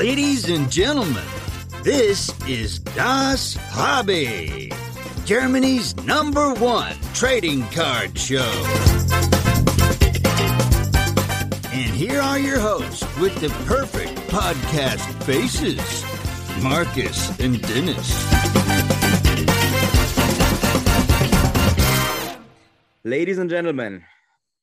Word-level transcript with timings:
Ladies 0.00 0.48
and 0.48 0.72
gentlemen, 0.72 1.22
this 1.82 2.32
is 2.48 2.78
Das 2.78 3.54
Hobby, 3.68 4.72
Germany's 5.26 5.94
number 6.06 6.54
one 6.54 6.96
trading 7.12 7.68
card 7.68 8.18
show. 8.18 8.50
And 11.70 11.92
here 11.94 12.18
are 12.18 12.38
your 12.38 12.58
hosts 12.58 13.04
with 13.18 13.38
the 13.42 13.50
perfect 13.66 14.16
podcast 14.30 15.04
faces 15.24 15.84
Marcus 16.62 17.38
and 17.38 17.60
Dennis. 17.60 18.08
Ladies 23.04 23.36
and 23.36 23.50
gentlemen, 23.50 24.02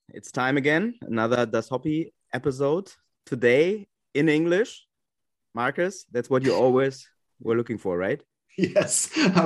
it's 0.09 0.31
time 0.31 0.57
again. 0.57 0.95
Another 1.03 1.45
Das 1.45 1.69
Hobby 1.69 2.11
episode. 2.33 2.91
Today 3.27 3.87
in 4.15 4.29
English. 4.29 4.86
Marcus, 5.57 6.05
that's 6.13 6.29
what 6.29 6.43
you 6.45 6.53
always 6.53 6.95
were 7.45 7.57
looking 7.59 7.79
for, 7.85 7.97
right? 7.97 8.21
Yes, 8.75 8.93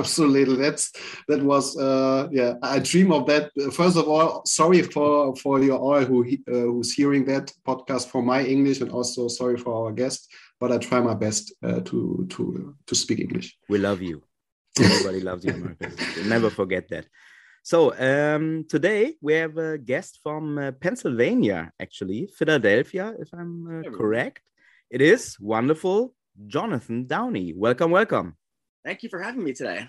absolutely. 0.00 0.56
That's 0.64 0.84
that 1.28 1.40
was 1.52 1.76
uh, 1.76 2.28
yeah. 2.38 2.52
I 2.62 2.78
dream 2.90 3.12
of 3.12 3.22
that. 3.30 3.44
First 3.80 3.96
of 4.00 4.06
all, 4.12 4.28
sorry 4.58 4.80
for 4.94 5.36
for 5.42 5.54
you 5.66 5.74
all 5.86 6.02
who 6.10 6.18
uh, 6.24 6.66
who's 6.72 6.90
hearing 6.98 7.24
that 7.32 7.46
podcast 7.68 8.04
for 8.12 8.22
my 8.32 8.40
English, 8.54 8.78
and 8.82 8.90
also 8.98 9.28
sorry 9.28 9.58
for 9.64 9.72
our 9.80 9.92
guest. 10.00 10.20
But 10.60 10.72
I 10.72 10.78
try 10.88 10.98
my 11.10 11.16
best 11.26 11.44
uh, 11.68 11.80
to 11.88 11.98
to 12.34 12.42
to 12.88 12.94
speak 13.02 13.18
English. 13.26 13.48
We 13.68 13.78
love 13.88 14.00
you. 14.10 14.16
Everybody 14.80 15.20
loves 15.28 15.42
you, 15.44 15.54
Marcus. 15.64 15.94
Never 16.34 16.50
forget 16.60 16.84
that. 16.92 17.04
So 17.62 17.78
um, 18.10 18.64
today 18.74 19.02
we 19.20 19.32
have 19.42 19.56
a 19.58 19.76
guest 19.76 20.20
from 20.24 20.44
uh, 20.58 20.72
Pennsylvania, 20.84 21.60
actually, 21.84 22.20
Philadelphia, 22.38 23.06
if 23.22 23.28
I'm 23.40 23.52
uh, 23.74 23.90
correct. 24.00 24.42
It 24.92 25.00
is 25.00 25.38
wonderful, 25.40 26.14
Jonathan 26.48 27.06
Downie. 27.06 27.54
Welcome, 27.56 27.90
welcome. 27.90 28.36
Thank 28.84 29.02
you 29.02 29.08
for 29.08 29.22
having 29.22 29.42
me 29.42 29.54
today. 29.54 29.88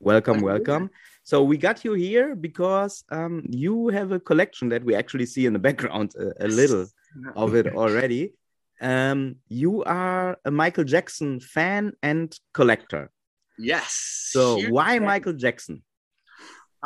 Welcome, 0.00 0.42
welcome. 0.42 0.90
So 1.22 1.42
we 1.42 1.56
got 1.56 1.82
you 1.82 1.94
here 1.94 2.36
because 2.36 3.04
um, 3.10 3.42
you 3.48 3.88
have 3.88 4.12
a 4.12 4.20
collection 4.20 4.68
that 4.68 4.84
we 4.84 4.94
actually 4.94 5.24
see 5.24 5.46
in 5.46 5.54
the 5.54 5.58
background 5.58 6.12
a, 6.14 6.44
a 6.44 6.48
little 6.48 6.84
of 7.36 7.54
it 7.54 7.74
already. 7.74 8.34
Um, 8.82 9.36
you 9.48 9.82
are 9.84 10.36
a 10.44 10.50
Michael 10.50 10.84
Jackson 10.84 11.40
fan 11.40 11.94
and 12.02 12.38
collector. 12.52 13.10
Yes. 13.56 14.28
So 14.30 14.60
why 14.68 14.98
Michael 14.98 15.32
Jackson? 15.32 15.82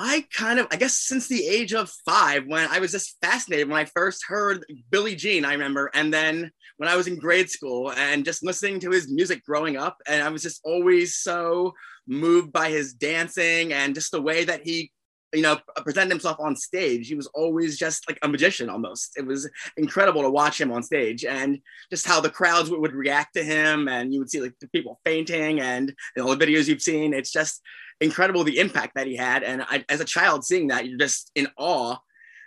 I 0.00 0.24
kind 0.32 0.60
of, 0.60 0.68
I 0.70 0.76
guess, 0.76 0.96
since 0.96 1.26
the 1.26 1.44
age 1.44 1.74
of 1.74 1.90
five, 2.06 2.46
when 2.46 2.68
I 2.68 2.78
was 2.78 2.92
just 2.92 3.16
fascinated 3.20 3.68
when 3.68 3.80
I 3.80 3.84
first 3.84 4.22
heard 4.28 4.64
Billie 4.90 5.16
Jean, 5.16 5.44
I 5.44 5.52
remember, 5.52 5.90
and 5.92 6.14
then 6.14 6.52
when 6.76 6.88
I 6.88 6.94
was 6.94 7.08
in 7.08 7.18
grade 7.18 7.50
school 7.50 7.90
and 7.90 8.24
just 8.24 8.44
listening 8.44 8.78
to 8.80 8.90
his 8.90 9.10
music 9.10 9.44
growing 9.44 9.76
up, 9.76 9.96
and 10.06 10.22
I 10.22 10.28
was 10.28 10.42
just 10.42 10.60
always 10.64 11.16
so 11.16 11.74
moved 12.06 12.52
by 12.52 12.70
his 12.70 12.94
dancing 12.94 13.72
and 13.72 13.92
just 13.92 14.12
the 14.12 14.22
way 14.22 14.44
that 14.44 14.60
he, 14.62 14.92
you 15.34 15.42
know, 15.42 15.58
presented 15.78 16.10
himself 16.10 16.36
on 16.38 16.54
stage. 16.54 17.08
He 17.08 17.16
was 17.16 17.26
always 17.34 17.76
just 17.76 18.08
like 18.08 18.20
a 18.22 18.28
magician 18.28 18.70
almost. 18.70 19.18
It 19.18 19.26
was 19.26 19.50
incredible 19.76 20.22
to 20.22 20.30
watch 20.30 20.60
him 20.60 20.70
on 20.70 20.84
stage 20.84 21.24
and 21.24 21.58
just 21.90 22.06
how 22.06 22.20
the 22.20 22.30
crowds 22.30 22.70
would, 22.70 22.92
react 22.92 23.34
to 23.34 23.42
him, 23.42 23.88
and 23.88 24.14
you 24.14 24.20
would 24.20 24.30
see 24.30 24.40
like 24.40 24.54
the 24.60 24.68
people 24.68 25.00
fainting 25.04 25.60
and 25.60 25.92
know, 26.16 26.32
the 26.32 26.46
videos 26.46 26.68
you've 26.68 26.82
seen. 26.82 27.12
It's 27.12 27.32
just 27.32 27.60
incredible 28.00 28.44
the 28.44 28.58
impact 28.58 28.94
that 28.94 29.06
he 29.06 29.16
had. 29.16 29.42
And 29.42 29.62
I, 29.62 29.84
as 29.88 30.00
a 30.00 30.04
child, 30.04 30.44
seeing 30.44 30.68
that, 30.68 30.86
you're 30.86 30.98
just 30.98 31.30
in 31.34 31.48
awe. 31.56 31.96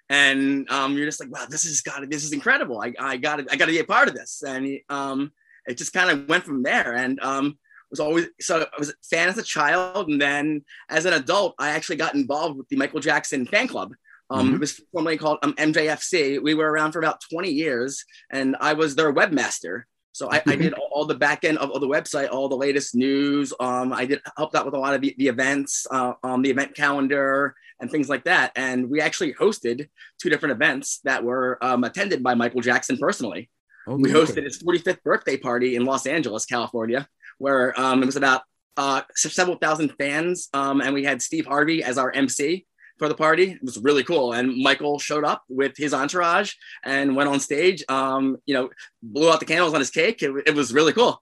And 0.10 0.70
um, 0.70 0.98
you're 0.98 1.06
just 1.06 1.22
like, 1.22 1.32
wow, 1.32 1.46
this 1.50 1.64
is 1.64 1.82
got 1.82 2.10
this 2.10 2.26
is 2.26 2.34
incredible. 2.34 2.82
I, 2.82 2.94
I 3.00 3.18
got 3.18 3.40
I 3.52 3.56
got 3.56 3.66
to 3.66 3.72
be 3.72 3.80
a 3.80 3.86
part 3.86 4.10
of 4.10 4.14
this. 4.14 4.44
And 4.46 4.80
um, 4.90 5.32
it 5.66 5.78
just 5.78 5.94
kind 5.94 6.10
of 6.10 6.28
went 6.28 6.44
from 6.44 6.64
there. 6.64 6.96
And 6.96 7.18
um, 7.22 7.58
was 7.92 8.00
always 8.00 8.28
so 8.40 8.62
I 8.62 8.80
was 8.80 8.90
a 8.90 8.94
fan 9.04 9.30
as 9.30 9.38
a 9.38 9.44
child, 9.44 10.08
and 10.08 10.20
then 10.20 10.64
as 10.90 11.06
an 11.06 11.14
adult, 11.14 11.54
I 11.59 11.72
actually 11.72 11.98
got 11.98 12.16
involved 12.16 12.58
with 12.58 12.68
the 12.70 12.78
Michael 12.78 13.02
Jackson 13.02 13.46
fan 13.46 13.68
club. 13.68 13.94
Um, 14.31 14.48
mm-hmm. 14.48 14.56
It 14.56 14.59
was 14.62 14.81
formerly 14.92 15.18
called 15.18 15.40
um, 15.44 15.54
MJFC. 15.54 16.42
We 16.42 16.54
were 16.54 16.72
around 16.72 16.94
for 16.94 17.00
about 17.00 17.22
20 17.30 17.50
years, 17.50 18.04
and 18.31 18.56
I 18.59 18.74
was 18.74 18.96
their 18.96 19.14
webmaster. 19.14 19.84
So 20.14 20.30
I, 20.32 20.42
I 20.46 20.56
did 20.56 20.74
all, 20.80 20.90
all, 20.92 21.06
the 21.06 21.16
back 21.16 21.44
end 21.44 21.58
of, 21.58 21.72
of, 21.72 21.82
the 21.82 21.88
website, 21.88 22.30
all 22.32 22.50
the 22.50 22.56
latest 22.56 22.96
news. 22.96 23.54
Um, 23.60 23.94
I 23.94 24.06
did 24.06 24.22
helped 24.38 24.56
out 24.56 24.66
with 24.66 24.74
a 24.74 24.80
lot 24.80 24.94
of 24.94 25.02
the, 25.02 25.16
the 25.18 25.28
events, 25.28 25.88
uh, 25.92 26.14
um, 26.24 26.42
the 26.42 26.50
event 26.50 26.76
calendar 26.76 27.56
and 27.80 27.90
things 27.90 28.10
like 28.10 28.26
that. 28.26 28.52
And 28.56 28.90
we 28.90 29.02
actually 29.02 29.34
hosted 29.34 29.88
two 30.22 30.30
different 30.30 30.54
events 30.54 31.00
that 31.04 31.24
were 31.24 31.58
um, 31.62 31.84
attended 31.84 32.24
by 32.24 32.36
Michael 32.36 32.62
Jackson 32.62 32.98
personally. 32.98 33.50
Oh, 33.88 33.96
we 33.96 34.12
hosted 34.12 34.44
his 34.44 34.62
45th 34.62 35.02
birthday 35.04 35.38
party 35.38 35.76
in 35.76 35.86
Los 35.86 36.06
Angeles, 36.06 36.46
California, 36.46 37.08
where 37.40 37.80
um, 37.80 38.04
it 38.04 38.06
was 38.06 38.16
about 38.16 38.44
uh, 38.78 39.02
several 39.16 39.58
thousand 39.58 39.94
fans, 39.98 40.50
um, 40.54 40.82
and 40.82 40.94
we 40.94 41.04
had 41.04 41.22
Steve 41.22 41.46
Harvey 41.46 41.84
as 41.84 41.98
our 41.98 42.12
MC 42.12 42.66
for 43.01 43.07
the 43.07 43.16
party. 43.16 43.53
It 43.53 43.63
was 43.63 43.79
really 43.79 44.03
cool. 44.03 44.34
And 44.34 44.62
Michael 44.62 45.00
showed 45.00 45.25
up 45.25 45.41
with 45.50 45.75
his 45.75 45.91
entourage 45.91 46.53
and 46.84 47.16
went 47.16 47.29
on 47.29 47.39
stage. 47.39 47.84
Um, 47.89 48.38
you 48.45 48.53
know, 48.53 48.69
blew 49.01 49.31
out 49.31 49.39
the 49.39 49.47
candles 49.47 49.73
on 49.73 49.79
his 49.79 49.89
cake. 49.89 50.22
It, 50.22 50.31
it 50.45 50.53
was 50.53 50.72
really 50.72 50.94
cool. 50.94 51.19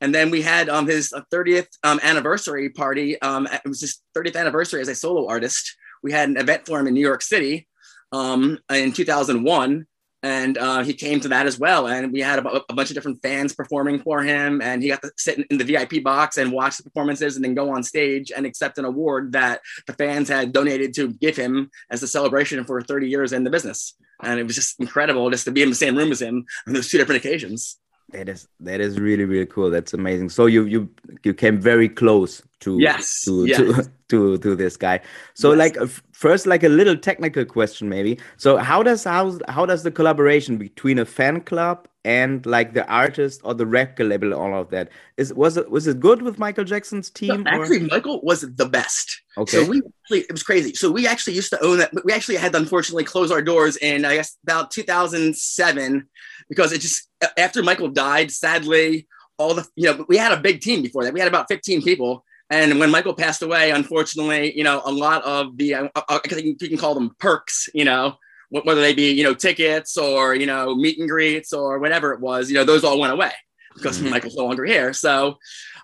And 0.00 0.14
then 0.14 0.30
we 0.30 0.40
had 0.40 0.70
um, 0.70 0.86
his 0.86 1.12
30th 1.30 1.66
um, 1.84 2.00
anniversary 2.02 2.70
party. 2.70 3.20
Um, 3.20 3.46
it 3.52 3.68
was 3.68 3.82
his 3.82 4.00
30th 4.16 4.34
anniversary 4.34 4.80
as 4.80 4.88
a 4.88 4.94
solo 4.94 5.28
artist. 5.28 5.76
We 6.02 6.10
had 6.10 6.30
an 6.30 6.38
event 6.38 6.64
for 6.64 6.80
him 6.80 6.86
in 6.86 6.94
New 6.94 7.06
York 7.06 7.20
City 7.20 7.68
um, 8.12 8.58
in 8.72 8.92
2001 8.92 9.86
and 10.22 10.58
uh, 10.58 10.82
he 10.82 10.92
came 10.92 11.20
to 11.20 11.28
that 11.28 11.46
as 11.46 11.58
well. 11.58 11.86
And 11.86 12.12
we 12.12 12.20
had 12.20 12.38
a, 12.38 12.62
a, 12.68 12.74
bunch 12.74 12.90
of 12.90 12.94
different 12.94 13.22
fans 13.22 13.54
performing 13.54 14.00
for 14.00 14.22
him, 14.22 14.60
and 14.60 14.82
he 14.82 14.88
got 14.88 15.02
to 15.02 15.10
sit 15.16 15.46
in 15.50 15.58
the 15.58 15.64
VIP 15.64 16.02
box 16.02 16.36
and 16.36 16.52
watch 16.52 16.76
the 16.76 16.82
performances, 16.82 17.36
and 17.36 17.44
then 17.44 17.54
go 17.54 17.70
on 17.70 17.82
stage 17.82 18.30
and 18.34 18.44
accept 18.44 18.78
an 18.78 18.84
award 18.84 19.32
that 19.32 19.60
the 19.86 19.94
fans 19.94 20.28
had 20.28 20.52
donated 20.52 20.94
to 20.94 21.08
give 21.08 21.36
him 21.36 21.70
as 21.90 22.02
a 22.02 22.08
celebration 22.08 22.64
for 22.64 22.82
30 22.82 23.08
years 23.08 23.32
in 23.32 23.44
the 23.44 23.50
business. 23.50 23.94
And 24.22 24.38
it 24.38 24.44
was 24.44 24.54
just 24.54 24.78
incredible 24.78 25.30
just 25.30 25.46
to 25.46 25.50
be 25.50 25.62
in 25.62 25.70
the 25.70 25.76
same 25.76 25.96
room 25.96 26.12
as 26.12 26.20
him 26.20 26.44
on 26.66 26.74
those 26.74 26.88
two 26.88 26.98
different 26.98 27.24
occasions. 27.24 27.78
That 28.12 28.28
is 28.28 28.48
that 28.60 28.80
is 28.80 28.98
really 28.98 29.24
really 29.24 29.46
cool. 29.46 29.70
That's 29.70 29.94
amazing. 29.94 30.30
So 30.30 30.46
you 30.46 30.64
you 30.64 30.88
you 31.22 31.34
came 31.34 31.60
very 31.60 31.88
close 31.88 32.42
to 32.60 32.78
yes 32.78 33.22
to 33.24 33.46
yes. 33.46 33.58
to 33.58 33.90
to 34.08 34.38
to 34.38 34.56
this 34.56 34.76
guy. 34.76 35.00
So 35.34 35.50
yes. 35.50 35.58
like 35.58 35.78
uh, 35.78 35.86
first 36.12 36.46
like 36.46 36.62
a 36.62 36.68
little 36.68 36.96
technical 36.96 37.44
question 37.44 37.88
maybe. 37.88 38.18
So 38.36 38.56
how 38.56 38.82
does 38.82 39.04
how 39.04 39.38
how 39.48 39.66
does 39.66 39.82
the 39.82 39.90
collaboration 39.90 40.58
between 40.58 40.98
a 40.98 41.04
fan 41.04 41.40
club 41.42 41.86
and 42.04 42.44
like 42.46 42.72
the 42.72 42.86
artist 42.88 43.42
or 43.44 43.52
the 43.54 43.66
record 43.66 44.06
label 44.06 44.32
all 44.32 44.58
of 44.58 44.70
that 44.70 44.88
is 45.18 45.34
was 45.34 45.56
it 45.56 45.70
was 45.70 45.86
it 45.86 46.00
good 46.00 46.22
with 46.22 46.38
Michael 46.38 46.64
Jackson's 46.64 47.10
team? 47.10 47.42
No, 47.42 47.50
actually, 47.50 47.82
or? 47.82 47.88
Michael 47.88 48.20
was 48.22 48.40
the 48.40 48.66
best. 48.66 49.20
Okay. 49.36 49.58
So 49.58 49.70
we 49.70 49.82
actually, 50.02 50.20
it 50.20 50.32
was 50.32 50.42
crazy. 50.42 50.74
So 50.74 50.90
we 50.90 51.06
actually 51.06 51.34
used 51.34 51.50
to 51.50 51.62
own 51.64 51.78
that. 51.78 51.92
We 52.04 52.12
actually 52.12 52.36
had 52.36 52.52
to 52.52 52.58
unfortunately 52.58 53.04
close 53.04 53.30
our 53.30 53.42
doors 53.42 53.76
in 53.76 54.04
I 54.04 54.16
guess 54.16 54.36
about 54.42 54.70
2007 54.70 56.08
because 56.50 56.72
it 56.72 56.82
just 56.82 57.08
after 57.38 57.62
Michael 57.62 57.88
died, 57.88 58.30
sadly, 58.30 59.06
all 59.38 59.54
the 59.54 59.66
you 59.76 59.86
know 59.86 60.04
we 60.08 60.18
had 60.18 60.32
a 60.32 60.40
big 60.40 60.60
team 60.60 60.82
before 60.82 61.04
that. 61.04 61.14
We 61.14 61.20
had 61.20 61.28
about 61.28 61.46
15 61.48 61.80
people, 61.80 62.22
and 62.50 62.78
when 62.78 62.90
Michael 62.90 63.14
passed 63.14 63.40
away, 63.40 63.70
unfortunately, 63.70 64.54
you 64.54 64.64
know 64.64 64.82
a 64.84 64.92
lot 64.92 65.24
of 65.24 65.56
the 65.56 65.76
I, 65.76 65.90
I 65.96 66.18
think 66.18 66.60
you 66.60 66.68
can 66.68 66.76
call 66.76 66.94
them 66.94 67.16
perks, 67.18 67.70
you 67.72 67.86
know, 67.86 68.16
whether 68.50 68.82
they 68.82 68.92
be 68.92 69.12
you 69.12 69.22
know 69.22 69.32
tickets 69.32 69.96
or 69.96 70.34
you 70.34 70.44
know 70.44 70.74
meet 70.74 70.98
and 70.98 71.08
greets 71.08 71.54
or 71.54 71.78
whatever 71.78 72.12
it 72.12 72.20
was, 72.20 72.50
you 72.50 72.56
know 72.56 72.64
those 72.64 72.84
all 72.84 73.00
went 73.00 73.14
away 73.14 73.32
because 73.74 73.98
mm-hmm. 73.98 74.10
Michael's 74.10 74.36
no 74.36 74.44
longer 74.44 74.64
here. 74.64 74.92
So 74.92 75.38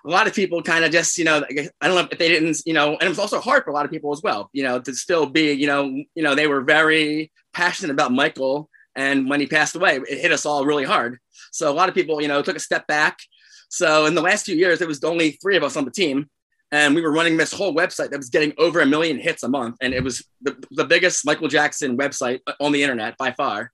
a 0.05 0.09
lot 0.09 0.27
of 0.27 0.33
people 0.33 0.61
kind 0.61 0.85
of 0.85 0.91
just, 0.91 1.17
you 1.17 1.25
know, 1.25 1.43
I 1.81 1.87
don't 1.87 1.95
know 1.95 2.07
if 2.11 2.17
they 2.17 2.27
didn't, 2.27 2.61
you 2.65 2.73
know, 2.73 2.93
and 2.93 3.03
it 3.03 3.09
was 3.09 3.19
also 3.19 3.39
hard 3.39 3.63
for 3.63 3.69
a 3.69 3.73
lot 3.73 3.85
of 3.85 3.91
people 3.91 4.11
as 4.11 4.21
well, 4.21 4.49
you 4.53 4.63
know, 4.63 4.79
to 4.79 4.93
still 4.93 5.25
be, 5.25 5.53
you 5.53 5.67
know, 5.67 5.85
you 5.85 6.23
know, 6.23 6.35
they 6.35 6.47
were 6.47 6.61
very 6.61 7.31
passionate 7.53 7.91
about 7.91 8.11
Michael 8.11 8.69
and 8.97 9.29
when 9.29 9.39
he 9.39 9.45
passed 9.45 9.75
away, 9.75 10.01
it 10.09 10.19
hit 10.19 10.31
us 10.31 10.45
all 10.45 10.65
really 10.65 10.83
hard. 10.83 11.19
So 11.51 11.71
a 11.71 11.73
lot 11.73 11.87
of 11.87 11.95
people, 11.95 12.19
you 12.19 12.27
know, 12.27 12.41
took 12.41 12.55
a 12.55 12.59
step 12.59 12.87
back. 12.87 13.19
So 13.69 14.07
in 14.07 14.15
the 14.15 14.21
last 14.21 14.45
few 14.45 14.55
years, 14.55 14.81
it 14.81 14.87
was 14.87 15.03
only 15.03 15.31
three 15.31 15.55
of 15.55 15.63
us 15.63 15.77
on 15.77 15.85
the 15.85 15.91
team. 15.91 16.29
And 16.71 16.95
we 16.95 17.01
were 17.01 17.11
running 17.11 17.37
this 17.37 17.53
whole 17.53 17.73
website 17.73 18.09
that 18.09 18.17
was 18.17 18.29
getting 18.29 18.53
over 18.57 18.81
a 18.81 18.85
million 18.85 19.19
hits 19.19 19.43
a 19.43 19.47
month. 19.47 19.77
And 19.81 19.93
it 19.93 20.03
was 20.03 20.25
the, 20.41 20.57
the 20.71 20.83
biggest 20.83 21.25
Michael 21.25 21.47
Jackson 21.47 21.95
website 21.95 22.39
on 22.59 22.71
the 22.71 22.81
internet 22.81 23.17
by 23.17 23.31
far. 23.31 23.71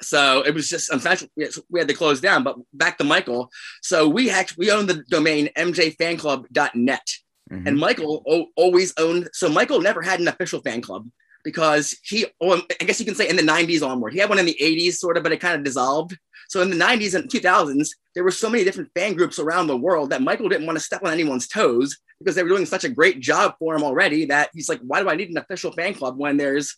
So 0.00 0.42
it 0.44 0.54
was 0.54 0.68
just 0.68 0.90
unfortunately 0.90 1.48
we 1.68 1.78
had 1.78 1.88
to 1.88 1.94
close 1.94 2.20
down. 2.20 2.42
But 2.42 2.56
back 2.72 2.96
to 2.98 3.04
Michael. 3.04 3.50
So 3.82 4.08
we 4.08 4.30
actually 4.30 4.66
we 4.66 4.72
own 4.72 4.86
the 4.86 5.04
domain 5.10 5.50
mjfanclub.net. 5.56 7.08
Mm-hmm. 7.52 7.68
And 7.68 7.78
Michael 7.78 8.24
o- 8.26 8.46
always 8.56 8.94
owned. 8.96 9.28
So 9.34 9.48
Michael 9.50 9.82
never 9.82 10.00
had 10.00 10.18
an 10.18 10.28
official 10.28 10.62
fan 10.62 10.80
club 10.80 11.06
because 11.44 11.96
he, 12.02 12.26
well, 12.40 12.62
I 12.80 12.84
guess 12.84 13.00
you 13.00 13.06
can 13.06 13.14
say 13.14 13.28
in 13.28 13.36
the 13.36 13.42
90s 13.42 13.86
onward, 13.86 14.12
he 14.12 14.18
had 14.18 14.28
one 14.28 14.38
in 14.38 14.46
the 14.46 14.56
80s 14.60 14.94
sort 14.94 15.16
of, 15.16 15.22
but 15.22 15.32
it 15.32 15.40
kind 15.40 15.56
of 15.56 15.64
dissolved. 15.64 16.16
So 16.48 16.60
in 16.60 16.70
the 16.70 16.76
90s 16.76 17.14
and 17.14 17.30
2000s, 17.30 17.88
there 18.14 18.24
were 18.24 18.30
so 18.30 18.50
many 18.50 18.64
different 18.64 18.90
fan 18.94 19.14
groups 19.14 19.38
around 19.38 19.66
the 19.66 19.76
world 19.76 20.10
that 20.10 20.22
Michael 20.22 20.48
didn't 20.48 20.66
want 20.66 20.78
to 20.78 20.84
step 20.84 21.02
on 21.02 21.12
anyone's 21.12 21.48
toes 21.48 21.96
because 22.18 22.34
they 22.34 22.42
were 22.42 22.48
doing 22.48 22.66
such 22.66 22.84
a 22.84 22.88
great 22.88 23.20
job 23.20 23.54
for 23.58 23.74
him 23.74 23.82
already 23.82 24.26
that 24.26 24.50
he's 24.52 24.68
like, 24.68 24.80
why 24.80 25.02
do 25.02 25.08
I 25.08 25.16
need 25.16 25.30
an 25.30 25.38
official 25.38 25.72
fan 25.72 25.94
club 25.94 26.18
when 26.18 26.36
there's 26.36 26.76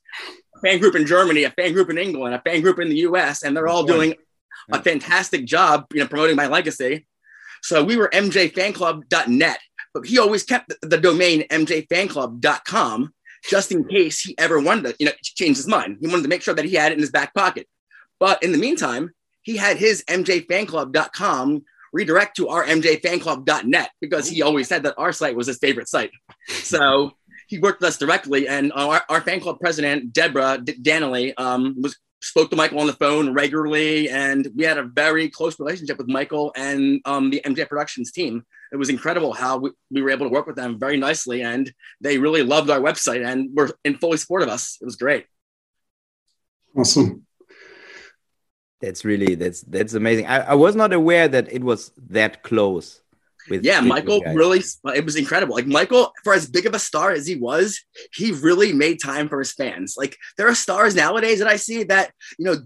a 0.56 0.61
fan 0.61 0.78
group 0.78 0.94
in 0.94 1.06
Germany, 1.06 1.44
a 1.44 1.50
fan 1.50 1.72
group 1.72 1.90
in 1.90 1.99
England, 1.99 2.34
a 2.34 2.40
fan 2.40 2.61
group 2.62 2.78
in 2.78 2.88
the 2.88 2.99
US, 2.99 3.43
and 3.43 3.56
they're 3.56 3.69
all 3.69 3.84
doing 3.84 4.14
a 4.72 4.82
fantastic 4.82 5.44
job, 5.44 5.87
you 5.93 6.00
know, 6.00 6.06
promoting 6.08 6.37
my 6.37 6.46
legacy. 6.46 7.06
So 7.62 7.82
we 7.82 7.96
were 7.96 8.08
mjfanclub.net, 8.11 9.58
but 9.93 10.06
he 10.06 10.19
always 10.19 10.44
kept 10.44 10.72
the 10.82 10.99
domain 10.99 11.44
mjfanclub.com 11.50 13.12
just 13.49 13.73
in 13.73 13.85
case 13.85 14.20
he 14.20 14.37
ever 14.38 14.61
wanted 14.61 14.85
to, 14.85 14.96
you 14.99 15.06
know, 15.06 15.12
change 15.23 15.56
his 15.56 15.69
mind. 15.69 15.99
He 16.00 16.08
wanted 16.08 16.23
to 16.23 16.29
make 16.29 16.43
sure 16.43 16.55
that 16.55 16.64
he 16.64 16.75
had 16.75 16.93
it 16.93 16.96
in 16.96 17.00
his 17.00 17.11
back 17.11 17.35
pocket. 17.35 17.69
But 18.19 18.43
in 18.43 18.52
the 18.52 18.58
meantime, 18.58 19.11
he 19.43 19.56
had 19.56 19.76
his 19.76 20.02
mjfanclub.com 20.08 21.64
redirect 21.93 22.37
to 22.37 22.49
our 22.49 22.64
mjfanclub.net 22.64 23.91
because 24.00 24.29
he 24.29 24.43
always 24.43 24.69
said 24.69 24.82
that 24.82 24.94
our 24.99 25.12
site 25.12 25.37
was 25.37 25.46
his 25.46 25.58
favorite 25.58 25.88
site. 25.88 26.11
So 26.49 27.12
he 27.46 27.58
worked 27.58 27.81
with 27.81 27.88
us 27.88 27.99
directly, 27.99 28.49
and 28.49 28.73
our, 28.75 29.02
our 29.08 29.20
fan 29.20 29.41
club 29.41 29.61
president, 29.61 30.12
Deborah 30.12 30.58
D- 30.62 30.76
Danley, 30.81 31.35
um, 31.37 31.75
was 31.81 31.97
spoke 32.25 32.50
to 32.50 32.56
Michael 32.56 32.81
on 32.81 32.87
the 32.87 32.94
phone 32.94 33.32
regularly, 33.32 34.09
and 34.09 34.49
we 34.56 34.65
had 34.65 34.79
a 34.79 34.85
very 34.85 35.29
close 35.29 35.59
relationship 35.61 35.99
with 35.99 36.09
Michael 36.09 36.53
and 36.56 37.00
um, 37.05 37.31
the 37.31 37.43
MJ 37.44 37.69
Productions 37.69 38.11
team. 38.12 38.44
It 38.73 38.76
was 38.76 38.88
incredible 38.88 39.32
how 39.32 39.59
we, 39.59 39.71
we 39.91 40.03
were 40.03 40.11
able 40.11 40.26
to 40.26 40.32
work 40.32 40.47
with 40.47 40.56
them 40.56 40.79
very 40.79 40.97
nicely, 40.97 41.43
and 41.43 41.73
they 42.00 42.19
really 42.19 42.43
loved 42.43 42.71
our 42.71 42.81
website 42.81 43.25
and 43.25 43.55
were 43.55 43.71
in 43.85 43.97
fully 43.99 44.17
support 44.17 44.43
of 44.43 44.49
us. 44.49 44.79
It 44.81 44.85
was 44.85 44.97
great. 44.97 45.26
Awesome. 46.76 47.26
That's 48.81 49.05
really 49.05 49.35
that's 49.35 49.62
that's 49.62 49.94
amazing. 49.94 50.26
I, 50.26 50.41
I 50.41 50.55
was 50.55 50.75
not 50.75 50.93
aware 50.93 51.29
that 51.29 51.50
it 51.53 51.62
was 51.62 51.93
that 52.09 52.43
close. 52.43 53.00
With, 53.49 53.64
yeah, 53.64 53.81
Michael 53.81 54.23
really 54.32 54.62
it 54.94 55.05
was 55.05 55.17
incredible. 55.17 55.55
Like 55.55 55.67
Michael, 55.67 56.12
for 56.23 56.32
as 56.35 56.49
big 56.49 56.67
of 56.67 56.75
a 56.75 56.79
star 56.79 57.12
as 57.12 57.26
he 57.26 57.37
was, 57.37 57.81
he 58.14 58.32
really 58.32 58.73
made 58.73 59.02
time 59.02 59.29
for 59.29 59.38
his 59.38 59.52
fans. 59.52 59.96
Like 59.96 60.17
there 60.37 60.49
are 60.49 60.55
stars 60.55 60.94
nowadays 60.94 61.41
that 61.41 61.49
I 61.49 61.56
see 61.56 61.82
that 61.85 62.12
you 62.38 62.46
know 62.46 62.56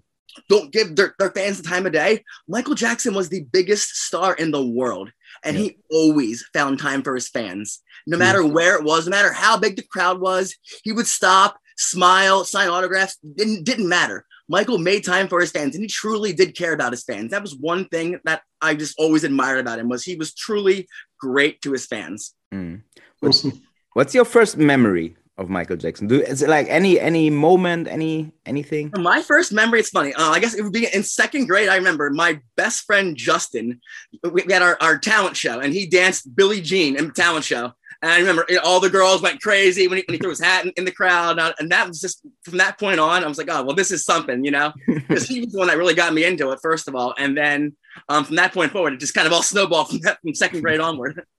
don't 0.48 0.72
give 0.72 0.94
their, 0.94 1.14
their 1.18 1.30
fans 1.30 1.60
the 1.60 1.68
time 1.68 1.86
of 1.86 1.92
day. 1.92 2.22
Michael 2.46 2.74
Jackson 2.74 3.14
was 3.14 3.28
the 3.28 3.44
biggest 3.52 3.96
star 3.96 4.34
in 4.34 4.50
the 4.50 4.64
world, 4.64 5.10
and 5.44 5.56
yeah. 5.56 5.64
he 5.64 5.78
always 5.90 6.44
found 6.52 6.78
time 6.78 7.02
for 7.02 7.14
his 7.14 7.28
fans. 7.28 7.82
No 8.06 8.16
matter 8.16 8.42
yeah. 8.42 8.52
where 8.52 8.76
it 8.76 8.84
was, 8.84 9.06
no 9.06 9.10
matter 9.10 9.32
how 9.32 9.58
big 9.58 9.76
the 9.76 9.82
crowd 9.82 10.20
was, 10.20 10.54
he 10.84 10.92
would 10.92 11.06
stop, 11.06 11.58
smile, 11.76 12.44
sign 12.44 12.68
autographs. 12.68 13.16
Didn't 13.16 13.64
didn't 13.64 13.88
matter. 13.88 14.24
Michael 14.48 14.78
made 14.78 15.04
time 15.04 15.28
for 15.28 15.40
his 15.40 15.50
fans, 15.50 15.74
and 15.74 15.84
he 15.84 15.88
truly 15.88 16.32
did 16.32 16.56
care 16.56 16.72
about 16.72 16.92
his 16.92 17.04
fans. 17.04 17.30
That 17.30 17.42
was 17.42 17.54
one 17.54 17.86
thing 17.88 18.18
that 18.24 18.42
I 18.60 18.74
just 18.74 18.98
always 18.98 19.24
admired 19.24 19.60
about 19.60 19.78
him 19.78 19.88
was 19.88 20.04
he 20.04 20.16
was 20.16 20.34
truly 20.34 20.88
great 21.20 21.60
to 21.62 21.72
his 21.72 21.86
fans. 21.86 22.34
Mm. 22.52 22.82
What's, 23.20 23.46
what's 23.92 24.14
your 24.14 24.24
first 24.24 24.56
memory 24.56 25.16
of 25.36 25.48
Michael 25.48 25.76
Jackson? 25.76 26.08
Do 26.08 26.20
is 26.20 26.42
it 26.42 26.48
like 26.48 26.66
any 26.68 26.98
any 26.98 27.30
moment, 27.30 27.88
any 27.88 28.32
anything? 28.46 28.92
My 28.96 29.22
first 29.22 29.52
memory, 29.52 29.80
it's 29.80 29.90
funny. 29.90 30.12
Uh, 30.14 30.30
I 30.30 30.40
guess 30.40 30.54
it 30.54 30.62
would 30.62 30.72
be 30.72 30.88
in 30.92 31.02
second 31.02 31.46
grade. 31.46 31.68
I 31.68 31.76
remember 31.76 32.10
my 32.10 32.40
best 32.56 32.84
friend 32.84 33.16
Justin. 33.16 33.80
We 34.22 34.44
had 34.50 34.62
our, 34.62 34.76
our 34.80 34.98
talent 34.98 35.36
show, 35.36 35.60
and 35.60 35.72
he 35.72 35.86
danced 35.86 36.34
Billie 36.34 36.60
Jean 36.60 36.96
in 36.96 37.08
the 37.08 37.12
talent 37.12 37.44
show. 37.44 37.72
And 38.00 38.12
I 38.12 38.18
remember 38.18 38.44
you 38.48 38.56
know, 38.56 38.62
all 38.64 38.80
the 38.80 38.90
girls 38.90 39.22
went 39.22 39.40
crazy 39.40 39.88
when 39.88 39.98
he, 39.98 40.04
when 40.06 40.14
he 40.14 40.18
threw 40.18 40.30
his 40.30 40.40
hat 40.40 40.64
in, 40.64 40.72
in 40.76 40.84
the 40.84 40.92
crowd. 40.92 41.38
Uh, 41.38 41.52
and 41.58 41.70
that 41.70 41.88
was 41.88 42.00
just 42.00 42.24
from 42.42 42.58
that 42.58 42.78
point 42.78 43.00
on, 43.00 43.24
I 43.24 43.26
was 43.26 43.38
like, 43.38 43.48
oh, 43.50 43.64
well, 43.64 43.74
this 43.74 43.90
is 43.90 44.04
something, 44.04 44.44
you 44.44 44.52
know, 44.52 44.72
because 44.86 45.26
he 45.26 45.40
was 45.40 45.52
the 45.52 45.58
one 45.58 45.68
that 45.68 45.78
really 45.78 45.94
got 45.94 46.14
me 46.14 46.24
into 46.24 46.50
it, 46.50 46.60
first 46.62 46.86
of 46.86 46.94
all. 46.94 47.14
And 47.18 47.36
then 47.36 47.76
um, 48.08 48.24
from 48.24 48.36
that 48.36 48.54
point 48.54 48.70
forward, 48.70 48.92
it 48.92 49.00
just 49.00 49.14
kind 49.14 49.26
of 49.26 49.32
all 49.32 49.42
snowballed 49.52 49.88
from, 49.88 49.98
that, 50.00 50.20
from 50.20 50.34
second 50.34 50.60
grade 50.60 50.80
onward. 50.80 51.22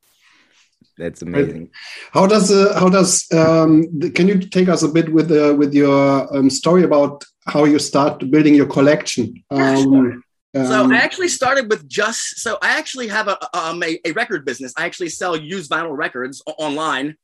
That's 0.97 1.21
amazing. 1.21 1.69
How 2.11 2.27
does 2.27 2.51
uh, 2.51 2.77
how 2.77 2.89
does 2.89 3.25
um, 3.31 3.88
the, 3.97 4.09
can 4.09 4.27
you 4.27 4.38
take 4.38 4.67
us 4.67 4.83
a 4.83 4.89
bit 4.89 5.07
with 5.09 5.31
uh, 5.31 5.56
with 5.56 5.73
your 5.73 6.35
um, 6.35 6.50
story 6.50 6.83
about 6.83 7.23
how 7.47 7.63
you 7.63 7.79
start 7.79 8.29
building 8.29 8.53
your 8.53 8.65
collection? 8.65 9.41
Um, 9.50 10.21
so 10.55 10.83
um, 10.83 10.91
I 10.91 10.97
actually 10.97 11.27
started 11.27 11.69
with 11.69 11.87
just 11.87 12.39
so 12.39 12.57
I 12.61 12.77
actually 12.77 13.07
have 13.07 13.27
a 13.27 13.37
um 13.57 13.83
a, 13.83 13.99
a 14.05 14.11
record 14.13 14.45
business. 14.45 14.73
I 14.77 14.85
actually 14.85 15.09
sell 15.09 15.35
used 15.35 15.69
vinyl 15.69 15.95
records 15.95 16.41
online. 16.57 17.15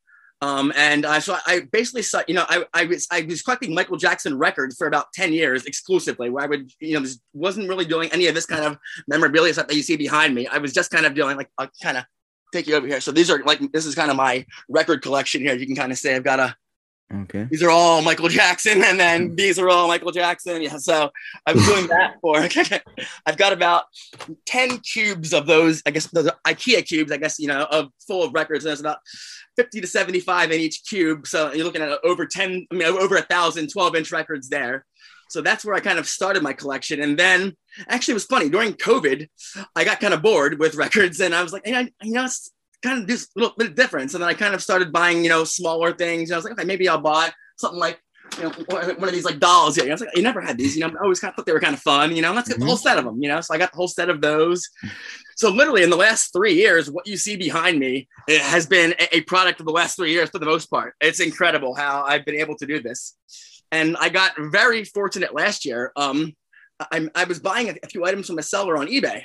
Um, 0.42 0.74
and 0.76 1.06
uh, 1.06 1.20
so 1.22 1.38
I 1.48 1.62
basically 1.72 2.04
saw, 2.04 2.22
you 2.28 2.36
know, 2.36 2.46
I, 2.50 2.66
I 2.74 2.86
was 2.86 3.08
I 3.10 3.22
was 3.22 3.42
collecting 3.42 3.74
Michael 3.74 3.98
Jackson 3.98 4.38
records 4.38 4.76
for 4.76 4.86
about 4.86 5.12
10 5.14 5.34
years 5.34 5.66
exclusively, 5.66 6.30
where 6.30 6.44
I 6.44 6.48
would, 6.48 6.70
you 6.80 7.00
know, 7.00 7.08
wasn't 7.34 7.70
really 7.70 7.86
doing 7.86 8.10
any 8.12 8.28
of 8.28 8.36
this 8.36 8.46
kind 8.46 8.64
of 8.64 8.78
memorabilia 9.08 9.54
stuff 9.54 9.68
that 9.68 9.76
you 9.76 9.82
see 9.82 9.96
behind 9.96 10.36
me. 10.36 10.46
I 10.48 10.58
was 10.60 10.74
just 10.74 10.92
kind 10.92 11.06
of 11.06 11.16
doing 11.16 11.38
like 11.38 11.50
I'll 11.58 11.70
kind 11.82 11.98
of 11.98 12.04
take 12.54 12.68
you 12.68 12.76
over 12.76 12.86
here. 12.86 13.02
So 13.02 13.12
these 13.12 13.32
are 13.32 13.44
like 13.44 13.60
this 13.72 13.86
is 13.86 13.96
kind 13.96 14.12
of 14.12 14.18
my 14.18 14.46
record 14.70 15.02
collection 15.02 15.42
here. 15.42 15.56
You 15.56 15.66
can 15.66 15.76
kind 15.76 15.92
of 15.92 15.98
say 15.98 16.16
I've 16.16 16.24
got 16.24 16.40
a 16.40 16.56
Okay. 17.14 17.48
These 17.52 17.62
are 17.62 17.70
all 17.70 18.02
Michael 18.02 18.30
Jackson, 18.30 18.84
and 18.84 19.00
then 19.00 19.30
hmm. 19.30 19.36
these 19.36 19.60
are 19.60 19.70
all 19.70 19.88
Michael 19.88 20.12
Jackson. 20.12 20.62
Yeah. 20.62 20.78
So 20.78 21.12
I'm 21.46 21.58
doing 21.58 21.88
that 21.88 22.16
for. 22.22 22.38
I've 23.26 23.38
got 23.38 23.54
about 23.54 23.84
ten 24.46 24.80
cubes 24.80 25.34
of 25.34 25.46
those. 25.46 25.82
I 25.86 25.92
guess 25.92 26.08
those 26.08 26.30
IKEA 26.48 26.86
cubes. 26.86 27.12
I 27.12 27.18
guess 27.18 27.40
you 27.40 27.48
know 27.48 27.68
of 27.70 27.90
full 28.08 28.24
of 28.24 28.34
records. 28.34 28.66
And 28.66 28.70
there's 28.70 28.80
about 28.80 28.98
50 29.56 29.82
to 29.82 29.88
75 29.88 30.52
in 30.52 30.60
each 30.60 30.84
cube. 30.88 31.28
So 31.28 31.54
you're 31.54 31.66
looking 31.66 31.82
at 31.82 32.00
over 32.04 32.26
10. 32.26 32.68
I 32.72 32.76
mean, 32.76 32.88
over 32.88 33.16
a 33.16 33.22
thousand 33.22 33.70
12 33.70 33.96
inch 33.96 34.12
records 34.12 34.50
there. 34.50 34.86
So 35.30 35.42
that's 35.42 35.66
where 35.66 35.76
I 35.76 35.80
kind 35.80 36.00
of 36.00 36.08
started 36.08 36.44
my 36.44 36.54
collection. 36.54 37.02
And 37.02 37.18
then 37.18 37.54
actually, 37.88 38.14
it 38.14 38.16
was 38.16 38.26
funny 38.26 38.50
during 38.50 38.74
COVID, 38.74 39.28
I 39.76 39.84
got 39.84 40.00
kind 40.00 40.14
of 40.14 40.22
bored 40.22 40.60
with 40.60 40.76
records, 40.76 41.20
and 41.20 41.34
I 41.34 41.44
was 41.44 41.52
like, 41.52 41.66
hey, 41.66 41.92
you 42.02 42.14
know, 42.14 42.28
kind 42.86 43.10
of 43.10 43.10
a 43.10 43.20
little 43.36 43.56
bit 43.58 43.68
of 43.68 43.76
difference. 43.76 44.14
And 44.14 44.22
then 44.22 44.30
I 44.30 44.34
kind 44.34 44.54
of 44.54 44.62
started 44.62 44.92
buying, 44.92 45.24
you 45.24 45.30
know, 45.30 45.44
smaller 45.44 45.94
things. 45.94 46.30
And 46.30 46.36
I 46.36 46.38
was 46.38 46.46
like, 46.46 46.54
okay, 46.54 46.66
maybe 46.66 46.88
I'll 46.88 47.02
buy 47.02 47.32
something 47.58 47.80
like, 47.80 48.00
you 48.38 48.44
know, 48.44 48.50
one 48.70 49.04
of 49.04 49.12
these 49.12 49.26
like 49.26 49.40
dolls. 49.40 49.78
Yeah, 49.78 49.86
I 49.86 49.90
was 49.90 50.02
like, 50.02 50.16
you 50.16 50.22
never 50.22 50.42
had 50.42 50.58
these. 50.58 50.76
You 50.76 50.82
know, 50.82 50.94
I 51.00 51.04
always 51.04 51.20
kind 51.20 51.32
of 51.32 51.36
thought 51.36 51.46
they 51.46 51.54
were 51.54 51.60
kind 51.60 51.74
of 51.74 51.82
fun. 51.82 52.16
You 52.16 52.22
know, 52.22 52.34
let's 52.34 52.48
get 52.48 52.60
the 52.60 52.66
whole 52.66 52.76
mm-hmm. 52.76 52.84
set 52.84 52.98
of 52.98 53.06
them. 53.06 53.22
You 53.22 53.30
know, 53.30 53.42
so 53.42 53.54
I 53.54 53.58
got 53.58 53.72
the 53.72 53.78
whole 53.78 53.88
set 53.88 54.10
of 54.10 54.22
those. 54.22 54.68
So 55.36 55.50
literally 55.50 55.84
in 55.84 55.90
the 55.90 55.98
last 55.98 56.32
three 56.32 56.54
years, 56.54 56.90
what 56.90 57.08
you 57.08 57.18
see 57.18 57.36
behind 57.36 57.78
me 57.80 58.08
has 58.30 58.66
been 58.66 58.96
a 59.12 59.22
product 59.22 59.60
of 59.60 59.66
the 59.66 59.72
last 59.72 59.96
three 59.96 60.12
years 60.12 60.30
for 60.30 60.40
the 60.40 60.46
most 60.46 60.68
part. 60.68 60.94
It's 61.02 61.20
incredible 61.20 61.76
how 61.76 62.04
I've 62.04 62.26
been 62.26 62.36
able 62.36 62.56
to 62.58 62.66
do 62.66 62.82
this. 62.82 63.16
And 63.72 63.98
I 63.98 64.10
got 64.10 64.34
very 64.40 64.86
fortunate 64.86 65.36
last 65.36 65.66
year. 65.66 65.92
Um, 65.96 66.34
I, 66.92 67.10
I 67.16 67.24
was 67.26 67.40
buying 67.40 67.70
a 67.70 67.88
few 67.88 68.06
items 68.06 68.28
from 68.28 68.38
a 68.38 68.44
seller 68.44 68.78
on 68.78 68.88
eBay 68.88 69.24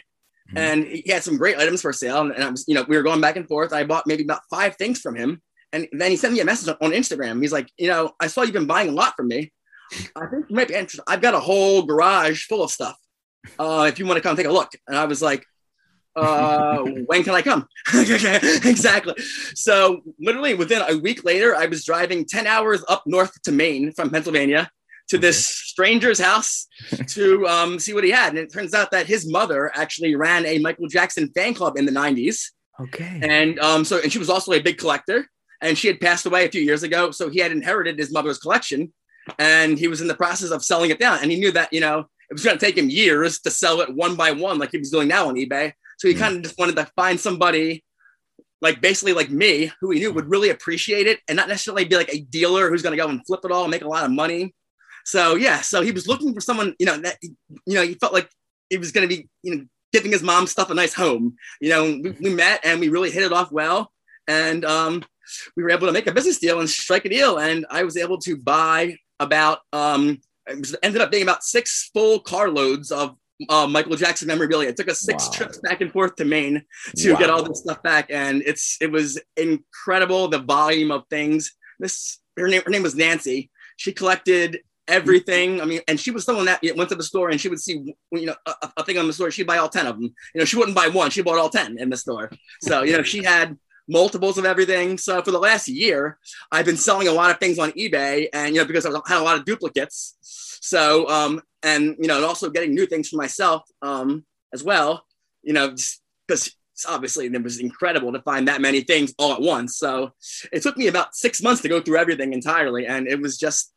Mm-hmm. 0.50 0.58
and 0.58 0.84
he 0.84 1.12
had 1.12 1.22
some 1.22 1.36
great 1.36 1.58
items 1.58 1.82
for 1.82 1.92
sale. 1.92 2.22
And, 2.22 2.42
I 2.42 2.50
was, 2.50 2.64
you 2.66 2.74
know, 2.74 2.84
we 2.88 2.96
were 2.96 3.04
going 3.04 3.20
back 3.20 3.36
and 3.36 3.46
forth. 3.46 3.72
I 3.72 3.84
bought 3.84 4.06
maybe 4.06 4.24
about 4.24 4.42
five 4.50 4.74
things 4.76 5.00
from 5.00 5.14
him. 5.14 5.40
And 5.72 5.86
then 5.92 6.10
he 6.10 6.16
sent 6.16 6.34
me 6.34 6.40
a 6.40 6.44
message 6.44 6.74
on 6.80 6.90
Instagram. 6.90 7.40
He's 7.40 7.52
like, 7.52 7.70
you 7.78 7.86
know, 7.86 8.12
I 8.18 8.26
saw 8.26 8.42
you've 8.42 8.52
been 8.52 8.66
buying 8.66 8.88
a 8.88 8.92
lot 8.92 9.14
from 9.16 9.28
me. 9.28 9.52
I 10.16 10.26
think 10.26 10.46
you 10.48 10.56
might 10.56 10.66
be 10.66 10.74
interested. 10.74 11.04
I've 11.06 11.20
got 11.20 11.34
a 11.34 11.40
whole 11.40 11.82
garage 11.82 12.46
full 12.46 12.64
of 12.64 12.70
stuff. 12.72 12.96
Uh, 13.58 13.86
if 13.88 13.98
you 13.98 14.06
want 14.06 14.16
to 14.16 14.22
come 14.22 14.36
take 14.36 14.46
a 14.46 14.52
look. 14.52 14.70
And 14.88 14.96
I 14.96 15.04
was 15.04 15.22
like, 15.22 15.46
uh, 16.16 16.78
when 17.06 17.22
can 17.22 17.34
I 17.34 17.42
come? 17.42 17.68
exactly. 17.94 19.14
So 19.54 20.02
literally 20.18 20.54
within 20.54 20.82
a 20.88 20.98
week 20.98 21.24
later, 21.24 21.54
I 21.54 21.66
was 21.66 21.84
driving 21.84 22.24
10 22.24 22.48
hours 22.48 22.82
up 22.88 23.04
north 23.06 23.40
to 23.42 23.52
Maine 23.52 23.92
from 23.92 24.10
Pennsylvania 24.10 24.68
to 25.10 25.18
this 25.18 25.44
stranger's 25.44 26.20
house 26.20 26.66
to 27.08 27.46
um, 27.46 27.78
see 27.78 27.92
what 27.92 28.04
he 28.04 28.10
had. 28.10 28.30
And 28.30 28.38
it 28.38 28.52
turns 28.52 28.74
out 28.74 28.92
that 28.92 29.06
his 29.06 29.30
mother 29.30 29.70
actually 29.74 30.14
ran 30.14 30.46
a 30.46 30.58
Michael 30.58 30.86
Jackson 30.86 31.30
fan 31.34 31.52
club 31.52 31.76
in 31.76 31.84
the 31.84 31.92
90s. 31.92 32.46
Okay. 32.80 33.20
And 33.22 33.58
um, 33.58 33.84
so, 33.84 34.00
and 34.00 34.10
she 34.10 34.18
was 34.18 34.30
also 34.30 34.52
a 34.52 34.60
big 34.60 34.78
collector. 34.78 35.26
And 35.60 35.76
she 35.76 35.88
had 35.88 36.00
passed 36.00 36.24
away 36.24 36.46
a 36.46 36.50
few 36.50 36.62
years 36.62 36.84
ago. 36.84 37.10
So 37.10 37.28
he 37.28 37.40
had 37.40 37.52
inherited 37.52 37.98
his 37.98 38.12
mother's 38.12 38.38
collection 38.38 38.92
and 39.38 39.78
he 39.78 39.88
was 39.88 40.00
in 40.00 40.08
the 40.08 40.14
process 40.14 40.50
of 40.50 40.64
selling 40.64 40.90
it 40.90 40.98
down. 40.98 41.18
And 41.20 41.30
he 41.30 41.38
knew 41.38 41.52
that, 41.52 41.72
you 41.72 41.80
know, 41.80 42.06
it 42.30 42.32
was 42.32 42.44
going 42.44 42.56
to 42.56 42.64
take 42.64 42.78
him 42.78 42.88
years 42.88 43.40
to 43.40 43.50
sell 43.50 43.80
it 43.80 43.94
one 43.94 44.14
by 44.14 44.30
one, 44.30 44.58
like 44.58 44.70
he 44.70 44.78
was 44.78 44.90
doing 44.90 45.08
now 45.08 45.28
on 45.28 45.34
eBay. 45.34 45.72
So 45.98 46.08
he 46.08 46.14
mm. 46.14 46.18
kind 46.18 46.36
of 46.36 46.42
just 46.42 46.58
wanted 46.58 46.76
to 46.76 46.90
find 46.96 47.20
somebody 47.20 47.84
like 48.62 48.80
basically 48.80 49.12
like 49.12 49.30
me 49.30 49.72
who 49.80 49.90
he 49.90 49.98
knew 49.98 50.12
would 50.12 50.30
really 50.30 50.50
appreciate 50.50 51.06
it 51.06 51.18
and 51.28 51.36
not 51.36 51.48
necessarily 51.48 51.84
be 51.84 51.96
like 51.96 52.12
a 52.14 52.20
dealer 52.20 52.70
who's 52.70 52.82
going 52.82 52.96
to 52.96 53.02
go 53.02 53.08
and 53.08 53.26
flip 53.26 53.40
it 53.44 53.50
all 53.50 53.64
and 53.64 53.70
make 53.70 53.82
a 53.82 53.88
lot 53.88 54.04
of 54.04 54.10
money 54.10 54.54
so 55.10 55.34
yeah, 55.34 55.60
so 55.60 55.82
he 55.82 55.90
was 55.90 56.06
looking 56.06 56.32
for 56.32 56.40
someone, 56.40 56.74
you 56.78 56.86
know, 56.86 56.96
that 56.98 57.18
you 57.22 57.74
know, 57.74 57.82
he 57.82 57.94
felt 57.94 58.12
like 58.12 58.30
it 58.70 58.78
was 58.78 58.92
going 58.92 59.08
to 59.08 59.16
be, 59.16 59.28
you 59.42 59.56
know, 59.56 59.64
giving 59.92 60.12
his 60.12 60.22
mom 60.22 60.46
stuff 60.46 60.70
a 60.70 60.74
nice 60.74 60.94
home. 60.94 61.34
You 61.60 61.70
know, 61.70 61.84
we, 61.84 62.10
we 62.20 62.30
met 62.30 62.60
and 62.62 62.78
we 62.78 62.88
really 62.88 63.10
hit 63.10 63.24
it 63.24 63.32
off 63.32 63.50
well, 63.50 63.92
and 64.28 64.64
um, 64.64 65.04
we 65.56 65.64
were 65.64 65.72
able 65.72 65.88
to 65.88 65.92
make 65.92 66.06
a 66.06 66.12
business 66.12 66.38
deal 66.38 66.60
and 66.60 66.70
strike 66.70 67.04
a 67.06 67.08
deal. 67.08 67.38
And 67.38 67.66
I 67.70 67.82
was 67.82 67.96
able 67.96 68.18
to 68.18 68.36
buy 68.36 68.96
about 69.18 69.58
um, 69.72 70.20
it 70.46 70.74
ended 70.84 71.02
up 71.02 71.10
being 71.10 71.24
about 71.24 71.42
six 71.42 71.90
full 71.92 72.20
carloads 72.20 72.92
of 72.92 73.16
uh, 73.48 73.66
Michael 73.66 73.96
Jackson 73.96 74.28
memorabilia. 74.28 74.68
It 74.68 74.76
took 74.76 74.88
us 74.88 75.00
six 75.00 75.26
wow. 75.26 75.32
trips 75.32 75.58
back 75.58 75.80
and 75.80 75.90
forth 75.90 76.14
to 76.16 76.24
Maine 76.24 76.62
to 76.98 77.12
wow. 77.12 77.18
get 77.18 77.30
all 77.30 77.42
this 77.42 77.62
stuff 77.62 77.82
back, 77.82 78.10
and 78.10 78.42
it's 78.46 78.76
it 78.80 78.92
was 78.92 79.20
incredible 79.36 80.28
the 80.28 80.38
volume 80.38 80.92
of 80.92 81.02
things. 81.10 81.56
This 81.80 82.20
her 82.36 82.46
name 82.46 82.62
her 82.64 82.70
name 82.70 82.84
was 82.84 82.94
Nancy. 82.94 83.50
She 83.76 83.92
collected 83.92 84.60
everything. 84.88 85.60
I 85.60 85.64
mean, 85.64 85.80
and 85.88 85.98
she 85.98 86.10
was 86.10 86.24
someone 86.24 86.46
that 86.46 86.60
went 86.76 86.88
to 86.90 86.96
the 86.96 87.02
store 87.02 87.30
and 87.30 87.40
she 87.40 87.48
would 87.48 87.60
see, 87.60 87.94
you 88.12 88.26
know, 88.26 88.34
a, 88.46 88.70
a 88.78 88.84
thing 88.84 88.98
on 88.98 89.06
the 89.06 89.12
store. 89.12 89.30
She'd 89.30 89.46
buy 89.46 89.58
all 89.58 89.68
10 89.68 89.86
of 89.86 89.96
them. 89.96 90.14
You 90.34 90.38
know, 90.38 90.44
she 90.44 90.56
wouldn't 90.56 90.76
buy 90.76 90.88
one. 90.88 91.10
She 91.10 91.22
bought 91.22 91.38
all 91.38 91.50
10 91.50 91.78
in 91.78 91.90
the 91.90 91.96
store. 91.96 92.30
So, 92.62 92.82
you 92.82 92.96
know, 92.96 93.02
she 93.02 93.22
had 93.22 93.56
multiples 93.90 94.38
of 94.38 94.46
everything. 94.46 94.96
So 94.96 95.20
for 95.22 95.32
the 95.32 95.38
last 95.38 95.68
year, 95.68 96.18
I've 96.50 96.64
been 96.64 96.76
selling 96.76 97.08
a 97.08 97.12
lot 97.12 97.30
of 97.30 97.38
things 97.38 97.58
on 97.58 97.72
eBay, 97.72 98.28
and 98.32 98.54
you 98.54 98.60
know 98.60 98.66
because 98.66 98.86
I 98.86 98.90
had 99.06 99.20
a 99.20 99.24
lot 99.24 99.36
of 99.36 99.44
duplicates. 99.44 100.16
So 100.62 101.08
um, 101.08 101.42
and 101.62 101.96
you 101.98 102.06
know, 102.06 102.16
and 102.16 102.24
also 102.24 102.48
getting 102.48 102.74
new 102.74 102.86
things 102.86 103.08
for 103.08 103.16
myself 103.16 103.62
um, 103.82 104.24
as 104.54 104.62
well. 104.62 105.04
You 105.42 105.52
know, 105.52 105.74
because 106.26 106.54
obviously 106.88 107.26
it 107.26 107.42
was 107.42 107.58
incredible 107.58 108.12
to 108.12 108.22
find 108.22 108.48
that 108.48 108.60
many 108.60 108.80
things 108.82 109.12
all 109.18 109.32
at 109.32 109.40
once. 109.42 109.76
So 109.76 110.12
it 110.52 110.62
took 110.62 110.76
me 110.76 110.86
about 110.86 111.14
six 111.14 111.42
months 111.42 111.60
to 111.62 111.68
go 111.68 111.80
through 111.80 111.98
everything 111.98 112.32
entirely, 112.32 112.86
and 112.86 113.08
it 113.08 113.20
was 113.20 113.36
just 113.36 113.72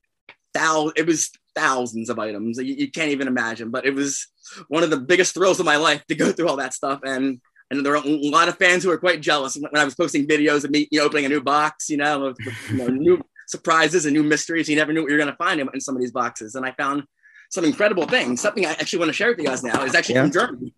thou. 0.54 0.92
It 0.96 1.06
was 1.06 1.32
thousands 1.56 2.10
of 2.10 2.18
items 2.18 2.58
you, 2.58 2.74
you 2.74 2.92
can't 2.92 3.12
even 3.12 3.28
imagine. 3.28 3.70
But 3.70 3.86
it 3.86 3.94
was 3.94 4.28
one 4.68 4.84
of 4.84 4.90
the 4.90 4.98
biggest 4.98 5.34
thrills 5.34 5.60
of 5.60 5.66
my 5.66 5.78
life 5.78 6.06
to 6.08 6.16
go 6.16 6.32
through 6.32 6.50
all 6.50 6.58
that 6.58 6.74
stuff 6.74 7.00
and 7.04 7.40
and 7.74 7.86
there 7.86 7.96
are 7.96 8.04
a 8.06 8.30
lot 8.30 8.48
of 8.48 8.58
fans 8.58 8.84
who 8.84 8.92
are 8.92 8.98
quite 8.98 9.22
jealous 9.22 9.56
when 9.56 9.76
I 9.76 9.84
was 9.84 9.96
posting 9.96 10.28
videos 10.28 10.64
of 10.64 10.70
me 10.70 10.88
you 10.92 11.00
know, 11.00 11.06
opening 11.06 11.26
a 11.26 11.30
new 11.30 11.42
box, 11.42 11.90
you 11.90 11.98
know, 11.98 12.26
of 12.26 12.38
you 12.70 12.78
know, 12.78 12.88
new 12.88 13.22
surprises 13.48 14.06
and 14.06 14.14
new 14.14 14.24
mysteries. 14.24 14.70
You 14.70 14.76
never 14.76 14.94
knew 14.94 15.02
what 15.02 15.10
you 15.10 15.18
were 15.18 15.24
going 15.24 15.32
to 15.32 15.38
find 15.38 15.60
in, 15.60 15.68
in, 15.74 15.82
some 15.82 15.96
of 15.96 16.02
these 16.02 16.12
boxes. 16.12 16.56
And 16.56 16.66
I 16.66 16.72
found 16.74 17.04
some 17.50 17.66
incredible 17.66 18.06
things. 18.06 18.42
Something 18.42 18.66
I 18.66 18.72
actually 18.72 19.00
want 19.00 19.10
to 19.10 19.14
share 19.14 19.30
with 19.30 19.40
you 19.40 19.46
guys 19.46 19.64
now 19.64 19.84
is 19.84 19.96
actually 19.96 20.16
yeah. 20.16 20.22
from 20.22 20.32
Germany. 20.32 20.74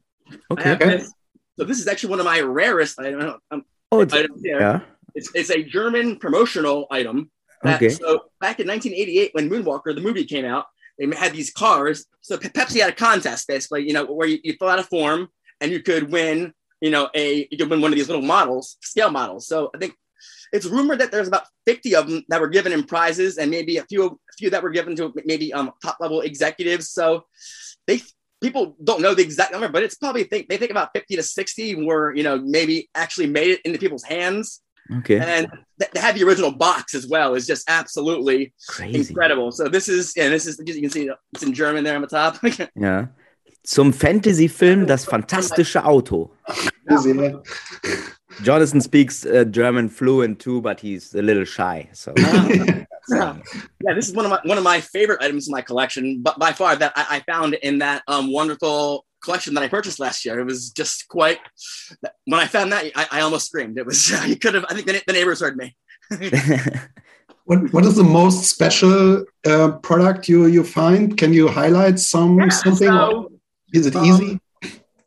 Okay. 0.52 0.76
This, 0.76 1.14
so 1.60 1.66
this 1.66 1.80
is 1.80 1.88
actually 1.88 2.12
one 2.12 2.20
of 2.20 2.26
my 2.26 2.40
rarest 2.40 3.00
I 3.00 3.12
don't 3.12 3.20
know, 3.20 3.38
um, 3.52 3.66
oh, 3.92 4.02
it's, 4.02 4.14
items 4.14 4.42
here. 4.42 4.60
Yeah. 4.60 4.80
It's, 5.16 5.32
it's 5.34 5.50
a 5.50 5.64
German 5.64 6.18
promotional 6.18 6.88
item. 6.92 7.30
Okay. 7.68 7.90
So 7.90 8.26
back 8.40 8.60
in 8.60 8.68
1988, 8.68 9.32
when 9.34 9.50
Moonwalker, 9.50 9.96
the 9.96 10.02
movie 10.02 10.26
came 10.26 10.46
out, 10.46 10.66
they 11.00 11.08
had 11.16 11.34
these 11.34 11.52
cars. 11.52 12.06
So 12.22 12.38
Pepsi 12.38 12.80
had 12.80 12.90
a 12.90 12.96
contest 12.96 13.48
basically, 13.48 13.88
you 13.88 13.94
know, 13.94 14.06
where 14.06 14.28
you, 14.28 14.40
you 14.44 14.54
fill 14.58 14.70
out 14.70 14.80
a 14.80 14.84
form 14.84 15.30
and 15.60 15.72
you 15.72 15.82
could 15.82 16.12
win 16.12 16.54
you 16.82 16.92
know, 16.92 17.10
a 17.16 17.48
you 17.50 17.58
could 17.58 17.70
win 17.70 17.82
one 17.82 17.92
of 17.92 17.98
these 17.98 18.08
little 18.08 18.24
models, 18.24 18.78
scale 18.82 19.10
models. 19.10 19.48
So 19.48 19.72
I 19.74 19.78
think 19.78 19.96
it's 20.52 20.66
rumored 20.66 21.00
that 21.00 21.12
there's 21.12 21.28
about 21.28 21.48
50 21.66 21.96
of 21.96 22.08
them 22.08 22.24
that 22.30 22.40
were 22.40 22.48
given 22.48 22.72
in 22.72 22.84
prizes 22.84 23.38
and 23.38 23.50
maybe 23.50 23.78
a 23.78 23.86
few 23.86 24.06
a 24.06 24.34
few 24.38 24.50
that 24.50 24.64
were 24.64 24.70
given 24.70 24.96
to 24.98 25.14
maybe 25.26 25.54
um, 25.54 25.72
top 25.82 25.98
level 26.00 26.22
executives. 26.22 26.90
So 26.90 27.26
they 27.88 28.02
people 28.42 28.76
don't 28.84 29.02
know 29.02 29.16
the 29.16 29.24
exact 29.24 29.52
number, 29.52 29.70
but 29.70 29.84
it's 29.84 29.96
probably 29.96 30.26
think 30.26 30.48
they 30.48 30.58
think 30.58 30.72
about 30.72 30.92
50 30.94 31.16
to 31.16 31.24
60 31.24 31.86
were, 31.86 32.14
you 32.16 32.24
know, 32.24 32.38
maybe 32.38 32.90
actually 32.94 33.28
made 33.28 33.52
it 33.52 33.62
into 33.66 33.80
people's 33.80 34.04
hands. 34.04 34.62
Okay. 34.98 35.20
And 35.20 35.52
th- 35.80 35.92
they 35.92 36.00
have 36.00 36.16
the 36.16 36.24
original 36.24 36.52
box 36.52 36.94
as 36.94 37.08
well 37.08 37.34
is 37.34 37.48
just 37.48 37.70
absolutely 37.70 38.54
Crazy. 38.68 39.10
incredible. 39.10 39.52
So 39.52 39.68
this 39.68 39.90
is, 39.90 40.14
and 40.18 40.32
this 40.32 40.46
is, 40.46 40.62
you 40.66 40.82
can 40.82 40.90
see 40.90 41.10
it's 41.34 41.44
in 41.44 41.54
German 41.54 41.84
there 41.84 41.96
on 41.96 42.02
the 42.02 42.08
top. 42.08 42.38
yeah. 42.76 43.08
zum 43.66 43.92
Fantasy-Film 43.94 44.86
Das 44.86 45.06
fantastische 45.06 45.84
Auto. 45.84 46.32
Jonathan 48.44 48.82
speaks 48.82 49.26
uh, 49.26 49.46
German 49.46 49.90
fluent 49.90 50.40
too, 50.40 50.62
but 50.62 50.80
he's 50.80 51.14
a 51.16 51.22
little 51.22 51.46
shy. 51.46 51.90
So. 51.94 52.14
yeah, 52.18 53.38
this 53.96 54.10
is 54.10 54.14
one 54.14 54.26
of 54.26 54.32
my 54.32 54.40
one 54.44 54.58
of 54.58 54.64
my 54.64 54.82
favorite 54.82 55.22
items 55.22 55.48
in 55.48 55.52
my 55.52 55.62
collection, 55.62 56.22
but 56.22 56.38
by 56.38 56.52
far 56.52 56.76
that 56.76 56.92
I, 56.96 57.18
I 57.18 57.20
found 57.32 57.54
in 57.56 57.80
that 57.80 58.04
um, 58.08 58.32
wonderful 58.32 59.05
collection 59.26 59.54
that 59.56 59.64
I 59.64 59.68
purchased 59.68 60.00
last 60.00 60.24
year. 60.24 60.40
It 60.40 60.46
was 60.46 60.70
just 60.70 61.08
quite. 61.10 61.40
When 62.26 62.40
I 62.40 62.48
found 62.48 62.72
that, 62.72 62.86
I, 62.96 63.08
I 63.12 63.22
almost 63.22 63.48
screamed. 63.48 63.78
It 63.78 63.86
was 63.86 64.10
you 64.28 64.38
could 64.38 64.54
have. 64.54 64.66
I 64.70 64.74
think 64.74 64.88
the, 64.88 65.04
the 65.06 65.14
neighbors 65.14 65.42
heard 65.42 65.58
me. 65.58 65.76
what 67.46 67.74
what 67.74 67.86
is 67.86 67.96
the 67.96 68.04
most 68.04 68.46
special 68.46 69.26
uh, 69.46 69.72
product 69.84 70.30
you 70.30 70.46
you 70.46 70.64
find? 70.64 71.18
Can 71.18 71.34
you 71.34 71.48
highlight 71.48 72.00
some 72.00 72.40
yeah, 72.40 72.50
something? 72.50 72.88
So, 72.88 73.32
is 73.74 73.88
it 73.88 73.96
um, 73.96 74.06
easy? 74.06 74.40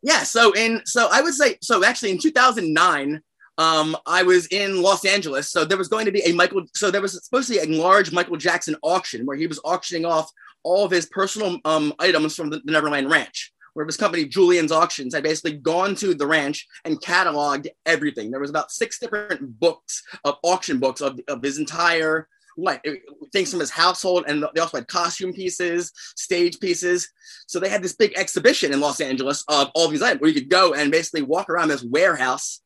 Yeah. 0.03 0.23
So 0.25 0.53
in 0.53 0.83
so 0.85 1.09
I 1.11 1.23
would 1.23 1.35
say 1.35 1.57
so 1.63 1.85
actually 1.85 2.11
in 2.11 2.19
2009. 2.19 3.23
Um, 3.59 3.97
I 4.07 4.23
was 4.23 4.47
in 4.53 4.83
Los 4.83 5.05
Angeles, 5.05 5.51
so 5.51 5.65
there 5.65 5.77
was 5.77 5.89
going 5.89 6.07
to 6.07 6.13
be 6.13 6.21
a 6.21 6.33
Michael. 6.33 6.63
So 6.77 6.93
there 6.93 7.03
was 7.03 7.21
supposed 7.25 7.49
to 7.49 7.55
be 7.55 7.59
a 7.59 7.77
large 7.77 8.13
Michael 8.13 8.37
Jackson 8.37 8.77
auction 8.85 9.27
where 9.27 9.37
he 9.37 9.49
was 9.49 9.59
auctioning 9.65 10.05
off 10.05 10.31
all 10.63 10.85
of 10.85 10.93
his 10.93 11.07
personal 11.07 11.59
um, 11.65 11.93
items 11.99 12.37
from 12.37 12.51
the, 12.51 12.61
the 12.65 12.71
Neverland 12.71 13.11
Ranch 13.11 13.53
where 13.75 13.87
his 13.87 13.97
company 13.97 14.25
Julien's 14.25 14.73
Auctions 14.73 15.15
had 15.15 15.23
basically 15.23 15.55
gone 15.55 15.95
to 15.97 16.15
the 16.15 16.27
ranch 16.27 16.67
and 16.85 17.01
cataloged 17.01 17.69
everything. 17.87 18.31
There 18.31 18.41
was 18.41 18.51
about 18.51 18.71
six 18.71 18.99
different 18.99 19.59
books 19.61 20.03
of 20.25 20.37
auction 20.43 20.79
books 20.79 21.01
of, 21.01 21.21
of 21.29 21.43
his 21.43 21.59
entire 21.59 22.29
like 22.59 22.85
things 23.33 23.51
from 23.51 23.61
his 23.61 23.71
household, 23.71 24.25
and 24.27 24.45
they 24.55 24.61
also 24.61 24.79
had 24.79 24.89
costume 24.89 25.33
pieces, 25.33 25.93
stage 26.17 26.59
pieces. 26.59 27.09
So 27.47 27.61
they 27.61 27.69
had 27.69 27.83
this 27.83 27.95
big 27.95 28.13
exhibition 28.17 28.73
in 28.73 28.81
Los 28.81 29.01
Angeles 29.01 29.45
of 29.49 29.71
all 29.75 29.89
these 29.89 30.03
items 30.03 30.21
where 30.21 30.29
you 30.29 30.41
could 30.41 30.51
go 30.51 30.75
and 30.75 30.91
basically 30.91 31.23
walk 31.23 31.49
around 31.49 31.69
this 31.69 31.85
warehouse 31.85 32.61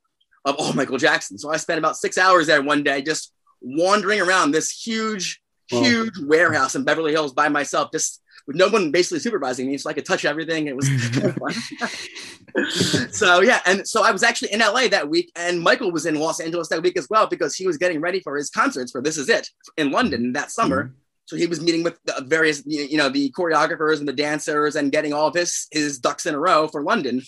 of 0.44 0.56
all 0.56 0.72
Michael 0.72 0.96
Jackson. 0.96 1.38
So 1.38 1.52
I 1.52 1.58
spent 1.58 1.78
about 1.78 1.96
six 1.96 2.16
hours 2.16 2.46
there 2.46 2.62
one 2.62 2.82
day 2.82 3.02
just 3.02 3.32
wandering 3.60 4.20
around 4.20 4.50
this 4.50 4.70
huge, 4.70 5.40
huge 5.68 6.18
warehouse 6.22 6.74
in 6.74 6.84
Beverly 6.84 7.12
Hills 7.12 7.32
by 7.34 7.48
myself, 7.48 7.90
just 7.92 8.21
with 8.46 8.56
no 8.56 8.68
one 8.68 8.90
basically 8.90 9.20
supervising 9.20 9.68
me, 9.68 9.78
so 9.78 9.90
I 9.90 9.92
could 9.92 10.04
touch 10.04 10.24
everything. 10.24 10.66
It 10.66 10.76
was 10.76 10.88
so 13.16 13.40
yeah, 13.40 13.60
and 13.66 13.86
so 13.86 14.04
I 14.04 14.10
was 14.10 14.22
actually 14.22 14.52
in 14.52 14.60
LA 14.60 14.88
that 14.88 15.08
week, 15.08 15.30
and 15.36 15.60
Michael 15.60 15.92
was 15.92 16.06
in 16.06 16.16
Los 16.16 16.40
Angeles 16.40 16.68
that 16.68 16.82
week 16.82 16.96
as 16.96 17.08
well 17.08 17.26
because 17.26 17.54
he 17.54 17.66
was 17.66 17.78
getting 17.78 18.00
ready 18.00 18.20
for 18.20 18.36
his 18.36 18.50
concerts 18.50 18.92
for 18.92 19.00
This 19.00 19.16
Is 19.16 19.28
It 19.28 19.48
in 19.76 19.90
London 19.90 20.32
that 20.32 20.50
summer. 20.50 20.84
Mm-hmm. 20.84 20.94
So 21.26 21.36
he 21.36 21.46
was 21.46 21.62
meeting 21.62 21.82
with 21.82 21.98
the 22.04 22.24
various, 22.26 22.62
you 22.66 22.96
know, 22.96 23.08
the 23.08 23.30
choreographers 23.30 24.00
and 24.00 24.08
the 24.08 24.12
dancers 24.12 24.76
and 24.76 24.92
getting 24.92 25.12
all 25.12 25.28
of 25.28 25.34
his 25.34 25.68
his 25.70 25.98
ducks 25.98 26.26
in 26.26 26.34
a 26.34 26.38
row 26.38 26.68
for 26.68 26.82
London. 26.82 27.22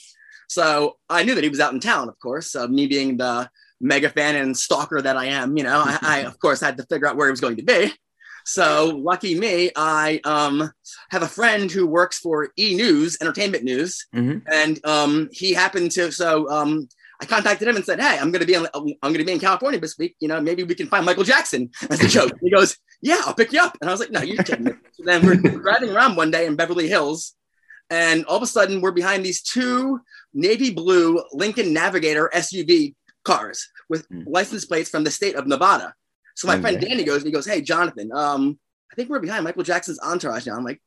So 0.48 0.96
I 1.08 1.22
knew 1.22 1.34
that 1.34 1.44
he 1.44 1.50
was 1.50 1.60
out 1.60 1.72
in 1.72 1.80
town, 1.80 2.08
of 2.08 2.18
course. 2.20 2.54
Uh, 2.54 2.68
me 2.68 2.86
being 2.86 3.16
the 3.16 3.48
mega 3.80 4.08
fan 4.08 4.36
and 4.36 4.56
stalker 4.56 5.00
that 5.00 5.16
I 5.16 5.26
am, 5.26 5.56
you 5.56 5.64
know, 5.64 5.82
I, 5.84 5.98
I 6.02 6.18
of 6.26 6.38
course 6.38 6.60
had 6.60 6.76
to 6.78 6.84
figure 6.84 7.06
out 7.06 7.16
where 7.16 7.28
he 7.28 7.32
was 7.32 7.40
going 7.40 7.56
to 7.56 7.62
be. 7.62 7.92
So 8.44 9.00
lucky 9.02 9.38
me, 9.38 9.70
I 9.74 10.20
um, 10.24 10.70
have 11.10 11.22
a 11.22 11.28
friend 11.28 11.70
who 11.70 11.86
works 11.86 12.18
for 12.18 12.50
E 12.58 12.74
News, 12.74 13.16
Entertainment 13.20 13.64
News, 13.64 14.06
mm-hmm. 14.14 14.46
and 14.52 14.84
um, 14.84 15.28
he 15.32 15.52
happened 15.52 15.90
to. 15.92 16.12
So 16.12 16.48
um, 16.50 16.86
I 17.20 17.26
contacted 17.26 17.66
him 17.66 17.76
and 17.76 17.84
said, 17.84 18.00
"Hey, 18.00 18.18
I'm 18.18 18.30
going 18.30 18.40
to 18.40 18.46
be 18.46 18.54
in, 18.54 18.66
I'm 18.74 18.94
going 19.02 19.14
to 19.14 19.24
be 19.24 19.32
in 19.32 19.40
California 19.40 19.80
this 19.80 19.96
week. 19.98 20.14
You 20.20 20.28
know, 20.28 20.40
maybe 20.40 20.62
we 20.62 20.74
can 20.74 20.88
find 20.88 21.06
Michael 21.06 21.24
Jackson 21.24 21.70
as 21.88 22.02
a 22.02 22.08
joke." 22.08 22.32
he 22.42 22.50
goes, 22.50 22.76
"Yeah, 23.00 23.20
I'll 23.24 23.34
pick 23.34 23.52
you 23.52 23.60
up." 23.60 23.78
And 23.80 23.88
I 23.88 23.92
was 23.92 24.00
like, 24.00 24.10
"No, 24.10 24.20
you're 24.20 24.42
kidding 24.42 24.64
me." 24.64 24.72
So 24.92 25.04
then 25.04 25.24
we're 25.24 25.36
driving 25.36 25.90
around 25.90 26.16
one 26.16 26.30
day 26.30 26.46
in 26.46 26.54
Beverly 26.54 26.88
Hills, 26.88 27.34
and 27.88 28.26
all 28.26 28.36
of 28.36 28.42
a 28.42 28.46
sudden 28.46 28.82
we're 28.82 28.92
behind 28.92 29.24
these 29.24 29.40
two 29.40 30.00
navy 30.34 30.70
blue 30.70 31.22
Lincoln 31.32 31.72
Navigator 31.72 32.30
SUV 32.34 32.94
cars 33.24 33.70
with 33.88 34.08
mm. 34.10 34.24
license 34.26 34.66
plates 34.66 34.90
from 34.90 35.04
the 35.04 35.10
state 35.10 35.34
of 35.34 35.46
Nevada. 35.46 35.94
So 36.34 36.48
my 36.48 36.60
friend 36.60 36.80
Danny 36.80 37.04
goes, 37.04 37.18
and 37.18 37.26
he 37.26 37.32
goes, 37.32 37.46
"Hey, 37.46 37.60
Jonathan, 37.60 38.10
um, 38.12 38.58
I 38.92 38.94
think 38.96 39.08
we're 39.08 39.20
behind 39.20 39.44
Michael 39.44 39.62
Jackson's 39.62 40.00
entourage 40.00 40.46
now." 40.46 40.56
I'm 40.56 40.64
like, 40.64 40.82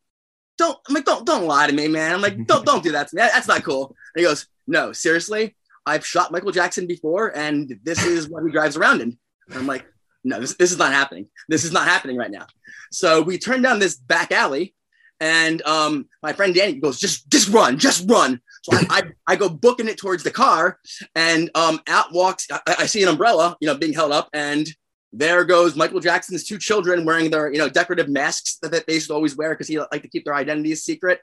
"Don't, 0.57 0.77
I'm 0.87 0.93
like, 0.93 1.05
don't, 1.05 1.25
don't 1.25 1.45
lie 1.45 1.67
to 1.67 1.73
me, 1.73 1.87
man." 1.87 2.13
I'm 2.13 2.21
like, 2.21 2.45
"Don't, 2.45 2.65
don't 2.65 2.83
do 2.83 2.91
that 2.91 3.07
to 3.09 3.15
me. 3.15 3.21
That's 3.21 3.47
not 3.47 3.63
cool." 3.63 3.95
And 4.15 4.21
he 4.21 4.23
goes, 4.23 4.47
"No, 4.67 4.91
seriously, 4.91 5.55
I've 5.85 6.05
shot 6.05 6.31
Michael 6.31 6.51
Jackson 6.51 6.85
before, 6.85 7.35
and 7.35 7.79
this 7.83 8.03
is 8.03 8.29
what 8.29 8.43
he 8.43 8.51
drives 8.51 8.75
around 8.75 9.01
in." 9.01 9.17
And 9.49 9.57
I'm 9.57 9.67
like, 9.67 9.85
"No, 10.23 10.39
this, 10.39 10.55
this 10.55 10.71
is 10.71 10.77
not 10.77 10.91
happening. 10.91 11.29
This 11.47 11.63
is 11.63 11.71
not 11.71 11.87
happening 11.87 12.17
right 12.17 12.31
now." 12.31 12.47
So 12.91 13.21
we 13.21 13.37
turn 13.37 13.61
down 13.61 13.79
this 13.79 13.95
back 13.95 14.33
alley, 14.33 14.75
and 15.21 15.61
um, 15.61 16.09
my 16.21 16.33
friend 16.33 16.53
Danny 16.53 16.73
goes, 16.73 16.99
"Just, 16.99 17.29
just 17.29 17.47
run, 17.49 17.79
just 17.79 18.09
run." 18.09 18.41
So 18.63 18.75
I, 18.75 18.85
I, 18.89 19.33
I, 19.33 19.35
go 19.37 19.47
booking 19.47 19.87
it 19.87 19.97
towards 19.97 20.23
the 20.23 20.31
car, 20.31 20.77
and 21.15 21.49
um, 21.55 21.79
out 21.87 22.11
walks. 22.11 22.47
I, 22.51 22.59
I 22.79 22.85
see 22.85 23.01
an 23.01 23.07
umbrella, 23.07 23.55
you 23.61 23.67
know, 23.67 23.75
being 23.77 23.93
held 23.93 24.11
up, 24.11 24.27
and 24.33 24.67
there 25.13 25.43
goes 25.43 25.75
Michael 25.75 25.99
Jackson's 25.99 26.43
two 26.43 26.57
children 26.57 27.05
wearing 27.05 27.31
their, 27.31 27.51
you 27.51 27.57
know, 27.57 27.69
decorative 27.69 28.09
masks 28.09 28.57
that, 28.61 28.71
that 28.71 28.87
they 28.87 28.99
should 28.99 29.11
always 29.11 29.35
wear 29.35 29.51
because 29.51 29.67
he 29.67 29.79
like 29.79 30.01
to 30.01 30.09
keep 30.09 30.25
their 30.25 30.35
identities 30.35 30.83
secret. 30.83 31.21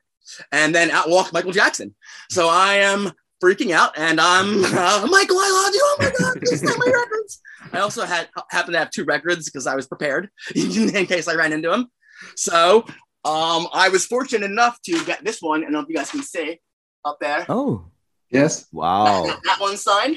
And 0.53 0.75
then 0.75 0.91
out 0.91 1.11
walks 1.11 1.33
Michael 1.33 1.53
Jackson. 1.53 1.95
So 2.31 2.49
I 2.49 2.75
am 2.77 3.13
freaking 3.43 3.73
out 3.73 3.97
and 3.99 4.21
I'm 4.21 4.65
uh, 4.65 5.07
Michael, 5.11 5.37
I 5.39 5.63
love 5.65 5.75
you. 5.75 5.83
Oh 5.85 5.97
my 5.99 6.13
God, 6.19 6.43
please 6.43 6.63
take 6.63 6.79
my 6.79 6.93
records. 6.93 7.41
I 7.73 7.81
also 7.81 8.05
had 8.05 8.29
happened 8.51 8.75
to 8.75 8.79
have 8.79 8.91
two 8.91 9.05
records 9.05 9.47
because 9.47 9.67
I 9.67 9.75
was 9.75 9.87
prepared 9.87 10.31
in 10.55 11.07
case 11.07 11.29
I 11.29 11.35
ran 11.35 11.53
into 11.53 11.73
him. 11.73 11.89
So 12.37 12.85
um, 13.25 13.69
I 13.73 13.89
was 13.91 14.07
fortunate 14.07 14.51
enough 14.51 14.81
to 14.83 15.05
get 15.05 15.25
this 15.25 15.41
one. 15.41 15.61
I 15.61 15.65
don't 15.65 15.73
know 15.73 15.81
if 15.81 15.89
you 15.89 15.97
guys 15.97 16.11
can 16.11 16.23
see 16.23 16.61
up 17.05 17.19
there. 17.21 17.45
Oh, 17.49 17.87
yes. 18.31 18.67
Wow. 18.73 19.27
That, 19.27 19.41
that 19.45 19.61
one 19.61 19.77
signed 19.77 20.17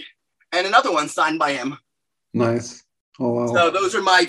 and 0.51 0.67
another 0.67 0.91
one 0.91 1.09
signed 1.09 1.39
by 1.39 1.53
him. 1.53 1.77
Nice. 2.33 2.83
Oh, 3.19 3.29
wow. 3.29 3.47
So 3.47 3.69
those 3.71 3.95
are 3.95 4.01
my 4.01 4.27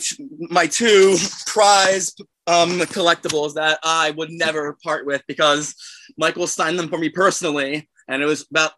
my 0.51 0.67
two 0.67 1.17
prize 1.47 2.15
um, 2.47 2.81
collectibles 2.81 3.55
that 3.55 3.79
I 3.83 4.13
would 4.13 4.31
never 4.31 4.77
part 4.83 5.07
with 5.07 5.23
because 5.27 5.75
Michael 6.17 6.47
signed 6.47 6.79
them 6.79 6.89
for 6.89 6.99
me 6.99 7.09
personally, 7.09 7.89
and 8.09 8.23
it 8.23 8.27
was 8.27 8.47
about 8.51 8.73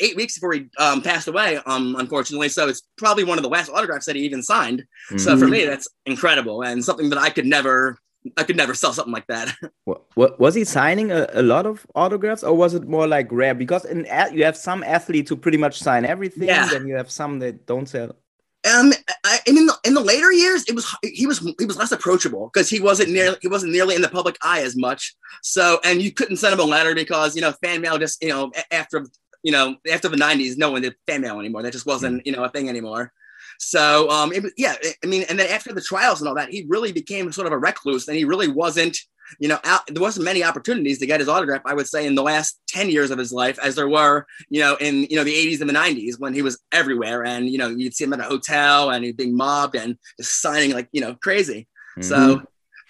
eight 0.00 0.16
weeks 0.16 0.34
before 0.34 0.52
he 0.52 0.66
um, 0.78 1.02
passed 1.02 1.28
away, 1.28 1.58
um, 1.66 1.96
unfortunately. 1.98 2.48
So 2.48 2.68
it's 2.68 2.82
probably 2.98 3.24
one 3.24 3.38
of 3.38 3.44
the 3.44 3.50
last 3.50 3.70
autographs 3.70 4.06
that 4.06 4.16
he 4.16 4.22
even 4.22 4.42
signed. 4.42 4.80
Mm-hmm. 4.80 5.18
So 5.18 5.36
for 5.36 5.44
mm-hmm. 5.44 5.52
me, 5.52 5.64
that's 5.64 5.88
incredible 6.04 6.62
and 6.62 6.84
something 6.84 7.10
that 7.10 7.18
I 7.18 7.30
could 7.30 7.46
never 7.46 7.98
I 8.38 8.44
could 8.44 8.56
never 8.56 8.74
sell 8.74 8.92
something 8.92 9.12
like 9.12 9.26
that. 9.26 9.54
What, 9.84 10.02
what 10.14 10.40
was 10.40 10.54
he 10.54 10.64
signing 10.64 11.12
a, 11.12 11.26
a 11.34 11.42
lot 11.42 11.66
of 11.66 11.86
autographs, 11.94 12.42
or 12.42 12.54
was 12.54 12.72
it 12.72 12.88
more 12.88 13.06
like 13.06 13.30
rare? 13.30 13.54
Because 13.54 13.84
in 13.84 14.06
you 14.32 14.44
have 14.44 14.56
some 14.56 14.82
athletes 14.82 15.28
who 15.28 15.36
pretty 15.36 15.58
much 15.58 15.78
sign 15.78 16.06
everything, 16.06 16.48
Yeah. 16.48 16.66
then 16.66 16.86
you 16.86 16.94
have 16.96 17.10
some 17.10 17.38
that 17.40 17.66
don't 17.66 17.86
sell. 17.86 18.16
Um, 18.64 18.92
I, 19.24 19.40
I 19.46 19.52
mean, 19.52 19.68
in 19.84 19.94
the 19.94 20.00
later 20.00 20.32
years, 20.32 20.64
it 20.66 20.74
was 20.74 20.94
he 21.02 21.26
was 21.26 21.38
he 21.58 21.66
was 21.66 21.76
less 21.76 21.92
approachable 21.92 22.50
because 22.52 22.70
he 22.70 22.80
wasn't 22.80 23.10
nearly 23.10 23.36
he 23.42 23.48
wasn't 23.48 23.72
nearly 23.72 23.94
in 23.94 24.02
the 24.02 24.08
public 24.08 24.38
eye 24.42 24.62
as 24.62 24.76
much. 24.76 25.14
So, 25.42 25.80
and 25.84 26.00
you 26.00 26.12
couldn't 26.12 26.38
send 26.38 26.54
him 26.54 26.60
a 26.60 26.64
letter 26.64 26.94
because 26.94 27.36
you 27.36 27.42
know 27.42 27.52
fan 27.62 27.82
mail 27.82 27.98
just 27.98 28.22
you 28.22 28.30
know 28.30 28.52
after 28.70 29.06
you 29.42 29.52
know 29.52 29.76
after 29.92 30.08
the 30.08 30.16
'90s, 30.16 30.56
no 30.56 30.70
one 30.70 30.82
did 30.82 30.94
fan 31.06 31.20
mail 31.20 31.38
anymore. 31.38 31.62
That 31.62 31.72
just 31.72 31.86
wasn't 31.86 32.26
you 32.26 32.32
know 32.32 32.44
a 32.44 32.48
thing 32.48 32.68
anymore. 32.68 33.12
So, 33.58 34.10
um, 34.10 34.32
it, 34.32 34.44
yeah, 34.56 34.74
I 35.02 35.06
mean, 35.06 35.24
and 35.28 35.38
then 35.38 35.50
after 35.50 35.72
the 35.72 35.80
trials 35.80 36.20
and 36.20 36.28
all 36.28 36.34
that, 36.34 36.50
he 36.50 36.66
really 36.68 36.92
became 36.92 37.30
sort 37.32 37.46
of 37.46 37.52
a 37.52 37.58
recluse, 37.58 38.08
and 38.08 38.16
he 38.16 38.24
really 38.24 38.48
wasn't. 38.48 38.96
You 39.38 39.48
know, 39.48 39.58
out, 39.64 39.82
there 39.86 40.02
wasn't 40.02 40.24
many 40.24 40.44
opportunities 40.44 40.98
to 40.98 41.06
get 41.06 41.20
his 41.20 41.28
autograph. 41.28 41.62
I 41.64 41.74
would 41.74 41.86
say 41.86 42.06
in 42.06 42.14
the 42.14 42.22
last 42.22 42.60
ten 42.68 42.90
years 42.90 43.10
of 43.10 43.18
his 43.18 43.32
life, 43.32 43.58
as 43.62 43.74
there 43.74 43.88
were, 43.88 44.26
you 44.48 44.60
know, 44.60 44.76
in 44.76 45.04
you 45.04 45.16
know 45.16 45.24
the 45.24 45.34
'80s 45.34 45.60
and 45.60 45.68
the 45.68 45.74
'90s 45.74 46.18
when 46.18 46.34
he 46.34 46.42
was 46.42 46.58
everywhere, 46.72 47.24
and 47.24 47.48
you 47.48 47.58
know 47.58 47.68
you'd 47.68 47.94
see 47.94 48.04
him 48.04 48.12
at 48.12 48.20
a 48.20 48.24
hotel 48.24 48.90
and 48.90 49.04
he'd 49.04 49.16
being 49.16 49.36
mobbed 49.36 49.76
and 49.76 49.96
just 50.18 50.40
signing 50.40 50.72
like 50.72 50.88
you 50.92 51.00
know 51.00 51.14
crazy. 51.22 51.68
Mm-hmm. 51.98 52.02
So, 52.02 52.42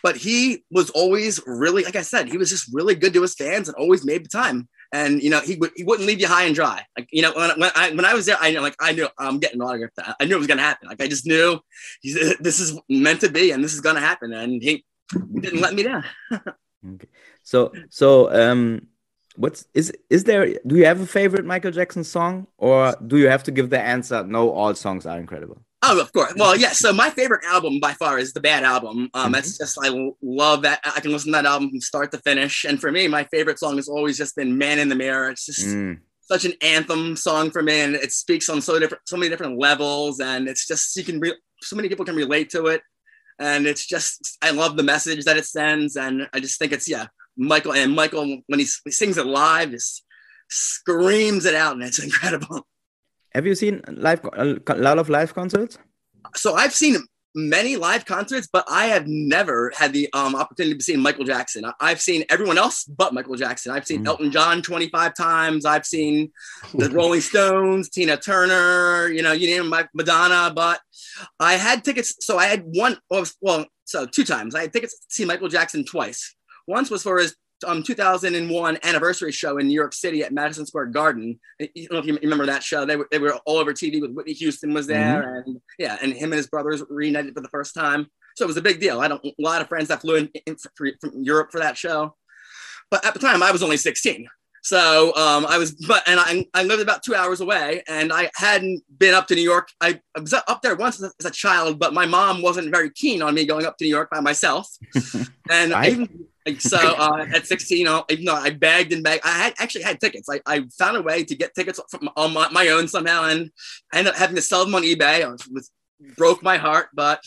but 0.02 0.16
he 0.16 0.64
was 0.70 0.90
always 0.90 1.40
really, 1.46 1.84
like 1.84 1.96
I 1.96 2.02
said, 2.02 2.28
he 2.28 2.38
was 2.38 2.50
just 2.50 2.70
really 2.72 2.94
good 2.94 3.14
to 3.14 3.22
his 3.22 3.34
fans 3.34 3.68
and 3.68 3.76
always 3.76 4.04
made 4.04 4.24
the 4.24 4.28
time. 4.28 4.68
And 4.92 5.22
you 5.22 5.30
know, 5.30 5.40
he 5.40 5.56
would 5.56 5.72
he 5.74 5.82
wouldn't 5.82 6.06
leave 6.06 6.20
you 6.20 6.28
high 6.28 6.44
and 6.44 6.54
dry. 6.54 6.84
Like 6.96 7.08
you 7.10 7.22
know, 7.22 7.32
when, 7.34 7.58
when 7.58 7.70
I 7.74 7.90
when 7.90 8.04
I 8.04 8.14
was 8.14 8.26
there, 8.26 8.36
I 8.40 8.52
know 8.52 8.60
like 8.60 8.76
I 8.80 8.92
knew 8.92 9.08
I'm 9.18 9.40
getting 9.40 9.60
an 9.60 9.66
autograph. 9.66 10.14
I 10.20 10.24
knew 10.24 10.36
it 10.36 10.38
was 10.38 10.46
gonna 10.46 10.62
happen. 10.62 10.88
Like 10.88 11.02
I 11.02 11.08
just 11.08 11.26
knew 11.26 11.58
this 12.04 12.60
is 12.60 12.78
meant 12.88 13.20
to 13.22 13.28
be, 13.28 13.50
and 13.50 13.64
this 13.64 13.74
is 13.74 13.80
gonna 13.80 14.00
happen. 14.00 14.32
And 14.32 14.62
he 14.62 14.84
didn't 15.12 15.60
let 15.60 15.74
me 15.74 15.82
down. 15.82 16.04
Okay. 16.86 17.08
So 17.42 17.72
so 17.88 18.30
um 18.30 18.88
what's 19.36 19.66
is 19.72 19.90
is 20.10 20.24
there 20.24 20.54
do 20.66 20.76
you 20.76 20.84
have 20.84 21.00
a 21.00 21.06
favorite 21.06 21.46
Michael 21.46 21.70
Jackson 21.70 22.04
song 22.04 22.46
or 22.58 22.94
do 23.06 23.16
you 23.16 23.26
have 23.30 23.42
to 23.44 23.50
give 23.50 23.70
the 23.70 23.80
answer 23.80 24.22
no 24.22 24.50
all 24.50 24.74
songs 24.74 25.06
are 25.06 25.18
incredible? 25.18 25.64
Oh, 25.82 25.98
of 25.98 26.12
course. 26.12 26.34
Well, 26.36 26.56
yeah. 26.58 26.72
So 26.72 26.92
my 26.92 27.08
favorite 27.08 27.42
album 27.46 27.80
by 27.80 27.92
far 27.92 28.18
is 28.18 28.32
the 28.34 28.40
Bad 28.40 28.64
Album. 28.64 29.08
Um, 29.14 29.32
That's 29.32 29.56
just 29.58 29.78
I 29.82 29.88
love 30.22 30.62
that. 30.62 30.80
I 30.84 31.00
can 31.00 31.10
listen 31.12 31.32
to 31.32 31.36
that 31.38 31.46
album 31.46 31.70
from 31.70 31.80
start 31.80 32.10
to 32.12 32.18
finish. 32.18 32.64
And 32.64 32.78
for 32.80 32.90
me, 32.92 33.06
my 33.08 33.24
favorite 33.24 33.58
song 33.58 33.76
has 33.76 33.88
always 33.88 34.16
just 34.18 34.34
been 34.36 34.56
"Man 34.58 34.78
in 34.78 34.88
the 34.90 34.94
Mirror." 34.94 35.30
It's 35.30 35.44
just 35.46 35.66
Mm. 35.66 36.00
such 36.20 36.44
an 36.46 36.52
anthem 36.62 37.16
song 37.16 37.50
for 37.50 37.62
me, 37.62 37.80
and 37.80 37.94
it 37.96 38.12
speaks 38.12 38.48
on 38.50 38.60
so 38.62 38.78
different, 38.78 39.02
so 39.06 39.16
many 39.18 39.28
different 39.30 39.58
levels, 39.58 40.20
and 40.20 40.48
it's 40.48 40.66
just 40.66 40.94
you 40.96 41.04
can 41.04 41.18
re- 41.20 41.36
so 41.62 41.76
many 41.76 41.88
people 41.90 42.04
can 42.06 42.16
relate 42.16 42.48
to 42.50 42.66
it, 42.68 42.80
and 43.38 43.66
it's 43.66 43.86
just 43.86 44.38
I 44.42 44.50
love 44.50 44.76
the 44.76 44.82
message 44.82 45.24
that 45.24 45.36
it 45.36 45.46
sends, 45.46 45.96
and 45.96 46.28
I 46.32 46.40
just 46.40 46.58
think 46.58 46.72
it's 46.72 46.88
yeah, 46.88 47.06
Michael 47.36 47.74
and 47.74 47.94
Michael 47.94 48.42
when 48.46 48.58
he, 48.58 48.66
he 48.84 48.90
sings 48.90 49.18
it 49.18 49.26
live, 49.26 49.70
just 49.70 50.04
screams 50.48 51.44
it 51.44 51.54
out, 51.54 51.74
and 51.74 51.82
it's 51.82 52.02
incredible. 52.04 52.66
Have 53.34 53.46
you 53.46 53.54
seen 53.54 53.82
live 53.88 54.24
uh, 54.24 54.54
a 54.66 54.74
lot 54.76 54.98
of 54.98 55.08
live 55.08 55.34
concerts? 55.34 55.78
So 56.34 56.54
I've 56.54 56.74
seen 56.74 56.96
many 57.34 57.76
live 57.76 58.04
concerts, 58.04 58.48
but 58.52 58.64
I 58.68 58.86
have 58.86 59.06
never 59.06 59.72
had 59.76 59.92
the 59.92 60.08
um, 60.12 60.34
opportunity 60.34 60.76
to 60.78 60.84
see 60.84 60.96
Michael 60.96 61.24
Jackson. 61.24 61.64
I- 61.64 61.72
I've 61.80 62.00
seen 62.00 62.24
everyone 62.28 62.58
else 62.58 62.84
but 62.84 63.12
Michael 63.12 63.34
Jackson. 63.36 63.72
I've 63.72 63.86
seen 63.86 64.04
Mhm. 64.04 64.06
Elton 64.08 64.30
John 64.30 64.62
25 64.62 65.14
times. 65.14 65.64
I've 65.64 65.86
seen 65.86 66.30
the 66.74 66.88
Rolling 66.92 67.20
Stones, 67.20 67.88
Tina 67.88 68.16
Turner, 68.16 69.08
you 69.08 69.22
know, 69.22 69.32
you 69.32 69.46
name 69.48 69.68
my 69.68 69.88
Madonna. 69.94 70.52
But 70.54 70.80
I 71.40 71.54
had 71.54 71.84
tickets. 71.84 72.14
So 72.20 72.38
I 72.38 72.46
had 72.46 72.62
one, 72.66 72.98
well, 73.40 73.66
so 73.84 74.06
two 74.06 74.24
times. 74.24 74.54
I 74.54 74.62
had 74.62 74.72
tickets 74.72 74.98
to 74.98 75.06
see 75.08 75.24
Michael 75.24 75.48
Jackson 75.48 75.84
twice. 75.84 76.34
Once 76.66 76.90
was 76.90 77.02
for 77.02 77.18
his 77.18 77.34
um, 77.66 77.82
2001 77.82 78.78
anniversary 78.82 79.32
show 79.32 79.58
in 79.58 79.66
New 79.66 79.74
York 79.74 79.92
City 79.92 80.22
at 80.22 80.32
Madison 80.32 80.66
Square 80.66 80.86
Garden. 80.86 81.38
I 81.60 81.68
don't 81.74 81.92
know 81.92 81.98
if 81.98 82.06
you 82.06 82.18
remember 82.22 82.46
that 82.46 82.62
show. 82.62 82.84
They 82.84 82.96
were, 82.96 83.08
they 83.10 83.18
were 83.18 83.34
all 83.46 83.58
over 83.58 83.72
TV 83.72 84.00
with 84.00 84.12
Whitney 84.12 84.32
Houston 84.34 84.72
was 84.72 84.86
there, 84.86 85.42
and 85.44 85.60
yeah, 85.78 85.96
and 86.02 86.12
him 86.12 86.32
and 86.32 86.34
his 86.34 86.46
brothers 86.46 86.82
reunited 86.88 87.34
for 87.34 87.40
the 87.40 87.48
first 87.48 87.74
time. 87.74 88.06
So 88.36 88.44
it 88.44 88.48
was 88.48 88.56
a 88.56 88.62
big 88.62 88.80
deal. 88.80 89.00
I 89.00 89.08
don't 89.08 89.24
a 89.24 89.32
lot 89.38 89.62
of 89.62 89.68
friends 89.68 89.88
that 89.88 90.00
flew 90.00 90.16
in, 90.16 90.30
in 90.46 90.56
for, 90.76 90.88
from 91.00 91.22
Europe 91.22 91.50
for 91.52 91.60
that 91.60 91.76
show, 91.76 92.16
but 92.90 93.04
at 93.04 93.14
the 93.14 93.20
time 93.20 93.42
I 93.42 93.50
was 93.50 93.62
only 93.62 93.76
16. 93.76 94.28
So 94.64 95.14
um, 95.14 95.44
I 95.46 95.58
was, 95.58 95.72
but 95.72 96.02
and 96.08 96.18
I, 96.18 96.46
I 96.54 96.62
lived 96.62 96.80
about 96.80 97.02
two 97.02 97.14
hours 97.14 97.42
away, 97.42 97.82
and 97.86 98.10
I 98.10 98.30
hadn't 98.34 98.82
been 98.98 99.12
up 99.12 99.26
to 99.26 99.34
New 99.34 99.42
York. 99.42 99.68
I, 99.78 100.00
I 100.16 100.20
was 100.20 100.32
up 100.32 100.62
there 100.62 100.74
once 100.74 101.02
as 101.02 101.10
a, 101.10 101.12
as 101.20 101.26
a 101.26 101.30
child, 101.30 101.78
but 101.78 101.92
my 101.92 102.06
mom 102.06 102.40
wasn't 102.40 102.70
very 102.70 102.88
keen 102.88 103.20
on 103.20 103.34
me 103.34 103.44
going 103.44 103.66
up 103.66 103.76
to 103.76 103.84
New 103.84 103.90
York 103.90 104.08
by 104.10 104.20
myself. 104.20 104.66
and 105.50 105.74
I 105.74 105.88
even 105.88 106.26
so 106.58 106.78
uh, 106.78 107.26
at 107.34 107.46
16, 107.46 107.86
uh, 107.86 108.02
even 108.10 108.26
though 108.26 108.34
I 108.34 108.50
begged 108.50 108.92
and 108.92 109.02
begged, 109.02 109.24
I 109.24 109.30
had 109.30 109.54
actually 109.58 109.82
had 109.82 110.00
tickets. 110.00 110.28
I, 110.28 110.40
I 110.46 110.64
found 110.78 110.96
a 110.96 111.02
way 111.02 111.24
to 111.24 111.34
get 111.34 111.54
tickets 111.54 111.80
from 111.90 112.10
on 112.16 112.34
my, 112.34 112.48
my 112.50 112.68
own 112.68 112.86
somehow, 112.86 113.24
and 113.24 113.50
I 113.92 113.98
ended 113.98 114.12
up 114.12 114.18
having 114.18 114.36
to 114.36 114.42
sell 114.42 114.64
them 114.64 114.74
on 114.74 114.82
eBay. 114.82 115.20
It 115.20 115.52
was 115.52 115.70
broke 116.16 116.42
my 116.42 116.56
heart, 116.56 116.88
but 116.94 117.22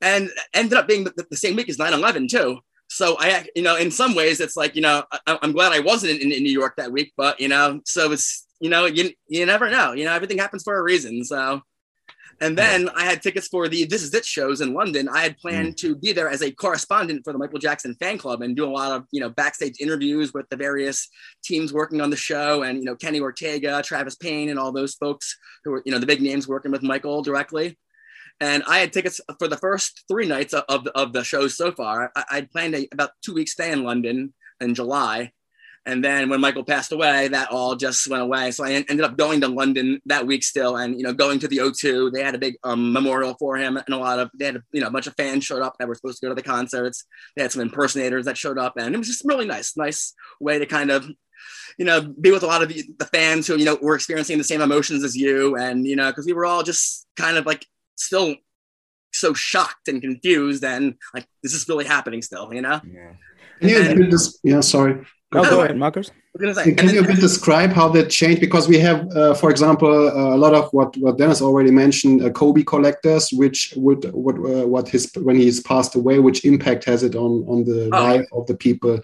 and 0.00 0.30
ended 0.52 0.78
up 0.78 0.86
being 0.86 1.04
the, 1.04 1.26
the 1.28 1.36
same 1.36 1.56
week 1.56 1.68
as 1.68 1.78
9/11 1.78 2.28
too. 2.28 2.60
So 2.88 3.16
I, 3.18 3.46
you 3.56 3.62
know, 3.62 3.76
in 3.76 3.90
some 3.90 4.14
ways, 4.14 4.40
it's 4.40 4.56
like 4.56 4.76
you 4.76 4.82
know, 4.82 5.02
I, 5.26 5.38
I'm 5.42 5.52
glad 5.52 5.72
I 5.72 5.80
wasn't 5.80 6.20
in, 6.20 6.30
in 6.30 6.42
New 6.42 6.52
York 6.52 6.76
that 6.76 6.92
week, 6.92 7.12
but 7.16 7.40
you 7.40 7.48
know, 7.48 7.80
so 7.84 8.12
it's 8.12 8.46
you 8.60 8.70
know, 8.70 8.86
you 8.86 9.10
you 9.26 9.44
never 9.46 9.70
know. 9.70 9.92
You 9.92 10.04
know, 10.04 10.12
everything 10.12 10.38
happens 10.38 10.62
for 10.62 10.76
a 10.76 10.82
reason. 10.82 11.24
So. 11.24 11.62
And 12.40 12.56
then 12.58 12.88
I 12.90 13.04
had 13.04 13.22
tickets 13.22 13.48
for 13.48 13.68
the 13.68 13.84
This 13.84 14.02
Is 14.02 14.12
It 14.14 14.24
shows 14.24 14.60
in 14.60 14.74
London. 14.74 15.08
I 15.08 15.22
had 15.22 15.36
planned 15.38 15.74
mm. 15.74 15.76
to 15.78 15.96
be 15.96 16.12
there 16.12 16.28
as 16.28 16.42
a 16.42 16.50
correspondent 16.50 17.22
for 17.24 17.32
the 17.32 17.38
Michael 17.38 17.58
Jackson 17.58 17.94
fan 17.94 18.18
club 18.18 18.42
and 18.42 18.56
do 18.56 18.64
a 18.64 18.70
lot 18.70 18.92
of, 18.92 19.06
you 19.12 19.20
know, 19.20 19.28
backstage 19.28 19.80
interviews 19.80 20.32
with 20.32 20.48
the 20.48 20.56
various 20.56 21.08
teams 21.44 21.72
working 21.72 22.00
on 22.00 22.10
the 22.10 22.16
show 22.16 22.62
and, 22.62 22.78
you 22.78 22.84
know, 22.84 22.96
Kenny 22.96 23.20
Ortega, 23.20 23.82
Travis 23.82 24.16
Payne, 24.16 24.48
and 24.50 24.58
all 24.58 24.72
those 24.72 24.94
folks 24.94 25.36
who 25.64 25.72
were, 25.72 25.82
you 25.84 25.92
know, 25.92 25.98
the 25.98 26.06
big 26.06 26.22
names 26.22 26.48
working 26.48 26.72
with 26.72 26.82
Michael 26.82 27.22
directly. 27.22 27.78
And 28.40 28.62
I 28.66 28.78
had 28.78 28.92
tickets 28.92 29.20
for 29.38 29.48
the 29.48 29.56
first 29.56 30.04
three 30.08 30.26
nights 30.26 30.54
of, 30.54 30.64
of, 30.68 30.84
the, 30.84 30.92
of 30.98 31.12
the 31.12 31.24
shows 31.24 31.56
so 31.56 31.72
far. 31.72 32.10
I, 32.16 32.24
I'd 32.30 32.50
planned 32.50 32.74
a 32.74 32.88
about 32.92 33.10
two 33.24 33.34
week 33.34 33.48
stay 33.48 33.70
in 33.70 33.84
London 33.84 34.34
in 34.60 34.74
July. 34.74 35.32
And 35.86 36.02
then 36.02 36.30
when 36.30 36.40
Michael 36.40 36.64
passed 36.64 36.92
away, 36.92 37.28
that 37.28 37.50
all 37.50 37.76
just 37.76 38.08
went 38.08 38.22
away. 38.22 38.50
So 38.52 38.64
I 38.64 38.72
en- 38.72 38.86
ended 38.88 39.04
up 39.04 39.18
going 39.18 39.42
to 39.42 39.48
London 39.48 40.00
that 40.06 40.26
week 40.26 40.42
still, 40.42 40.76
and 40.76 40.96
you 40.96 41.02
know, 41.02 41.12
going 41.12 41.38
to 41.40 41.48
the 41.48 41.58
O2. 41.58 42.10
They 42.12 42.22
had 42.22 42.34
a 42.34 42.38
big 42.38 42.56
um, 42.64 42.92
memorial 42.92 43.34
for 43.38 43.56
him, 43.56 43.76
and 43.76 43.88
a 43.94 43.98
lot 43.98 44.18
of 44.18 44.30
they 44.38 44.46
had 44.46 44.62
you 44.72 44.80
know 44.80 44.86
a 44.86 44.90
bunch 44.90 45.06
of 45.06 45.14
fans 45.16 45.44
showed 45.44 45.62
up 45.62 45.76
that 45.78 45.88
were 45.88 45.94
supposed 45.94 46.20
to 46.20 46.26
go 46.26 46.30
to 46.30 46.34
the 46.34 46.42
concerts. 46.42 47.04
They 47.36 47.42
had 47.42 47.52
some 47.52 47.60
impersonators 47.60 48.24
that 48.24 48.38
showed 48.38 48.58
up, 48.58 48.74
and 48.78 48.94
it 48.94 48.98
was 48.98 49.08
just 49.08 49.24
really 49.24 49.46
nice, 49.46 49.76
nice 49.76 50.14
way 50.40 50.58
to 50.58 50.66
kind 50.66 50.90
of 50.90 51.06
you 51.78 51.84
know 51.84 52.00
be 52.00 52.30
with 52.30 52.42
a 52.42 52.46
lot 52.46 52.62
of 52.62 52.68
the, 52.68 52.84
fans 53.12 53.46
who 53.46 53.56
you 53.56 53.66
know 53.66 53.78
were 53.82 53.94
experiencing 53.94 54.38
the 54.38 54.44
same 54.44 54.62
emotions 54.62 55.04
as 55.04 55.14
you, 55.14 55.56
and 55.56 55.86
you 55.86 55.96
know 55.96 56.10
because 56.10 56.24
we 56.24 56.32
were 56.32 56.46
all 56.46 56.62
just 56.62 57.06
kind 57.16 57.36
of 57.36 57.44
like 57.44 57.66
still 57.96 58.34
so 59.12 59.34
shocked 59.34 59.88
and 59.88 60.00
confused, 60.00 60.64
and 60.64 60.94
like 61.12 61.26
this 61.42 61.52
is 61.52 61.68
really 61.68 61.84
happening 61.84 62.22
still, 62.22 62.52
you 62.54 62.62
know. 62.62 62.80
Yeah. 62.90 63.12
And- 63.92 63.98
yeah, 64.42 64.60
sorry. 64.60 65.04
No, 65.34 65.42
go 65.50 65.60
ahead, 65.62 65.76
Marcus. 65.76 66.10
I 66.40 66.52
say, 66.52 66.74
Can 66.74 66.88
you 66.88 67.00
a 67.00 67.02
then- 67.02 67.12
bit 67.14 67.20
describe 67.20 67.70
how 67.72 67.88
that 67.90 68.10
changed? 68.10 68.40
Because 68.40 68.68
we 68.68 68.78
have, 68.78 69.08
uh, 69.16 69.34
for 69.34 69.50
example, 69.50 69.88
uh, 70.08 70.34
a 70.34 70.38
lot 70.44 70.54
of 70.54 70.70
what, 70.72 70.96
what 70.96 71.18
Dennis 71.18 71.40
already 71.42 71.70
mentioned, 71.70 72.22
uh, 72.24 72.30
Kobe 72.30 72.62
collectors, 72.62 73.30
which 73.32 73.72
would 73.76 74.04
what 74.12 74.36
uh, 74.36 74.66
what 74.66 74.88
his 74.88 75.10
when 75.26 75.36
he's 75.36 75.60
passed 75.60 75.94
away, 75.94 76.18
which 76.18 76.44
impact 76.44 76.84
has 76.84 77.02
it 77.02 77.14
on 77.14 77.32
on 77.48 77.64
the 77.64 77.88
Oh. 77.92 78.02
life 78.02 78.26
of 78.32 78.46
the 78.46 78.56
people? 78.56 78.98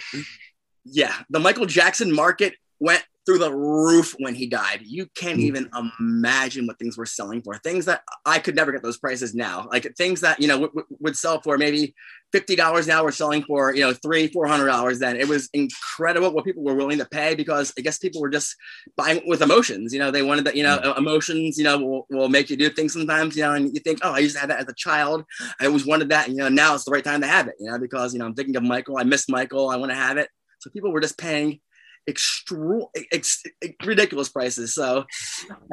yeah, 0.85 1.14
the 1.31 1.38
Michael 1.38 1.66
Jackson 1.66 2.12
market 2.12 2.55
went 2.81 3.05
through 3.27 3.38
the 3.38 3.53
roof 3.53 4.16
when 4.19 4.35
he 4.35 4.47
died. 4.47 4.81
You 4.83 5.07
can't 5.14 5.38
Mm. 5.38 5.43
even 5.51 5.71
imagine 6.01 6.66
what 6.66 6.79
things 6.79 6.97
were 6.97 7.07
selling 7.07 7.43
for. 7.43 7.55
Things 7.59 7.85
that 7.85 8.03
I 8.25 8.38
could 8.38 8.57
never 8.57 8.73
get 8.73 8.83
those 8.83 8.97
prices 8.99 9.35
now. 9.35 9.69
Like 9.71 9.87
things 9.97 10.23
that 10.23 10.40
you 10.40 10.49
know 10.49 10.55
w- 10.55 10.73
w- 10.75 10.97
would 11.01 11.16
sell 11.16 11.40
for 11.43 11.59
maybe 11.59 11.95
fifty 12.33 12.57
dollars 12.57 12.87
now 12.87 13.03
were 13.03 13.12
selling 13.12 13.43
for 13.43 13.75
you 13.75 13.83
know 13.83 13.93
three 13.93 14.29
four 14.29 14.47
hundred 14.47 14.66
dollars. 14.66 14.99
Then 14.99 15.16
it 15.16 15.29
was 15.29 15.49
incredible 15.53 16.33
what 16.33 16.45
people 16.45 16.62
were 16.62 16.75
willing 16.75 16.99
to 16.99 17.05
pay 17.05 17.35
because 17.35 17.73
I 17.79 17.83
guess 17.83 17.99
people 17.99 18.21
were 18.21 18.31
just 18.31 18.57
buying 18.97 19.23
with 19.27 19.43
emotions. 19.43 19.93
You 19.93 19.99
know, 19.99 20.11
they 20.11 20.23
wanted 20.23 20.45
that. 20.47 20.57
You 20.57 20.62
know, 20.62 20.95
emotions. 20.97 21.59
You 21.59 21.64
know, 21.64 21.79
will, 21.79 22.07
will 22.11 22.29
make 22.29 22.51
you 22.51 22.57
do 22.57 22.71
things 22.71 22.93
sometimes. 22.93 23.37
You 23.37 23.45
know, 23.45 23.55
and 23.55 23.75
you 23.75 23.81
think, 23.81 24.01
oh, 24.03 24.12
I 24.12 24.19
used 24.19 24.35
to 24.35 24.40
have 24.40 24.49
that 24.51 24.61
as 24.61 24.69
a 24.69 24.75
child. 24.75 25.25
I 25.61 25.66
always 25.66 25.87
wanted 25.87 26.09
that. 26.11 26.29
And, 26.29 26.37
you 26.37 26.43
know, 26.43 26.49
now 26.49 26.75
it's 26.75 26.85
the 26.85 26.93
right 26.93 27.05
time 27.05 27.21
to 27.21 27.27
have 27.27 27.49
it. 27.49 27.55
You 27.59 27.71
know, 27.71 27.79
because 27.79 28.12
you 28.12 28.19
know 28.19 28.27
I'm 28.27 28.35
thinking 28.35 28.57
of 28.57 28.62
Michael. 28.62 28.99
I 28.99 29.05
miss 29.05 29.29
Michael. 29.29 29.71
I 29.71 29.77
want 29.77 29.90
to 29.90 29.97
have 29.97 30.16
it. 30.16 30.29
So 30.61 30.71
people 30.71 30.93
were 30.93 31.01
just 31.01 31.19
paying 31.19 31.61
extra 32.07 32.81
ex, 33.12 33.43
ridiculous 33.85 34.29
prices. 34.29 34.75
So, 34.75 35.05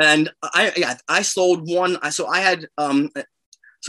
and 0.01 0.29
I 0.43 0.71
yeah 0.75 0.97
I 1.07 1.21
sold 1.21 1.69
one. 1.69 1.97
I 2.01 2.09
so 2.09 2.27
I 2.27 2.39
had 2.39 2.67
um 2.77 3.09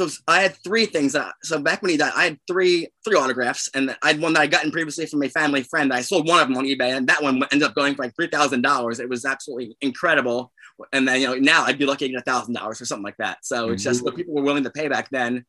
so 0.06 0.22
I 0.28 0.42
had 0.42 0.56
three 0.62 0.87
things. 0.87 1.12
That, 1.12 1.34
so 1.42 1.58
back 1.58 1.82
when 1.82 1.90
he 1.90 1.96
died, 1.96 2.12
I 2.14 2.24
had 2.24 2.38
three 2.46 2.88
three 3.04 3.16
autographs, 3.16 3.68
and 3.74 3.96
I 4.02 4.08
had 4.08 4.20
one 4.20 4.32
that 4.34 4.40
I 4.40 4.46
gotten 4.46 4.70
previously 4.70 5.06
from 5.06 5.22
a 5.22 5.28
family 5.28 5.62
friend. 5.62 5.92
I 5.92 6.02
sold 6.02 6.28
one 6.28 6.40
of 6.40 6.48
them 6.48 6.56
on 6.56 6.64
eBay, 6.64 6.96
and 6.96 7.08
that 7.08 7.22
one 7.22 7.42
ended 7.52 7.64
up 7.64 7.74
going 7.74 7.94
for 7.94 8.04
like 8.04 8.14
three 8.14 8.28
thousand 8.28 8.62
dollars. 8.62 9.00
It 9.00 9.08
was 9.08 9.24
absolutely 9.24 9.76
incredible. 9.80 10.52
And 10.92 11.08
then 11.08 11.20
you 11.20 11.26
know 11.26 11.34
now 11.34 11.64
I'd 11.64 11.78
be 11.78 11.87
lucky 11.87 12.06
to 12.06 12.12
get 12.12 12.20
a 12.20 12.24
thousand 12.24 12.54
dollars 12.54 12.80
or 12.80 12.84
something 12.84 13.04
like 13.04 13.16
that. 13.18 13.38
So 13.42 13.70
it's 13.70 13.82
just 13.82 13.98
mm-hmm. 13.98 14.04
what 14.06 14.16
people 14.16 14.34
were 14.34 14.42
willing 14.42 14.64
to 14.64 14.70
pay 14.70 14.88
back 14.88 15.11
then. 15.11 15.44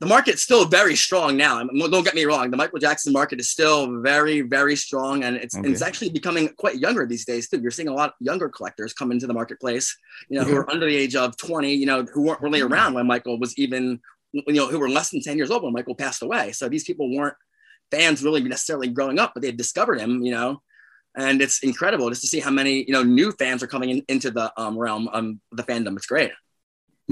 The 0.00 0.06
market's 0.06 0.42
still 0.42 0.64
very 0.64 0.96
strong 0.96 1.36
now. 1.36 1.62
Don't 1.62 2.04
get 2.04 2.14
me 2.14 2.24
wrong. 2.24 2.50
The 2.50 2.56
Michael 2.56 2.78
Jackson 2.78 3.12
market 3.12 3.40
is 3.40 3.50
still 3.50 4.00
very, 4.00 4.40
very 4.40 4.76
strong, 4.76 5.24
and 5.24 5.36
it's 5.36 5.56
okay. 5.56 5.68
it's 5.68 5.82
actually 5.82 6.10
becoming 6.10 6.48
quite 6.56 6.78
younger 6.78 7.06
these 7.06 7.24
days 7.24 7.48
too. 7.48 7.60
You're 7.60 7.70
seeing 7.70 7.88
a 7.88 7.94
lot 7.94 8.10
of 8.10 8.14
younger 8.20 8.48
collectors 8.48 8.92
come 8.92 9.12
into 9.12 9.26
the 9.26 9.34
marketplace, 9.34 9.96
you 10.28 10.38
know, 10.38 10.44
mm-hmm. 10.44 10.52
who 10.52 10.58
are 10.58 10.70
under 10.70 10.86
the 10.86 10.96
age 10.96 11.16
of 11.16 11.36
20, 11.36 11.72
you 11.72 11.86
know, 11.86 12.04
who 12.04 12.22
weren't 12.22 12.40
really 12.40 12.60
around 12.60 12.94
when 12.94 13.06
Michael 13.06 13.38
was 13.38 13.56
even, 13.58 14.00
you 14.32 14.54
know, 14.54 14.68
who 14.68 14.78
were 14.78 14.88
less 14.88 15.10
than 15.10 15.22
10 15.22 15.36
years 15.36 15.50
old 15.50 15.62
when 15.62 15.72
Michael 15.72 15.94
passed 15.94 16.22
away. 16.22 16.52
So 16.52 16.68
these 16.68 16.84
people 16.84 17.14
weren't 17.14 17.36
fans 17.90 18.22
really 18.22 18.42
necessarily 18.42 18.88
growing 18.88 19.18
up, 19.18 19.32
but 19.34 19.42
they 19.42 19.52
discovered 19.52 20.00
him, 20.00 20.22
you 20.22 20.30
know, 20.30 20.62
and 21.16 21.42
it's 21.42 21.62
incredible 21.62 22.08
just 22.08 22.22
to 22.22 22.28
see 22.28 22.40
how 22.40 22.50
many 22.50 22.84
you 22.86 22.92
know 22.92 23.02
new 23.02 23.32
fans 23.32 23.62
are 23.62 23.66
coming 23.66 23.90
in, 23.90 24.04
into 24.08 24.30
the 24.30 24.52
um, 24.56 24.78
realm 24.78 25.08
of 25.08 25.34
the 25.52 25.62
fandom. 25.62 25.96
It's 25.96 26.06
great. 26.06 26.30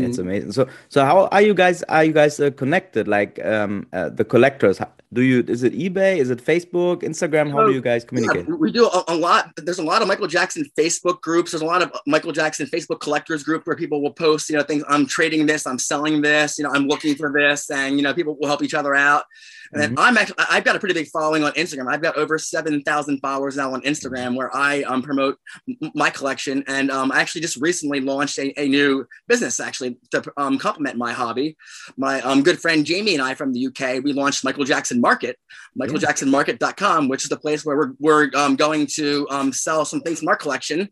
It's 0.00 0.18
mm-hmm. 0.18 0.28
amazing. 0.28 0.52
So, 0.52 0.68
so 0.88 1.04
how 1.04 1.26
are 1.26 1.42
you 1.42 1.54
guys? 1.54 1.82
Are 1.84 2.04
you 2.04 2.12
guys 2.12 2.38
uh, 2.40 2.50
connected? 2.50 3.08
Like 3.08 3.44
um, 3.44 3.86
uh, 3.92 4.08
the 4.10 4.24
collectors? 4.24 4.80
Do 5.12 5.22
you? 5.22 5.44
Is 5.48 5.62
it 5.62 5.72
eBay? 5.72 6.18
Is 6.18 6.30
it 6.30 6.44
Facebook? 6.44 7.02
Instagram? 7.02 7.50
How 7.50 7.66
do 7.66 7.72
you 7.72 7.80
guys 7.80 8.04
communicate? 8.04 8.46
Yeah, 8.48 8.54
we 8.54 8.70
do 8.70 8.86
a, 8.86 9.04
a, 9.08 9.16
lot. 9.16 9.50
There's 9.56 9.78
a 9.78 9.82
lot 9.82 10.02
of 10.02 10.08
Michael 10.08 10.26
Jackson 10.26 10.64
Facebook 10.78 11.20
groups. 11.22 11.52
There's 11.52 11.62
a 11.62 11.66
lot 11.66 11.82
of 11.82 11.92
Michael 12.06 12.32
Jackson 12.32 12.66
Facebook 12.66 13.00
collectors 13.00 13.42
group 13.42 13.66
where 13.66 13.76
people 13.76 14.02
will 14.02 14.12
post, 14.12 14.50
you 14.50 14.56
know, 14.56 14.62
things. 14.62 14.84
I'm 14.88 15.06
trading 15.06 15.46
this. 15.46 15.66
I'm 15.66 15.78
selling 15.78 16.22
this. 16.22 16.58
You 16.58 16.64
know, 16.64 16.70
I'm 16.70 16.86
looking 16.86 17.14
for 17.14 17.32
this, 17.32 17.70
and 17.70 17.96
you 17.96 18.02
know, 18.02 18.12
people 18.12 18.36
will 18.38 18.48
help 18.48 18.62
each 18.62 18.74
other 18.74 18.94
out. 18.94 19.24
And 19.72 19.82
mm-hmm. 19.82 19.98
I'm 19.98 20.16
actually, 20.16 20.36
I've 20.50 20.64
got 20.64 20.76
a 20.76 20.78
pretty 20.78 20.94
big 20.94 21.08
following 21.08 21.44
on 21.44 21.52
Instagram. 21.52 21.92
I've 21.92 22.02
got 22.02 22.16
over 22.16 22.38
7,000 22.38 23.20
followers 23.20 23.56
now 23.56 23.74
on 23.74 23.82
Instagram 23.82 24.34
where 24.34 24.54
I 24.54 24.82
um, 24.82 25.02
promote 25.02 25.38
m- 25.68 25.90
my 25.94 26.10
collection. 26.10 26.64
And 26.66 26.90
um, 26.90 27.12
I 27.12 27.20
actually 27.20 27.42
just 27.42 27.56
recently 27.56 28.00
launched 28.00 28.38
a, 28.38 28.58
a 28.60 28.68
new 28.68 29.06
business 29.26 29.60
actually 29.60 29.98
to 30.12 30.22
um, 30.36 30.58
complement 30.58 30.96
my 30.96 31.12
hobby. 31.12 31.56
My 31.96 32.20
um, 32.22 32.42
good 32.42 32.60
friend 32.60 32.84
Jamie 32.84 33.14
and 33.14 33.22
I 33.22 33.34
from 33.34 33.52
the 33.52 33.66
UK, 33.66 34.02
we 34.02 34.12
launched 34.12 34.44
Michael 34.44 34.64
Jackson 34.64 35.00
Market, 35.00 35.38
michaeljacksonmarket.com, 35.78 37.08
which 37.08 37.24
is 37.24 37.28
the 37.28 37.36
place 37.36 37.64
where 37.64 37.76
we're, 37.76 37.92
we're 37.98 38.30
um, 38.34 38.56
going 38.56 38.86
to 38.94 39.26
um, 39.30 39.52
sell 39.52 39.84
some 39.84 40.00
things 40.00 40.20
from 40.20 40.28
our 40.28 40.36
collection 40.36 40.88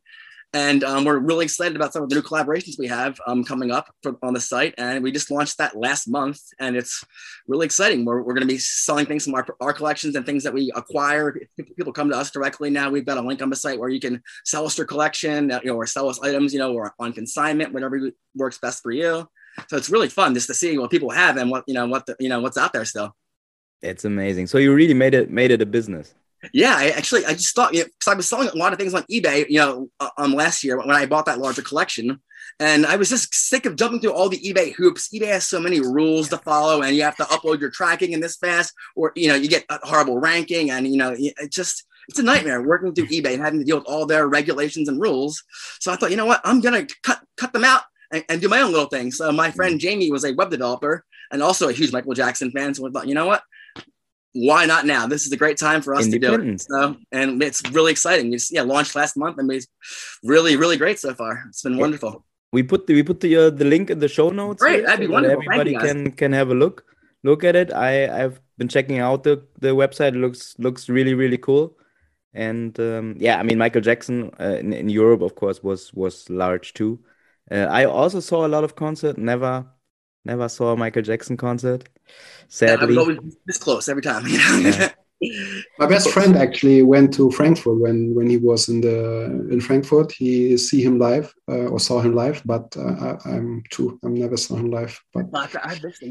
and 0.57 0.85
um, 0.85 1.05
we're 1.05 1.19
really 1.19 1.45
excited 1.45 1.77
about 1.77 1.92
some 1.92 2.03
of 2.03 2.09
the 2.09 2.14
new 2.14 2.23
collaborations 2.23 2.79
we 2.79 2.87
have 2.87 3.21
um, 3.27 3.45
coming 3.45 3.71
up 3.71 3.95
for, 4.03 4.16
on 4.23 4.33
the 4.33 4.40
site. 4.40 4.73
And 4.79 5.05
we 5.05 5.12
just 5.12 5.31
launched 5.31 5.59
that 5.59 5.77
last 5.77 6.09
month, 6.09 6.40
and 6.59 6.75
it's 6.75 7.05
really 7.47 7.66
exciting. 7.66 8.07
We're, 8.07 8.23
we're 8.23 8.33
going 8.33 8.49
to 8.49 8.55
be 8.55 8.57
selling 8.57 9.05
things 9.05 9.25
from 9.25 9.35
our, 9.35 9.47
our 9.61 9.75
collections 9.75 10.16
and 10.16 10.25
things 10.25 10.42
that 10.45 10.55
we 10.55 10.73
acquire. 10.75 11.38
People 11.77 11.92
come 11.92 12.09
to 12.09 12.16
us 12.16 12.31
directly 12.31 12.71
now. 12.71 12.88
We've 12.88 13.05
got 13.05 13.19
a 13.19 13.21
link 13.21 13.42
on 13.42 13.51
the 13.51 13.57
site 13.57 13.79
where 13.79 13.90
you 13.90 14.01
can 14.01 14.23
sell 14.47 14.64
us 14.64 14.79
your 14.79 14.87
collection, 14.87 15.51
you 15.62 15.66
know, 15.66 15.75
or 15.75 15.87
sell 15.87 16.09
us 16.09 16.23
items, 16.23 16.55
you 16.55 16.59
know, 16.59 16.73
or 16.73 16.95
on 16.99 17.12
consignment, 17.12 17.75
whatever 17.75 18.11
works 18.35 18.57
best 18.57 18.83
for 18.83 18.92
you. 18.92 19.29
So 19.69 19.77
it's 19.77 19.90
really 19.90 20.09
fun 20.09 20.33
just 20.33 20.47
to 20.47 20.55
see 20.55 20.79
what 20.79 20.90
people 20.90 21.11
have 21.11 21.37
and 21.37 21.51
what 21.51 21.64
you 21.66 21.75
know 21.75 21.87
what 21.87 22.07
the, 22.07 22.16
you 22.19 22.31
know 22.31 22.40
what's 22.40 22.57
out 22.57 22.73
there 22.73 22.87
still. 22.87 23.14
It's 23.83 24.07
amazing. 24.07 24.47
So 24.47 24.57
you 24.57 24.73
really 24.73 24.95
made 24.95 25.12
it 25.12 25.31
made 25.31 25.51
it 25.51 25.61
a 25.61 25.66
business. 25.66 26.14
Yeah, 26.53 26.75
I 26.77 26.88
actually 26.90 27.25
I 27.25 27.33
just 27.33 27.55
thought 27.55 27.75
you 27.75 27.81
know 27.81 27.87
because 27.87 28.12
I 28.12 28.14
was 28.14 28.29
selling 28.29 28.49
a 28.49 28.57
lot 28.57 28.72
of 28.72 28.79
things 28.79 28.94
on 28.94 29.03
eBay, 29.05 29.46
you 29.49 29.59
know, 29.59 29.88
uh, 30.01 30.11
um 30.18 30.35
last 30.35 30.62
year 30.62 30.79
when 30.79 30.90
I 30.90 31.07
bought 31.07 31.27
that 31.27 31.38
larger 31.38 31.62
collection, 31.62 32.20
and 32.61 32.87
I 32.87 32.96
was 32.96 33.09
just 33.09 33.35
sick 33.35 33.66
of 33.66 33.77
jumping 33.77 34.01
through 34.01 34.12
all 34.12 34.29
the 34.29 34.38
eBay 34.38 34.72
hoops. 34.72 35.09
eBay 35.09 35.27
has 35.29 35.49
so 35.49 35.61
many 35.61 35.81
rules 35.81 36.29
to 36.29 36.38
follow, 36.38 36.83
and 36.83 36.94
you 36.96 37.03
have 37.03 37.16
to 37.16 37.25
upload 37.25 37.61
your 37.61 37.70
tracking 37.70 38.12
in 38.12 38.20
this 38.20 38.37
fast, 38.37 38.72
or 38.94 39.12
you 39.16 39.29
know, 39.29 39.35
you 39.35 39.49
get 39.49 39.64
a 39.70 39.79
horrible 39.87 40.18
ranking, 40.18 40.70
and 40.70 40.87
you 40.87 40.96
know, 40.96 41.14
it 41.16 41.51
just 41.51 41.85
it's 42.09 42.18
a 42.18 42.22
nightmare 42.22 42.62
working 42.62 42.94
through 42.94 43.09
eBay 43.09 43.35
and 43.35 43.42
having 43.42 43.59
to 43.59 43.64
deal 43.64 43.79
with 43.79 43.87
all 43.87 44.07
their 44.07 44.29
regulations 44.29 44.88
and 44.88 45.01
rules. 45.01 45.42
So 45.81 45.92
I 45.92 45.96
thought, 45.96 46.11
you 46.11 46.16
know 46.16 46.27
what, 46.27 46.40
I'm 46.44 46.61
gonna 46.61 46.87
cut 47.03 47.20
cut 47.37 47.53
them 47.53 47.64
out 47.64 47.83
and, 48.12 48.25
and 48.29 48.40
do 48.40 48.49
my 48.49 48.61
own 48.61 48.72
little 48.72 48.88
thing. 48.88 49.11
So 49.11 49.33
my 49.33 49.51
friend 49.51 49.81
Jamie 49.81 50.11
was 50.11 50.25
a 50.25 50.35
web 50.35 50.51
developer 50.51 51.05
and 51.33 51.42
also 51.42 51.68
a 51.68 51.72
huge 51.72 51.92
Michael 51.92 52.14
Jackson 52.14 52.51
fan. 52.51 52.75
So 52.75 52.87
I 52.87 52.90
thought, 52.90 53.09
you 53.09 53.14
know 53.14 53.27
what, 53.27 53.42
why 54.37 54.66
not 54.66 54.85
now? 54.85 55.07
This 55.07 55.25
is 55.27 55.33
a 55.33 55.37
great 55.37 55.57
time 55.57 55.81
for 55.81 55.94
us 55.94 56.07
to 56.07 56.18
do 56.18 56.35
it. 56.35 56.61
So, 56.61 56.96
and 57.11 57.42
it's 57.42 57.62
really 57.70 57.90
exciting. 57.90 58.33
It's 58.35 58.53
yeah, 58.53 58.62
launched 58.62 58.94
last 58.94 59.16
month 59.16 59.38
and 59.38 59.51
it's 59.51 59.66
really, 60.22 60.57
really 60.57 60.77
great 60.77 60.99
so 60.99 61.14
far. 61.14 61.44
It's 61.49 61.62
been 61.62 61.79
wonderful. 61.79 62.25
We 62.53 62.62
put 62.62 62.87
the, 62.87 62.94
we 62.94 63.03
put 63.03 63.20
the 63.20 63.37
uh, 63.37 63.51
the 63.51 63.64
link 63.64 63.90
in 63.90 63.99
the 63.99 64.09
show 64.09 64.31
notes. 64.31 64.62
Great, 64.62 64.85
that'd 64.85 65.01
be 65.01 65.07
so 65.07 65.12
wonderful. 65.12 65.42
Everybody 65.42 65.75
can 65.75 66.12
can 66.12 66.33
have 66.33 66.51
a 66.51 66.55
look 66.55 66.85
look 67.25 67.44
at 67.44 67.57
it. 67.57 67.72
I 67.72 68.25
I've 68.25 68.40
been 68.59 68.68
checking 68.68 68.99
out 68.99 69.25
the 69.25 69.42
the 69.61 69.68
website. 69.68 70.14
It 70.14 70.20
looks 70.20 70.55
looks 70.59 70.88
really 70.88 71.14
really 71.14 71.38
cool. 71.38 71.77
And 72.35 72.79
um, 72.79 73.16
yeah, 73.18 73.38
I 73.38 73.42
mean 73.42 73.59
Michael 73.59 73.81
Jackson 73.81 74.31
uh, 74.38 74.57
in, 74.61 74.72
in 74.72 74.88
Europe, 74.88 75.22
of 75.22 75.35
course, 75.35 75.62
was 75.62 75.92
was 75.94 76.29
large 76.31 76.72
too. 76.75 77.01
Uh, 77.51 77.66
I 77.70 77.85
also 77.85 78.20
saw 78.20 78.46
a 78.46 78.49
lot 78.49 78.64
of 78.64 78.77
concert. 78.77 79.18
Never 79.18 79.66
never 80.27 80.49
saw 80.49 80.73
a 80.73 80.77
Michael 80.77 81.03
Jackson 81.03 81.37
concert. 81.37 81.89
Sadly, 82.49 82.95
yeah, 82.95 83.01
I 83.01 83.03
always 83.03 83.37
this 83.47 83.59
close 83.59 83.89
every 83.89 84.03
time. 84.03 84.25
yeah. 84.29 84.93
My 85.79 85.87
best 85.87 86.11
friend 86.11 86.37
actually 86.37 86.83
went 86.83 87.15
to 87.15 87.31
Frankfurt 87.31 87.79
when 87.81 88.15
when 88.15 88.29
he 88.29 88.37
was 88.37 88.69
in 88.69 88.83
the 88.83 89.25
in 89.51 89.61
Frankfurt. 89.61 90.13
He 90.13 90.57
see 90.59 90.83
him 90.83 90.99
live 90.99 91.33
uh, 91.49 91.69
or 91.73 91.81
saw 91.81 92.01
him 92.01 92.15
live, 92.15 92.43
but 92.45 92.77
uh, 92.77 93.17
I, 93.25 93.37
am 93.37 93.63
too. 93.71 93.99
I'm 94.05 94.15
never 94.15 94.37
saw 94.37 94.57
him 94.57 94.71
live. 94.71 95.01
But 95.15 95.27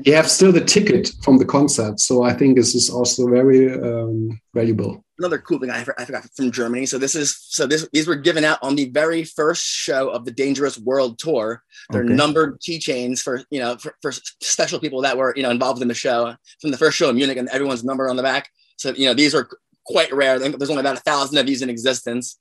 he 0.03 0.11
have 0.11 0.29
still 0.29 0.51
the 0.51 0.65
ticket 0.65 1.11
from 1.23 1.37
the 1.37 1.45
concert, 1.45 1.99
so 1.99 2.23
I 2.23 2.33
think 2.33 2.55
this 2.55 2.73
is 2.73 2.89
also 2.89 3.27
very 3.27 3.71
um, 3.71 4.39
valuable 4.55 5.05
another 5.17 5.37
cool 5.37 5.59
thing 5.59 5.69
I, 5.69 5.85
I 5.97 6.05
forgot 6.05 6.27
from 6.35 6.51
Germany. 6.51 6.85
So 6.85 6.97
this 6.97 7.15
is 7.15 7.37
so 7.49 7.65
this 7.65 7.87
these 7.93 8.07
were 8.07 8.15
given 8.15 8.43
out 8.43 8.59
on 8.61 8.75
the 8.75 8.89
very 8.89 9.23
first 9.23 9.65
show 9.65 10.09
of 10.09 10.25
the 10.25 10.31
Dangerous 10.31 10.77
World 10.77 11.19
Tour. 11.19 11.63
They're 11.89 12.03
okay. 12.03 12.13
numbered 12.13 12.59
keychains 12.59 13.21
for 13.21 13.43
you 13.49 13.59
know 13.59 13.77
for, 13.77 13.95
for, 14.01 14.11
special 14.41 14.79
people 14.79 15.01
that 15.01 15.17
were 15.17 15.33
you 15.35 15.43
know 15.43 15.51
involved 15.51 15.81
in 15.81 15.87
the 15.87 15.93
show 15.93 16.35
from 16.61 16.71
the 16.71 16.77
first 16.77 16.97
show 16.97 17.09
in 17.09 17.15
Munich, 17.15 17.37
and 17.37 17.49
everyone's 17.49 17.83
number 17.83 18.09
on 18.09 18.15
the 18.15 18.23
back. 18.23 18.49
So 18.77 18.93
you 18.93 19.05
know 19.05 19.13
these 19.13 19.35
are 19.35 19.47
quite 19.85 20.11
rare. 20.13 20.39
There's 20.39 20.69
only 20.69 20.81
about 20.81 20.97
a 20.97 21.01
thousand 21.01 21.37
of 21.37 21.45
these 21.45 21.61
in 21.61 21.69
existence. 21.69 22.37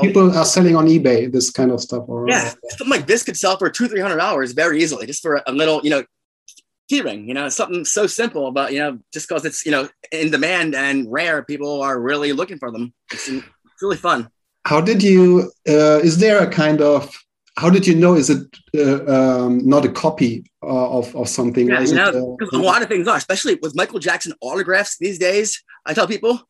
people 0.00 0.36
are 0.36 0.44
selling 0.44 0.76
on 0.76 0.86
eBay 0.86 1.32
this 1.32 1.50
kind 1.50 1.70
of 1.70 1.80
stuff. 1.80 2.04
Or, 2.08 2.28
yeah, 2.28 2.52
something 2.68 2.90
like 2.90 3.06
this 3.06 3.22
could 3.22 3.36
sell 3.36 3.56
for 3.56 3.70
two, 3.70 3.88
three 3.88 4.00
hundred 4.00 4.18
dollars 4.18 4.52
very 4.52 4.82
easily, 4.82 5.06
just 5.06 5.22
for 5.22 5.42
a 5.46 5.52
little, 5.52 5.80
you 5.82 5.90
know, 5.90 6.04
keyring. 6.90 7.26
You 7.26 7.34
know, 7.34 7.48
something 7.48 7.84
so 7.84 8.06
simple, 8.06 8.52
but 8.52 8.72
you 8.72 8.78
know, 8.78 8.98
just 9.12 9.28
because 9.28 9.44
it's 9.44 9.64
you 9.64 9.72
know 9.72 9.88
in 10.12 10.30
demand 10.30 10.74
and 10.74 11.10
rare, 11.10 11.42
people 11.42 11.82
are 11.82 11.98
really 12.00 12.32
looking 12.32 12.58
for 12.58 12.70
them. 12.70 12.92
It's, 13.12 13.28
it's 13.28 13.46
really 13.80 13.96
fun. 13.96 14.28
How 14.66 14.80
did 14.80 15.02
you? 15.02 15.50
Uh, 15.66 16.00
is 16.02 16.18
there 16.18 16.42
a 16.42 16.50
kind 16.50 16.82
of 16.82 17.10
how 17.60 17.68
did 17.68 17.86
you 17.86 17.94
know? 17.94 18.14
Is 18.14 18.30
it 18.30 18.46
uh, 18.74 19.04
um, 19.16 19.66
not 19.66 19.84
a 19.84 19.92
copy 19.92 20.44
uh, 20.62 20.98
of, 20.98 21.14
of 21.14 21.28
something? 21.28 21.68
Yeah, 21.68 21.82
you 21.82 21.94
know, 21.94 22.38
uh, 22.40 22.56
a 22.56 22.58
lot 22.58 22.80
of 22.80 22.88
things 22.88 23.06
are, 23.06 23.18
especially 23.18 23.56
with 23.60 23.76
Michael 23.76 23.98
Jackson 23.98 24.32
autographs 24.40 24.96
these 24.98 25.18
days. 25.18 25.62
I 25.84 25.92
tell 25.92 26.06
people, 26.06 26.40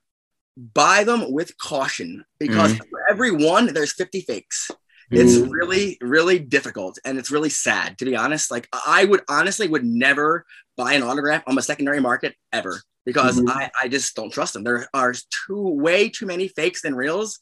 buy 0.56 1.02
them 1.02 1.32
with 1.32 1.58
caution 1.58 2.24
because 2.38 2.74
mm-hmm. 2.74 2.88
for 2.90 3.00
every 3.10 3.32
one, 3.32 3.74
there's 3.74 3.92
50 3.92 4.20
fakes. 4.20 4.70
It's 5.10 5.38
mm. 5.38 5.50
really, 5.50 5.98
really 6.00 6.38
difficult 6.38 7.00
and 7.04 7.18
it's 7.18 7.32
really 7.32 7.50
sad 7.50 7.98
to 7.98 8.04
be 8.04 8.14
honest. 8.14 8.48
Like 8.48 8.68
I 8.86 9.04
would 9.04 9.22
honestly 9.28 9.66
would 9.66 9.84
never 9.84 10.46
buy 10.76 10.92
an 10.92 11.02
autograph 11.02 11.42
on 11.48 11.56
the 11.56 11.62
secondary 11.62 11.98
market 11.98 12.36
ever 12.52 12.80
because 13.04 13.40
mm-hmm. 13.40 13.48
I, 13.48 13.72
I 13.82 13.88
just 13.88 14.14
don't 14.14 14.32
trust 14.32 14.52
them. 14.52 14.62
There 14.62 14.86
are 14.94 15.12
too 15.46 15.68
way 15.70 16.10
too 16.10 16.26
many 16.26 16.46
fakes 16.46 16.82
than 16.82 16.94
reals. 16.94 17.40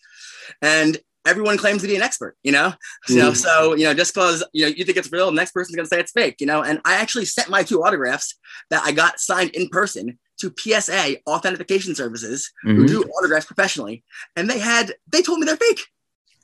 And 0.63 0.97
everyone 1.29 1.57
claims 1.59 1.83
to 1.83 1.89
be 1.89 1.97
an 1.97 2.03
expert, 2.03 2.37
you 2.43 2.53
know? 2.53 2.73
Mm. 3.09 3.19
So, 3.19 3.33
so, 3.33 3.75
you 3.75 3.85
know, 3.85 3.95
just 3.95 4.15
because, 4.15 4.45
you 4.53 4.67
know, 4.67 4.73
you 4.75 4.85
think 4.85 4.97
it's 4.97 5.13
real, 5.13 5.27
the 5.27 5.33
next 5.33 5.53
person's 5.53 5.77
going 5.77 5.87
to 5.87 5.89
say 5.89 6.01
it's 6.01 6.13
fake, 6.13 6.37
you 6.41 6.47
know? 6.47 6.63
And 6.63 6.81
I 6.85 6.95
actually 6.95 7.25
sent 7.25 7.49
my 7.49 7.63
two 7.63 7.83
autographs 7.83 8.35
that 8.71 8.83
I 8.85 8.93
got 8.93 9.21
signed 9.21 9.51
in 9.51 9.69
person 9.69 10.19
to 10.41 10.55
PSA 10.57 11.17
authentication 11.27 11.95
services 11.95 12.51
mm-hmm. 12.65 12.77
who 12.77 12.87
do 12.87 13.03
autographs 13.03 13.47
professionally. 13.47 14.05
And 14.37 14.49
they 14.49 14.59
had, 14.59 14.95
they 15.11 15.23
told 15.23 15.41
me 15.41 15.47
they're 15.47 15.57
fake. 15.57 15.81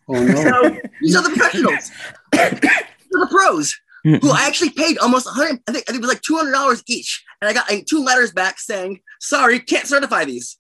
Oh, 0.09 0.12
no. 0.25 0.35
So 0.35 0.81
these 1.01 1.16
are 1.16 1.23
the 1.23 1.31
professionals. 1.31 1.90
these 2.33 2.42
are 2.42 3.20
the 3.20 3.29
pros 3.31 3.75
who 4.05 4.31
I 4.31 4.47
actually 4.47 4.70
paid 4.70 4.99
almost 4.99 5.27
100. 5.27 5.62
I 5.66 5.73
think, 5.73 5.85
I 5.88 5.92
think 5.92 6.05
it 6.05 6.07
was 6.07 6.09
like 6.09 6.20
$200 6.20 6.83
each. 6.87 7.25
And 7.40 7.49
I 7.49 7.55
got 7.55 7.70
like, 7.70 7.87
two 7.87 8.05
letters 8.05 8.33
back 8.33 8.59
saying, 8.59 9.01
sorry, 9.18 9.61
can't 9.61 9.87
certify 9.87 10.27
these. 10.27 10.59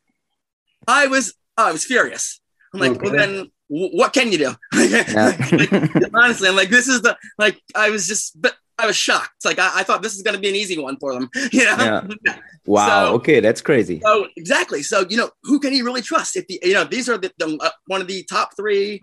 I 0.88 1.08
was, 1.08 1.34
oh, 1.58 1.68
I 1.68 1.72
was 1.72 1.84
furious. 1.84 2.40
I'm 2.72 2.80
like, 2.80 2.92
okay. 2.92 3.00
well, 3.02 3.12
then 3.12 3.50
what 3.68 4.12
can 4.12 4.30
you 4.30 4.38
do? 4.38 4.54
like, 4.74 6.14
honestly, 6.14 6.48
I'm 6.48 6.56
like, 6.56 6.68
this 6.68 6.88
is 6.88 7.02
the, 7.02 7.16
like, 7.38 7.60
I 7.74 7.90
was 7.90 8.06
just, 8.06 8.40
but 8.40 8.54
I 8.78 8.86
was 8.86 8.96
shocked. 8.96 9.44
Like, 9.44 9.58
I, 9.58 9.80
I 9.80 9.82
thought 9.82 10.02
this 10.02 10.14
is 10.14 10.22
going 10.22 10.34
to 10.34 10.40
be 10.40 10.48
an 10.48 10.54
easy 10.54 10.78
one 10.78 10.96
for 10.98 11.14
them. 11.14 11.30
You 11.52 11.64
know? 11.64 12.08
Yeah. 12.24 12.36
Wow. 12.66 13.08
So, 13.08 13.14
okay. 13.16 13.40
That's 13.40 13.60
crazy. 13.60 14.00
So 14.00 14.26
exactly. 14.38 14.82
So, 14.82 15.04
you 15.10 15.18
know, 15.18 15.28
who 15.42 15.60
can 15.60 15.74
you 15.74 15.84
really 15.84 16.00
trust 16.00 16.34
if 16.34 16.46
the, 16.46 16.58
you 16.62 16.72
know, 16.72 16.84
these 16.84 17.10
are 17.10 17.18
the, 17.18 17.30
the 17.36 17.58
uh, 17.60 17.68
one 17.88 18.00
of 18.00 18.06
the 18.06 18.24
top 18.24 18.56
three 18.56 19.02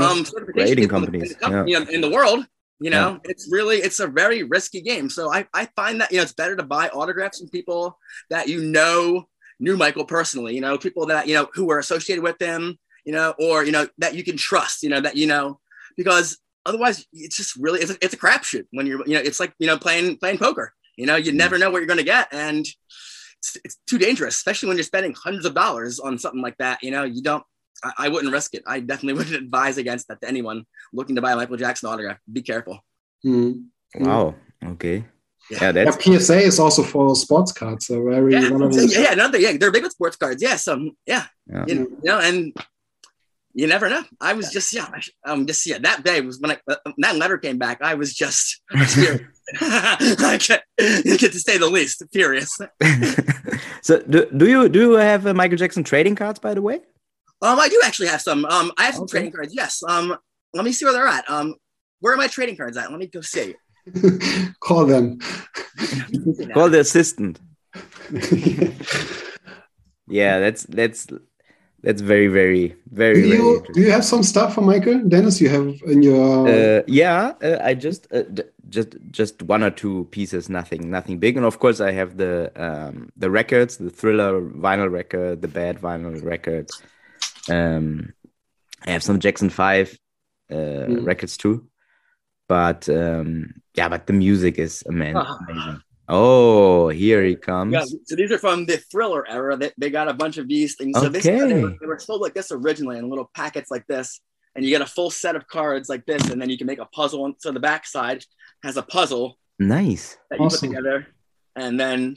um, 0.00 0.24
rating 0.54 0.88
companies 0.88 1.36
in 1.42 1.52
the, 1.52 1.64
yeah. 1.66 1.84
in 1.90 2.00
the 2.00 2.10
world. 2.10 2.46
You 2.80 2.90
know, 2.90 3.20
yeah. 3.24 3.30
it's 3.30 3.48
really 3.52 3.76
it's 3.76 4.00
a 4.00 4.06
very 4.06 4.42
risky 4.42 4.80
game. 4.80 5.08
So 5.08 5.32
I, 5.32 5.46
I 5.54 5.68
find 5.76 6.00
that 6.00 6.10
you 6.10 6.16
know 6.16 6.22
it's 6.22 6.32
better 6.32 6.56
to 6.56 6.62
buy 6.62 6.88
autographs 6.88 7.38
from 7.38 7.48
people 7.50 7.98
that 8.30 8.48
you 8.48 8.64
know 8.64 9.28
knew 9.60 9.76
Michael 9.76 10.04
personally. 10.04 10.54
You 10.54 10.62
know, 10.62 10.76
people 10.78 11.06
that 11.06 11.28
you 11.28 11.34
know 11.34 11.48
who 11.54 11.66
were 11.66 11.78
associated 11.78 12.24
with 12.24 12.40
him. 12.40 12.78
You 13.04 13.12
know, 13.12 13.34
or 13.38 13.64
you 13.64 13.72
know 13.72 13.86
that 13.98 14.14
you 14.14 14.22
can 14.24 14.36
trust. 14.36 14.82
You 14.82 14.90
know 14.90 15.00
that 15.00 15.16
you 15.16 15.26
know 15.26 15.58
because 15.96 16.38
otherwise 16.64 17.04
it's 17.12 17.36
just 17.36 17.56
really 17.56 17.80
it's 17.80 17.90
a, 17.90 17.96
it's 18.00 18.14
a 18.14 18.16
crapshoot 18.16 18.64
when 18.70 18.86
you're 18.86 19.04
you 19.06 19.14
know 19.14 19.20
it's 19.20 19.40
like 19.40 19.52
you 19.58 19.66
know 19.66 19.78
playing 19.78 20.16
playing 20.18 20.38
poker. 20.38 20.72
You 20.96 21.06
know, 21.06 21.16
you 21.16 21.32
never 21.32 21.56
know 21.58 21.70
what 21.70 21.78
you're 21.78 21.86
going 21.86 21.98
to 21.98 22.04
get, 22.04 22.28
and 22.32 22.60
it's, 23.38 23.56
it's 23.64 23.76
too 23.86 23.96
dangerous, 23.96 24.36
especially 24.36 24.68
when 24.68 24.76
you're 24.76 24.84
spending 24.84 25.14
hundreds 25.14 25.46
of 25.46 25.54
dollars 25.54 25.98
on 25.98 26.18
something 26.18 26.42
like 26.42 26.58
that. 26.58 26.82
You 26.82 26.90
know, 26.90 27.04
you 27.04 27.22
don't. 27.22 27.42
I, 27.82 27.92
I 27.98 28.08
wouldn't 28.10 28.30
risk 28.32 28.54
it. 28.54 28.62
I 28.66 28.80
definitely 28.80 29.14
wouldn't 29.18 29.34
advise 29.36 29.78
against 29.78 30.08
that 30.08 30.20
to 30.20 30.28
anyone 30.28 30.64
looking 30.92 31.16
to 31.16 31.22
buy 31.22 31.32
a 31.32 31.36
Michael 31.36 31.56
Jackson 31.56 31.88
autograph. 31.88 32.18
Be 32.30 32.42
careful. 32.42 32.78
Mm. 33.26 33.64
Wow. 33.96 34.34
Okay. 34.62 35.04
Yeah. 35.50 35.58
Yeah, 35.62 35.72
that's 35.72 36.06
Yeah, 36.06 36.18
PSA 36.18 36.38
is 36.40 36.60
also 36.60 36.82
for 36.82 37.16
sports 37.16 37.52
cards. 37.52 37.86
So 37.86 38.04
very 38.04 38.32
Yeah, 38.34 38.50
one 38.50 38.62
of 38.62 38.72
yeah, 38.72 38.80
those- 38.80 38.96
yeah, 38.96 39.12
another 39.12 39.38
yeah, 39.38 39.56
they're 39.56 39.72
big 39.72 39.82
with 39.82 39.92
sports 39.92 40.16
cards. 40.16 40.42
Yeah, 40.42 40.56
so 40.56 40.90
yeah, 41.06 41.24
Yeah. 41.50 41.64
you, 41.66 41.74
you 41.74 41.98
know, 42.04 42.20
and 42.20 42.54
you 43.54 43.66
never 43.66 43.88
know. 43.88 44.02
I 44.20 44.32
was 44.32 44.50
just 44.50 44.72
yeah, 44.72 44.88
I 44.92 45.00
sh- 45.00 45.10
um, 45.26 45.46
just 45.46 45.64
yeah. 45.66 45.78
That 45.78 46.04
day 46.04 46.20
was 46.20 46.40
when 46.40 46.52
I 46.52 46.58
uh, 46.68 46.76
that 46.98 47.16
letter 47.16 47.38
came 47.38 47.58
back. 47.58 47.82
I 47.82 47.94
was 47.94 48.14
just 48.14 48.60
furious. 48.88 49.20
I 49.60 50.38
get, 50.40 50.64
get 50.78 51.32
to 51.32 51.38
say 51.38 51.58
the 51.58 51.68
least 51.68 52.02
furious. 52.12 52.58
so 53.82 54.00
do, 54.02 54.26
do 54.36 54.48
you 54.48 54.68
do 54.68 54.80
you 54.80 54.92
have 54.92 55.26
uh, 55.26 55.34
Michael 55.34 55.56
Jackson 55.58 55.84
trading 55.84 56.14
cards 56.14 56.38
by 56.38 56.54
the 56.54 56.62
way? 56.62 56.80
Um, 57.42 57.58
I 57.58 57.68
do 57.68 57.80
actually 57.84 58.08
have 58.08 58.22
some. 58.22 58.44
Um, 58.44 58.72
I 58.78 58.84
have 58.84 58.94
some 58.94 59.02
Okay. 59.04 59.12
trading 59.18 59.32
cards. 59.32 59.54
Yes. 59.54 59.82
Um, 59.88 60.16
let 60.54 60.64
me 60.64 60.72
see 60.72 60.84
where 60.84 60.94
they're 60.94 61.06
at. 61.08 61.28
Um, 61.28 61.54
where 62.00 62.14
are 62.14 62.16
my 62.16 62.28
trading 62.28 62.56
cards 62.56 62.76
at? 62.76 62.90
Let 62.90 62.98
me 63.00 63.06
go 63.06 63.20
see. 63.20 63.54
Call 64.60 64.86
them. 64.86 65.18
Call 66.54 66.70
the 66.70 66.80
assistant. 66.80 67.40
Yeah, 70.08 70.40
that's 70.40 70.64
that's 70.64 71.06
that's 71.82 72.00
very 72.00 72.28
very 72.28 72.74
very 72.92 73.14
do 73.14 73.20
very 73.28 73.36
you 73.38 73.48
interesting. 73.56 73.74
do 73.74 73.80
you 73.80 73.90
have 73.90 74.04
some 74.04 74.22
stuff 74.22 74.54
for 74.54 74.60
Michael 74.62 75.02
Dennis? 75.08 75.40
You 75.40 75.48
have 75.48 75.66
in 75.86 76.02
your 76.02 76.48
Uh, 76.48 76.82
yeah, 76.86 77.32
uh, 77.42 77.58
I 77.62 77.74
just 77.74 78.06
uh, 78.12 78.22
d- 78.22 78.44
just 78.68 78.90
just 79.10 79.42
one 79.42 79.62
or 79.62 79.70
two 79.70 80.06
pieces, 80.10 80.48
nothing 80.48 80.90
nothing 80.90 81.18
big, 81.18 81.36
and 81.36 81.44
of 81.46 81.58
course 81.58 81.80
I 81.80 81.90
have 81.92 82.16
the 82.16 82.50
um, 82.56 83.10
the 83.16 83.30
records, 83.30 83.76
the 83.76 83.90
Thriller 83.90 84.40
vinyl 84.40 84.90
record, 84.90 85.42
the 85.42 85.48
Bad 85.48 85.80
vinyl 85.80 86.22
record. 86.22 86.70
Um, 87.50 88.12
I 88.86 88.90
have 88.92 89.02
some 89.02 89.18
Jackson 89.18 89.50
Five 89.50 89.98
uh, 90.50 90.86
Mm. 90.88 91.06
records 91.06 91.36
too, 91.36 91.66
but 92.48 92.88
um, 92.88 93.54
yeah, 93.74 93.88
but 93.88 94.06
the 94.06 94.12
music 94.12 94.58
is 94.58 94.82
amen- 94.88 95.16
Ah. 95.16 95.38
amazing. 95.48 95.80
Oh, 96.08 96.88
here 96.88 97.22
he 97.24 97.36
comes. 97.36 97.72
Yeah, 97.72 97.84
so 98.04 98.16
these 98.16 98.32
are 98.32 98.38
from 98.38 98.66
the 98.66 98.76
thriller 98.76 99.26
era. 99.28 99.56
They, 99.56 99.70
they 99.78 99.90
got 99.90 100.08
a 100.08 100.14
bunch 100.14 100.36
of 100.36 100.48
these 100.48 100.74
things. 100.76 100.98
So 100.98 101.08
this, 101.08 101.24
they, 101.24 101.36
were, 101.36 101.70
they 101.80 101.86
were 101.86 101.98
sold 101.98 102.20
like 102.20 102.34
this 102.34 102.50
originally 102.52 102.98
in 102.98 103.08
little 103.08 103.30
packets 103.34 103.70
like 103.70 103.86
this. 103.86 104.20
And 104.54 104.64
you 104.64 104.70
get 104.70 104.82
a 104.82 104.86
full 104.86 105.10
set 105.10 105.34
of 105.36 105.46
cards 105.48 105.88
like 105.88 106.04
this, 106.04 106.28
and 106.28 106.40
then 106.42 106.50
you 106.50 106.58
can 106.58 106.66
make 106.66 106.78
a 106.80 106.84
puzzle. 106.86 107.24
And 107.24 107.34
so 107.38 107.52
the 107.52 107.60
back 107.60 107.86
side 107.86 108.24
has 108.62 108.76
a 108.76 108.82
puzzle 108.82 109.38
Nice. 109.58 110.18
that 110.30 110.38
you 110.40 110.44
Awesome. 110.46 110.68
put 110.68 110.76
together. 110.76 111.06
And 111.56 111.78
then 111.80 112.16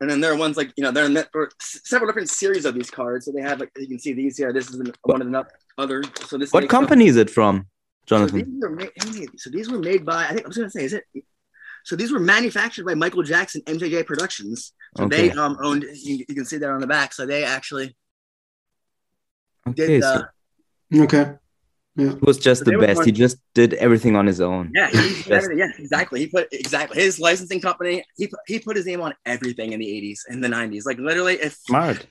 and 0.00 0.08
then 0.08 0.20
there 0.20 0.32
are 0.32 0.36
ones 0.36 0.56
like, 0.56 0.72
you 0.76 0.82
know, 0.84 0.90
there 0.92 1.04
are 1.04 1.08
ne- 1.08 1.24
there 1.32 1.42
are 1.42 1.50
several 1.60 2.08
different 2.08 2.28
series 2.30 2.64
of 2.64 2.74
these 2.74 2.90
cards. 2.90 3.26
So 3.26 3.32
they 3.32 3.42
have 3.42 3.60
like 3.60 3.70
you 3.76 3.86
can 3.86 3.98
see 4.00 4.12
these 4.14 4.36
here. 4.36 4.52
This 4.52 4.68
is 4.70 4.76
an- 4.80 4.92
one 5.02 5.20
of 5.22 5.30
the 5.30 5.46
other. 5.76 6.02
So 6.26 6.38
this 6.38 6.52
What 6.52 6.62
makes 6.62 6.72
up- 6.74 6.80
company 6.80 7.06
is 7.06 7.16
it 7.16 7.28
from, 7.30 7.66
so 8.08 8.16
Jonathan? 8.16 8.38
these, 8.38 8.60
were 8.60 8.70
made, 8.70 8.90
so 9.36 9.50
these 9.50 9.70
were 9.70 9.78
made 9.78 10.04
by, 10.06 10.24
I 10.24 10.28
think 10.32 10.44
I 10.44 10.48
was 10.48 10.56
going 10.56 10.70
to 10.70 10.78
say, 10.78 10.84
is 10.84 10.92
it? 10.94 11.04
So 11.88 11.96
these 11.96 12.12
were 12.12 12.20
manufactured 12.20 12.84
by 12.84 12.94
Michael 12.94 13.22
Jackson 13.22 13.62
MJJ 13.62 14.04
Productions. 14.04 14.74
So 14.94 15.04
Okay. 15.04 15.30
they 15.30 15.32
um, 15.32 15.56
owned, 15.62 15.84
you, 15.94 16.22
you 16.28 16.34
can 16.34 16.44
see 16.44 16.58
that 16.58 16.68
on 16.68 16.82
the 16.82 16.86
back. 16.86 17.14
So 17.14 17.24
they 17.24 17.44
actually 17.44 17.96
Okay, 19.66 19.86
did, 19.86 20.04
so 20.04 20.08
uh, 20.94 21.04
okay. 21.04 21.32
he 21.96 22.04
was 22.20 22.36
just 22.36 22.66
so 22.66 22.70
the 22.70 22.76
best. 22.76 23.06
He 23.06 23.12
just 23.12 23.38
did 23.54 23.72
everything 23.74 24.16
on 24.16 24.26
his 24.26 24.42
own. 24.42 24.70
yeah, 24.74 24.90
he 24.90 24.98
did 25.22 25.32
everything. 25.32 25.58
yeah, 25.60 25.70
exactly. 25.78 26.20
He 26.20 26.26
put 26.26 26.48
exactly 26.52 27.00
his 27.00 27.18
licensing 27.18 27.62
company. 27.62 28.04
He 28.18 28.26
put, 28.26 28.40
he 28.46 28.58
put 28.58 28.76
his 28.76 28.84
name 28.84 29.00
on 29.00 29.14
everything 29.24 29.72
in 29.72 29.80
the 29.80 29.86
80s 29.86 30.20
and 30.28 30.44
the 30.44 30.48
90s. 30.48 30.84
Like 30.84 30.98
literally, 30.98 31.36
if 31.36 31.54
Smart. 31.54 32.06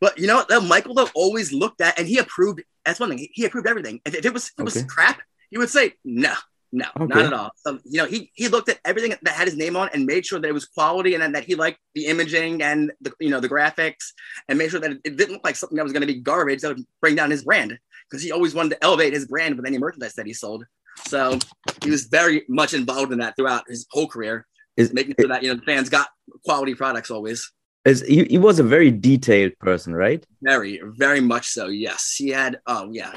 But 0.00 0.20
you 0.20 0.28
know 0.28 0.36
what? 0.36 0.48
Though 0.48 0.60
Michael 0.60 0.94
though 0.94 1.08
always 1.16 1.52
looked 1.52 1.80
at 1.80 1.98
and 1.98 2.06
he 2.06 2.18
approved. 2.18 2.62
That's 2.84 3.00
one 3.00 3.08
thing. 3.08 3.18
He, 3.18 3.30
he 3.34 3.44
approved 3.44 3.66
everything. 3.66 4.00
If, 4.06 4.14
if 4.14 4.24
it 4.24 4.32
was 4.32 4.46
if 4.46 4.60
it 4.60 4.62
was 4.62 4.76
Okay. 4.76 4.86
crap, 4.86 5.20
he 5.50 5.58
would 5.58 5.70
say 5.70 5.94
no, 6.04 6.32
no, 6.80 6.86
Okay. 7.00 7.14
not 7.14 7.24
at 7.24 7.32
all. 7.32 7.50
So 7.64 7.78
you 7.84 7.98
know, 8.00 8.06
he 8.06 8.30
he 8.34 8.48
looked 8.48 8.68
at 8.68 8.78
everything 8.84 9.14
that 9.22 9.34
had 9.40 9.48
his 9.50 9.56
name 9.56 9.76
on 9.76 9.88
and 9.94 10.04
made 10.04 10.24
sure 10.26 10.38
that 10.38 10.48
it 10.48 10.52
was 10.52 10.66
quality 10.66 11.14
and 11.14 11.22
then 11.22 11.32
that 11.32 11.44
he 11.44 11.54
liked 11.54 11.78
the 11.94 12.04
imaging 12.06 12.62
and 12.62 12.92
the 13.00 13.10
you 13.18 13.30
know 13.30 13.40
the 13.40 13.48
graphics 13.48 14.04
and 14.48 14.58
made 14.58 14.70
sure 14.70 14.80
that 14.80 14.92
it, 14.92 15.16
didn't 15.16 15.32
look 15.32 15.44
like 15.44 15.56
something 15.56 15.76
that 15.76 15.84
was 15.84 15.92
going 15.92 16.06
to 16.06 16.12
be 16.14 16.20
garbage 16.20 16.60
that 16.60 16.68
would 16.76 16.84
bring 17.00 17.14
down 17.16 17.30
his 17.30 17.44
brand 17.44 17.70
because 18.08 18.22
he 18.22 18.30
always 18.30 18.54
wanted 18.54 18.70
to 18.74 18.84
elevate 18.84 19.12
his 19.12 19.26
brand 19.26 19.56
with 19.56 19.66
any 19.66 19.78
merchandise 19.78 20.14
that 20.14 20.26
he 20.26 20.34
sold. 20.34 20.64
So 21.06 21.38
he 21.82 21.90
was 21.90 22.04
very 22.04 22.44
much 22.48 22.72
involved 22.74 23.12
in 23.12 23.18
that 23.20 23.34
throughout 23.36 23.64
his 23.68 23.86
whole 23.90 24.08
career, 24.08 24.46
Is, 24.76 24.92
making 24.92 25.14
sure 25.18 25.28
that 25.28 25.42
you 25.42 25.48
know 25.50 25.56
the 25.56 25.62
fans 25.72 25.88
got 25.88 26.08
quality 26.44 26.74
products 26.74 27.10
always. 27.10 27.50
is 27.84 28.02
he, 28.02 28.24
he 28.24 28.38
was 28.38 28.58
a 28.58 28.62
very 28.76 28.90
detailed 28.90 29.52
person, 29.58 29.94
right? 29.94 30.24
Very, 30.42 30.80
very 31.04 31.20
much 31.20 31.46
so. 31.48 31.68
Yes, 31.68 32.14
he 32.18 32.28
had. 32.30 32.60
Oh, 32.66 32.90
yeah. 32.92 33.12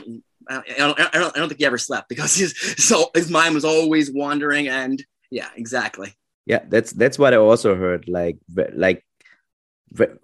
I 0.50 0.62
don't, 0.78 1.00
I 1.00 1.10
don't, 1.20 1.36
I 1.36 1.40
don't 1.40 1.48
think 1.50 1.60
he 1.60 1.66
ever 1.66 1.78
slept 1.78 2.10
because 2.10 2.36
his 2.36 2.58
so 2.78 3.10
his 3.14 3.30
mind 3.30 3.56
was 3.56 3.66
always 3.66 4.12
wandering. 4.12 4.68
And 4.68 5.04
yeah, 5.32 5.50
exactly. 5.56 6.16
Yeah, 6.46 6.64
that's 6.68 6.92
that's 6.92 7.20
what 7.20 7.34
I 7.34 7.38
also 7.38 7.76
heard. 7.76 8.08
Like 8.10 8.38
like 8.74 9.04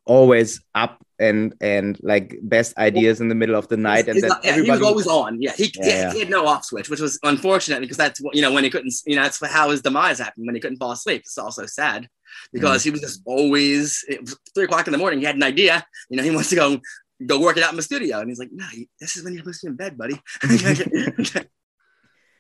always 0.06 0.62
up 0.76 1.04
and 1.18 1.56
and 1.62 1.98
like 2.04 2.38
best 2.42 2.78
ideas 2.78 3.22
in 3.22 3.30
the 3.30 3.36
middle 3.36 3.56
of 3.56 3.68
the 3.68 3.78
night, 3.78 4.08
and 4.08 4.22
then 4.22 4.32
yeah, 4.44 4.56
he 4.62 4.70
was 4.70 4.82
always 4.82 5.08
on. 5.08 5.42
Yeah, 5.42 5.54
he, 5.56 5.72
Yeah, 5.76 5.84
he, 5.84 5.90
yeah. 5.90 6.14
he 6.14 6.20
had 6.20 6.30
no 6.30 6.46
off 6.46 6.66
switch, 6.66 6.90
which 6.90 7.00
was 7.00 7.20
unfortunate 7.24 7.80
because 7.82 7.98
that's 7.98 8.20
what 8.22 8.36
you 8.36 8.42
know 8.42 8.52
when 8.54 8.64
he 8.64 8.70
couldn't. 8.70 8.94
You 9.06 9.16
know, 9.16 9.24
that's 9.24 9.44
how 9.46 9.70
his 9.70 9.82
demise 9.82 10.20
happened 10.20 10.46
when 10.46 10.56
he 10.56 10.62
couldn't 10.62 10.78
fall 10.78 10.92
asleep. 10.92 11.22
It's 11.22 11.38
also 11.38 11.66
sad 11.66 12.08
because 12.52 12.82
Mm. 12.82 12.86
he 12.86 12.92
was 12.92 13.02
just 13.02 13.22
always 13.26 14.04
it 14.10 14.22
was 14.22 14.38
three 14.54 14.66
o'clock 14.66 14.88
in 14.88 14.92
the 14.92 14.98
morning. 14.98 15.20
He 15.20 15.26
had 15.26 15.36
an 15.36 15.44
idea. 15.44 15.86
You 16.10 16.18
know, 16.18 16.24
he 16.24 16.32
wants 16.32 16.50
to 16.50 16.56
go 16.56 16.80
go 17.23 17.39
work 17.39 17.58
it 17.58 17.63
out 17.63 17.71
in 17.71 17.78
the 17.78 17.84
studio, 17.84 18.19
and 18.19 18.30
he's 18.30 18.39
like, 18.39 18.51
"No, 18.51 18.65
this 18.99 19.15
is 19.15 19.23
when 19.23 19.34
you're 19.34 19.43
supposed 19.43 19.62
to 19.62 19.67
be 19.67 19.71
in 19.71 19.75
bed, 19.75 19.97
buddy." 19.97 20.21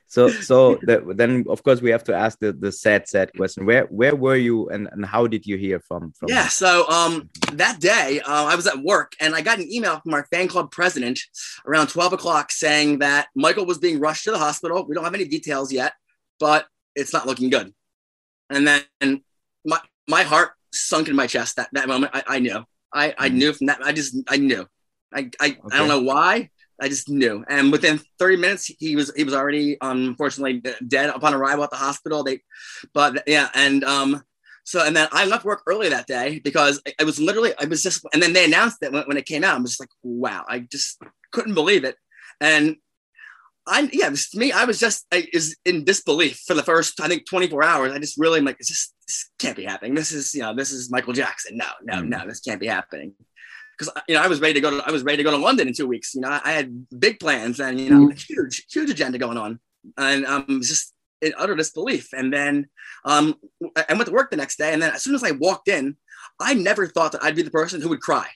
so 0.07 0.29
so 0.29 0.79
that, 0.83 1.17
then 1.17 1.45
of 1.49 1.63
course 1.63 1.81
we 1.81 1.91
have 1.91 2.03
to 2.05 2.15
ask 2.15 2.39
the 2.39 2.51
the 2.51 2.71
sad 2.71 3.07
sad 3.07 3.31
question. 3.33 3.65
Where 3.65 3.85
where 3.85 4.15
were 4.15 4.35
you 4.35 4.69
and 4.69 4.87
and 4.91 5.05
how 5.05 5.27
did 5.27 5.45
you 5.45 5.57
hear 5.57 5.79
from 5.79 6.11
from? 6.13 6.29
Yeah. 6.29 6.47
So 6.47 6.87
um, 6.89 7.29
that 7.53 7.79
day, 7.79 8.21
uh, 8.25 8.45
I 8.45 8.55
was 8.55 8.67
at 8.67 8.79
work 8.79 9.13
and 9.19 9.35
I 9.35 9.41
got 9.41 9.59
an 9.59 9.71
email 9.71 9.99
from 9.99 10.13
our 10.13 10.25
fan 10.31 10.47
club 10.47 10.71
president 10.71 11.19
around 11.65 11.87
12 11.87 12.13
o'clock 12.13 12.51
saying 12.51 12.99
that 12.99 13.27
Michael 13.35 13.65
was 13.65 13.77
being 13.77 13.99
rushed 13.99 14.25
to 14.25 14.31
the 14.31 14.39
hospital. 14.39 14.85
We 14.87 14.95
don't 14.95 15.05
have 15.05 15.15
any 15.15 15.25
details 15.25 15.71
yet, 15.71 15.93
but 16.39 16.67
it's 16.95 17.13
not 17.13 17.25
looking 17.25 17.49
good. 17.49 17.73
And 18.49 18.67
then 18.67 19.23
my 19.65 19.79
my 20.07 20.23
heart 20.23 20.51
sunk 20.71 21.07
in 21.07 21.15
my 21.15 21.27
chest 21.27 21.55
that 21.55 21.69
that 21.71 21.87
moment. 21.87 22.11
I, 22.13 22.23
I 22.27 22.39
knew. 22.39 22.65
I, 22.93 23.13
I 23.17 23.29
knew 23.29 23.53
from 23.53 23.67
that. 23.67 23.79
I 23.83 23.91
just 23.91 24.15
I 24.27 24.37
knew. 24.37 24.67
I 25.13 25.29
I, 25.39 25.57
I 25.71 25.77
don't 25.77 25.87
know 25.87 26.01
why. 26.01 26.49
I 26.81 26.89
just 26.89 27.09
knew. 27.09 27.43
And 27.47 27.71
within 27.71 28.01
30 28.19 28.37
minutes, 28.37 28.65
he 28.65 28.95
was 28.95 29.11
he 29.15 29.23
was 29.23 29.33
already 29.33 29.77
unfortunately 29.81 30.61
dead 30.87 31.09
upon 31.09 31.33
arrival 31.33 31.63
at 31.63 31.71
the 31.71 31.77
hospital. 31.77 32.23
They, 32.23 32.41
but 32.93 33.23
yeah, 33.27 33.49
and 33.53 33.83
um, 33.83 34.23
so 34.63 34.85
and 34.85 34.95
then 34.95 35.07
I 35.11 35.25
left 35.25 35.45
work 35.45 35.61
early 35.67 35.89
that 35.89 36.07
day 36.07 36.39
because 36.43 36.81
I, 36.87 36.93
I 37.01 37.03
was 37.03 37.19
literally 37.19 37.53
I 37.59 37.65
was 37.65 37.81
just 37.81 38.05
and 38.13 38.21
then 38.21 38.33
they 38.33 38.45
announced 38.45 38.77
it 38.81 38.91
when, 38.91 39.03
when 39.03 39.17
it 39.17 39.25
came 39.25 39.43
out. 39.43 39.57
I 39.57 39.59
was 39.59 39.71
just 39.71 39.79
like, 39.79 39.89
wow, 40.03 40.43
I 40.47 40.59
just 40.59 41.01
couldn't 41.31 41.53
believe 41.53 41.83
it. 41.83 41.95
And 42.41 42.77
I 43.67 43.89
yeah, 43.91 44.09
to 44.09 44.37
me, 44.37 44.51
I 44.51 44.65
was 44.65 44.79
just 44.79 45.05
I 45.11 45.27
is 45.33 45.57
in 45.65 45.83
disbelief 45.83 46.41
for 46.45 46.53
the 46.53 46.63
first 46.63 46.99
I 47.01 47.07
think 47.07 47.27
24 47.27 47.63
hours. 47.63 47.91
I 47.93 47.99
just 47.99 48.17
really 48.19 48.39
am 48.39 48.45
like, 48.45 48.57
it's 48.59 48.69
just 48.69 48.93
this 49.07 49.29
can't 49.39 49.57
be 49.57 49.65
happening. 49.65 49.95
This 49.95 50.11
is 50.11 50.33
you 50.33 50.41
know 50.41 50.53
this 50.55 50.71
is 50.71 50.91
Michael 50.91 51.13
Jackson. 51.13 51.57
No, 51.57 51.65
no, 51.83 52.01
Mm. 52.01 52.09
no, 52.09 52.27
this 52.27 52.39
can't 52.41 52.59
be 52.59 52.67
happening. 52.67 53.13
Because 53.77 53.91
you 54.07 54.15
know 54.15 54.21
I 54.21 54.27
was 54.27 54.39
ready 54.39 54.53
to 54.53 54.61
go. 54.61 54.69
To, 54.71 54.87
I 54.87 54.91
was 54.91 55.03
ready 55.03 55.17
to 55.17 55.23
go 55.23 55.31
to 55.31 55.37
London 55.37 55.67
in 55.67 55.73
two 55.73 55.87
weeks. 55.87 56.13
You 56.15 56.21
know 56.21 56.29
I, 56.29 56.41
I 56.45 56.51
had 56.53 56.87
big 56.99 57.19
plans 57.19 57.59
and 57.59 57.79
you 57.79 57.89
know 57.89 58.09
huge 58.09 58.65
huge 58.71 58.89
agenda 58.89 59.17
going 59.17 59.37
on, 59.37 59.59
and 59.97 60.25
I'm 60.25 60.45
um 60.47 60.61
just 60.61 60.93
in 61.21 61.33
utter 61.37 61.55
disbelief. 61.55 62.09
And 62.13 62.31
then 62.31 62.67
um, 63.03 63.35
I 63.75 63.85
went 63.93 64.05
to 64.05 64.11
work 64.11 64.29
the 64.31 64.37
next 64.37 64.57
day, 64.57 64.73
and 64.73 64.81
then 64.81 64.93
as 64.93 65.01
soon 65.03 65.15
as 65.15 65.23
I 65.23 65.31
walked 65.31 65.67
in, 65.69 65.97
I 66.39 66.53
never 66.53 66.87
thought 66.87 67.13
that 67.13 67.23
I'd 67.23 67.35
be 67.35 67.41
the 67.41 67.51
person 67.51 67.81
who 67.81 67.89
would 67.89 68.01
cry. 68.01 68.27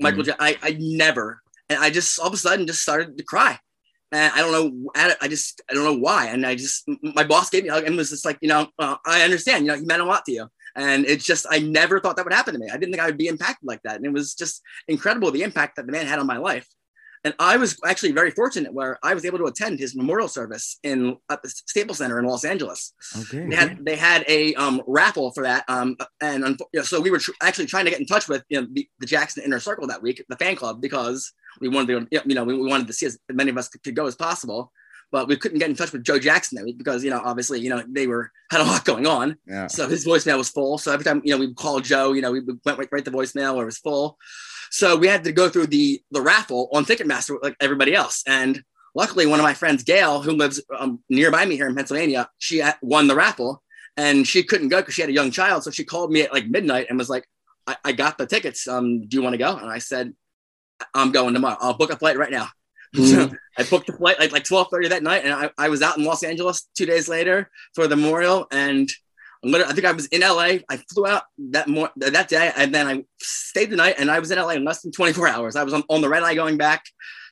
Michael. 0.00 0.24
Ja- 0.24 0.34
I, 0.40 0.56
I 0.62 0.76
never, 0.78 1.40
and 1.68 1.78
I 1.78 1.90
just 1.90 2.18
all 2.18 2.28
of 2.28 2.34
a 2.34 2.36
sudden 2.38 2.66
just 2.66 2.82
started 2.82 3.18
to 3.18 3.24
cry, 3.24 3.58
and 4.12 4.32
I 4.34 4.38
don't 4.38 4.52
know, 4.52 4.90
I 4.94 5.28
just 5.28 5.60
I 5.70 5.74
don't 5.74 5.84
know 5.84 5.98
why, 5.98 6.26
and 6.26 6.46
I 6.46 6.54
just 6.54 6.88
my 7.02 7.24
boss 7.24 7.50
gave 7.50 7.64
me 7.64 7.70
and 7.70 7.96
was 7.96 8.10
just 8.10 8.24
like, 8.24 8.38
you 8.40 8.48
know, 8.48 8.68
uh, 8.78 8.96
I 9.04 9.22
understand, 9.22 9.64
you 9.64 9.72
know, 9.72 9.78
he 9.78 9.84
meant 9.84 10.02
a 10.02 10.04
lot 10.04 10.24
to 10.26 10.32
you, 10.32 10.48
and 10.76 11.04
it's 11.06 11.24
just 11.24 11.46
I 11.50 11.58
never 11.58 12.00
thought 12.00 12.16
that 12.16 12.24
would 12.24 12.32
happen 12.32 12.54
to 12.54 12.60
me. 12.60 12.68
I 12.70 12.76
didn't 12.76 12.92
think 12.92 13.02
I 13.02 13.06
would 13.06 13.18
be 13.18 13.28
impacted 13.28 13.66
like 13.66 13.82
that, 13.82 13.96
and 13.96 14.06
it 14.06 14.12
was 14.12 14.34
just 14.34 14.62
incredible 14.88 15.30
the 15.30 15.42
impact 15.42 15.76
that 15.76 15.86
the 15.86 15.92
man 15.92 16.06
had 16.06 16.18
on 16.18 16.26
my 16.26 16.38
life. 16.38 16.68
And 17.26 17.34
I 17.40 17.56
was 17.56 17.76
actually 17.84 18.12
very 18.12 18.30
fortunate 18.30 18.72
where 18.72 19.00
I 19.02 19.12
was 19.12 19.24
able 19.24 19.38
to 19.38 19.46
attend 19.46 19.80
his 19.80 19.96
memorial 19.96 20.28
service 20.28 20.78
in 20.84 21.16
at 21.28 21.42
the 21.42 21.48
Staples 21.48 21.98
Center 21.98 22.20
in 22.20 22.24
Los 22.24 22.44
Angeles. 22.44 22.92
Okay. 23.18 23.48
They 23.48 23.56
had 23.56 23.84
they 23.84 23.96
had 23.96 24.24
a 24.28 24.54
um, 24.54 24.80
raffle 24.86 25.32
for 25.32 25.42
that, 25.42 25.64
um, 25.66 25.96
and 26.20 26.44
you 26.72 26.78
know, 26.78 26.82
so 26.82 27.00
we 27.00 27.10
were 27.10 27.18
tr- 27.18 27.32
actually 27.42 27.66
trying 27.66 27.84
to 27.84 27.90
get 27.90 27.98
in 27.98 28.06
touch 28.06 28.28
with 28.28 28.44
you 28.48 28.60
know, 28.60 28.68
the, 28.72 28.88
the 29.00 29.06
Jackson 29.06 29.42
Inner 29.42 29.58
Circle 29.58 29.88
that 29.88 30.02
week, 30.02 30.24
the 30.28 30.36
fan 30.36 30.54
club, 30.54 30.80
because 30.80 31.32
we 31.60 31.68
wanted 31.68 32.08
to 32.12 32.22
you 32.24 32.36
know 32.36 32.44
we, 32.44 32.54
we 32.54 32.68
wanted 32.68 32.86
to 32.86 32.92
see 32.92 33.06
as 33.06 33.18
many 33.28 33.50
of 33.50 33.58
us 33.58 33.66
could, 33.66 33.82
could 33.82 33.96
go 33.96 34.06
as 34.06 34.14
possible. 34.14 34.70
but 35.10 35.26
we 35.26 35.36
couldn't 35.36 35.58
get 35.58 35.68
in 35.68 35.74
touch 35.74 35.90
with 35.90 36.04
Joe 36.04 36.20
Jackson 36.20 36.54
that 36.56 36.64
week 36.64 36.78
because 36.78 37.02
you 37.02 37.10
know 37.10 37.22
obviously 37.24 37.58
you 37.58 37.70
know 37.70 37.82
they 37.88 38.06
were 38.06 38.30
had 38.52 38.60
a 38.60 38.64
lot 38.64 38.84
going 38.84 39.08
on. 39.08 39.36
Yeah. 39.48 39.66
So 39.66 39.88
his 39.88 40.06
voicemail 40.06 40.38
was 40.38 40.48
full. 40.48 40.78
So 40.78 40.92
every 40.92 41.04
time 41.04 41.22
you 41.24 41.32
know 41.32 41.40
we 41.40 41.52
called 41.54 41.82
Joe, 41.82 42.12
you 42.12 42.22
know 42.22 42.30
we 42.30 42.40
went 42.40 42.78
right, 42.78 42.88
right 42.92 43.04
to 43.04 43.10
voicemail 43.10 43.56
where 43.56 43.64
it 43.64 43.72
was 43.74 43.78
full. 43.78 44.16
So 44.70 44.96
we 44.96 45.06
had 45.06 45.24
to 45.24 45.32
go 45.32 45.48
through 45.48 45.68
the 45.68 46.00
the 46.10 46.20
raffle 46.20 46.68
on 46.72 46.84
Ticketmaster 46.84 47.36
like 47.42 47.56
everybody 47.60 47.94
else. 47.94 48.22
And 48.26 48.62
luckily, 48.94 49.26
one 49.26 49.40
of 49.40 49.44
my 49.44 49.54
friends, 49.54 49.82
Gail, 49.82 50.22
who 50.22 50.32
lives 50.32 50.62
um, 50.78 51.00
nearby 51.08 51.44
me 51.44 51.56
here 51.56 51.68
in 51.68 51.74
Pennsylvania, 51.74 52.28
she 52.38 52.62
won 52.82 53.06
the 53.06 53.14
raffle 53.14 53.62
and 53.96 54.26
she 54.26 54.42
couldn't 54.42 54.68
go 54.68 54.78
because 54.78 54.94
she 54.94 55.02
had 55.02 55.10
a 55.10 55.14
young 55.14 55.30
child. 55.30 55.64
So 55.64 55.70
she 55.70 55.84
called 55.84 56.10
me 56.10 56.22
at 56.22 56.32
like 56.32 56.46
midnight 56.46 56.86
and 56.88 56.98
was 56.98 57.10
like, 57.10 57.26
I, 57.66 57.76
I 57.84 57.92
got 57.92 58.18
the 58.18 58.26
tickets. 58.26 58.68
Um, 58.68 59.06
do 59.06 59.16
you 59.16 59.22
want 59.22 59.34
to 59.34 59.38
go? 59.38 59.56
And 59.56 59.70
I 59.70 59.78
said, 59.78 60.12
I'm 60.94 61.12
going 61.12 61.34
tomorrow. 61.34 61.56
I'll 61.60 61.76
book 61.76 61.92
a 61.92 61.96
flight 61.96 62.18
right 62.18 62.30
now. 62.30 62.48
So 62.94 63.30
I 63.58 63.64
booked 63.64 63.88
the 63.88 63.92
flight 63.92 64.18
like 64.18 64.32
like 64.32 64.44
12:30 64.44 64.88
that 64.90 65.02
night, 65.02 65.24
and 65.24 65.34
I, 65.34 65.50
I 65.58 65.68
was 65.68 65.82
out 65.82 65.98
in 65.98 66.04
Los 66.04 66.22
Angeles 66.22 66.66
two 66.74 66.86
days 66.86 67.08
later 67.08 67.50
for 67.74 67.86
the 67.86 67.96
memorial. 67.96 68.46
And 68.50 68.88
I'm 69.42 69.50
literally, 69.50 69.70
I 69.70 69.74
think 69.74 69.86
I 69.86 69.92
was 69.92 70.06
in 70.06 70.20
LA. 70.20 70.58
I 70.68 70.76
flew 70.92 71.06
out 71.06 71.24
that 71.50 71.68
more 71.68 71.90
that 71.96 72.28
day, 72.28 72.52
and 72.56 72.74
then 72.74 72.86
I 72.86 73.04
stayed 73.18 73.70
the 73.70 73.76
night, 73.76 73.96
and 73.98 74.10
I 74.10 74.18
was 74.18 74.30
in 74.30 74.38
LA 74.38 74.50
in 74.50 74.64
less 74.64 74.82
than 74.82 74.92
24 74.92 75.28
hours. 75.28 75.56
I 75.56 75.64
was 75.64 75.74
on, 75.74 75.84
on 75.88 76.00
the 76.00 76.08
red 76.08 76.22
eye 76.22 76.34
going 76.34 76.56
back 76.56 76.84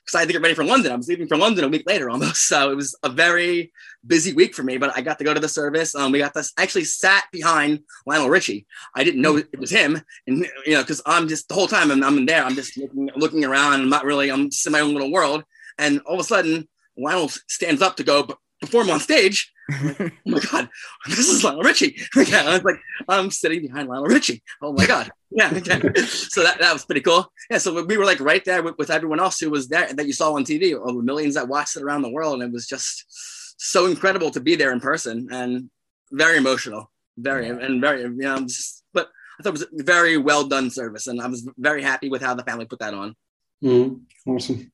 because 0.05 0.15
I 0.15 0.19
had 0.19 0.29
to 0.29 0.33
get 0.33 0.41
ready 0.41 0.53
for 0.53 0.63
London. 0.63 0.91
I 0.91 0.95
was 0.95 1.07
leaving 1.07 1.27
for 1.27 1.35
London 1.35 1.65
a 1.65 1.67
week 1.67 1.83
later 1.87 2.09
almost. 2.09 2.47
So 2.55 2.71
it 2.71 2.75
was 2.75 2.95
a 3.01 3.09
very 3.09 3.71
busy 4.05 4.33
week 4.33 4.53
for 4.53 4.61
me, 4.61 4.77
but 4.77 4.95
I 4.95 5.01
got 5.01 5.17
to 5.17 5.23
go 5.23 5.33
to 5.33 5.39
the 5.39 5.49
service. 5.49 5.95
Um, 5.95 6.11
we 6.11 6.19
got 6.19 6.33
this 6.33 6.53
actually 6.57 6.83
sat 6.83 7.23
behind 7.31 7.79
Lionel 8.05 8.29
Richie. 8.29 8.67
I 8.95 9.03
didn't 9.03 9.21
know 9.21 9.37
it 9.37 9.59
was 9.59 9.71
him. 9.71 9.99
And, 10.27 10.47
you 10.65 10.73
know, 10.73 10.83
cause 10.83 11.01
I'm 11.07 11.27
just 11.27 11.47
the 11.47 11.55
whole 11.55 11.67
time 11.67 11.89
I'm, 11.89 12.03
I'm 12.03 12.19
in 12.19 12.25
there, 12.27 12.43
I'm 12.43 12.53
just 12.53 12.77
looking, 12.77 13.09
looking 13.15 13.43
around. 13.43 13.73
I'm 13.73 13.89
not 13.89 14.05
really, 14.05 14.31
I'm 14.31 14.51
just 14.51 14.65
in 14.67 14.73
my 14.73 14.81
own 14.81 14.93
little 14.93 15.11
world. 15.11 15.43
And 15.79 16.01
all 16.01 16.15
of 16.15 16.19
a 16.19 16.23
sudden 16.23 16.67
Lionel 16.97 17.29
stands 17.47 17.81
up 17.81 17.95
to 17.97 18.03
go 18.03 18.27
perform 18.61 18.89
on 18.89 18.99
stage. 18.99 19.51
Like, 19.69 19.99
oh 19.99 20.09
my 20.25 20.39
God, 20.39 20.69
this 21.07 21.29
is 21.29 21.43
Lionel 21.43 21.63
Richie. 21.63 21.95
yeah, 22.27 22.43
I 22.43 22.53
was 22.53 22.63
like, 22.63 22.79
I'm 23.07 23.31
sitting 23.31 23.61
behind 23.61 23.89
Lionel 23.89 24.05
Richie. 24.05 24.43
Oh 24.61 24.73
my 24.73 24.85
God. 24.85 25.11
Yeah. 25.31 25.49
so 25.49 26.43
that, 26.43 26.59
that 26.61 26.71
was 26.71 26.85
pretty 26.85 27.01
cool. 27.01 27.29
Yeah. 27.49 27.57
So 27.57 27.83
we 27.83 27.97
were 27.97 28.05
like 28.05 28.21
right 28.21 28.45
there 28.45 28.63
with, 28.63 28.77
with 28.77 28.89
everyone 28.89 29.19
else 29.19 29.37
who 29.37 29.49
was 29.49 29.67
there 29.67 29.91
that 29.91 30.05
you 30.05 30.13
saw 30.13 30.31
on 30.31 30.45
TV, 30.45 30.79
all 30.79 30.95
the 30.95 31.03
millions 31.03 31.35
that 31.35 31.49
watched 31.49 31.75
it 31.75 31.83
around 31.83 32.03
the 32.03 32.09
world. 32.09 32.35
And 32.35 32.43
it 32.43 32.53
was 32.53 32.65
just 32.65 33.03
so 33.57 33.87
incredible 33.87 34.31
to 34.31 34.39
be 34.39 34.55
there 34.55 34.71
in 34.71 34.79
person 34.79 35.27
and 35.31 35.69
very 36.09 36.37
emotional, 36.37 36.89
very, 37.17 37.49
and 37.49 37.81
very, 37.81 38.03
you 38.03 38.15
know, 38.15 38.39
just, 38.43 38.85
but 38.93 39.09
I 39.37 39.43
thought 39.43 39.49
it 39.49 39.51
was 39.51 39.63
a 39.63 39.83
very 39.83 40.15
well 40.17 40.47
done 40.47 40.69
service. 40.69 41.07
And 41.07 41.19
I 41.19 41.27
was 41.27 41.45
very 41.57 41.83
happy 41.83 42.07
with 42.07 42.21
how 42.21 42.33
the 42.33 42.43
family 42.43 42.63
put 42.63 42.79
that 42.79 42.93
on. 42.93 43.13
Mm, 43.61 44.03
awesome. 44.25 44.71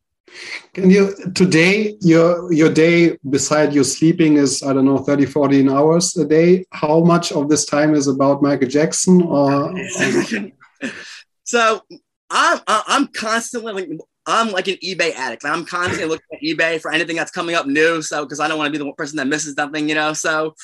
Can 0.74 0.90
you 0.90 1.14
today 1.36 1.98
your 2.02 2.52
your 2.54 2.72
day 2.72 3.18
beside 3.30 3.74
your 3.74 3.84
sleeping 3.84 4.38
is 4.38 4.64
I 4.64 4.74
don't 4.74 4.86
know 4.86 5.00
30 5.00 5.26
14 5.26 5.70
hours 5.70 6.16
a 6.16 6.26
day 6.26 6.66
how 6.72 7.02
much 7.02 7.32
of 7.32 7.50
this 7.50 7.66
time 7.66 7.94
is 7.94 8.08
about 8.08 8.42
Michael 8.42 8.70
Jackson 8.70 9.22
or 9.24 9.74
so 11.44 11.82
I'm 12.30 12.62
I'm 12.68 13.08
constantly 13.08 13.74
like 13.74 13.90
I'm 14.26 14.52
like 14.52 14.68
an 14.68 14.76
eBay 14.76 15.14
addict. 15.16 15.46
I'm 15.46 15.66
constantly 15.66 16.06
looking 16.06 16.26
at 16.34 16.42
eBay 16.42 16.80
for 16.80 16.92
anything 16.92 17.16
that's 17.16 17.32
coming 17.32 17.56
up 17.56 17.66
new. 17.66 18.02
So 18.02 18.24
because 18.24 18.40
I 18.40 18.48
don't 18.48 18.58
want 18.58 18.72
to 18.72 18.80
be 18.80 18.84
the 18.84 18.92
person 18.94 19.18
that 19.18 19.28
misses 19.28 19.56
something, 19.56 19.90
you 19.90 19.96
know. 19.96 20.14
So 20.14 20.56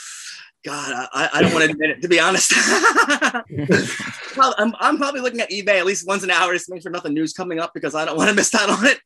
God, 0.68 1.08
I, 1.14 1.30
I 1.36 1.42
don't 1.42 1.54
want 1.54 1.64
to 1.64 1.72
admit 1.72 1.92
it 1.92 2.02
to 2.02 2.10
be 2.10 2.20
honest. 2.20 2.52
well, 4.38 4.54
I'm, 4.58 4.76
I'm 4.82 4.98
probably 4.98 5.22
looking 5.22 5.40
at 5.40 5.50
eBay 5.50 5.80
at 5.80 5.86
least 5.86 6.06
once 6.06 6.24
an 6.24 6.30
hour 6.30 6.52
just 6.52 6.66
to 6.66 6.74
make 6.74 6.82
sure 6.82 6.92
nothing 6.92 7.14
new's 7.14 7.32
coming 7.32 7.58
up 7.58 7.74
because 7.74 7.96
I 7.96 8.04
don't 8.04 8.18
want 8.18 8.30
to 8.30 8.36
miss 8.36 8.54
out 8.54 8.70
on 8.70 8.86
it. 8.86 9.00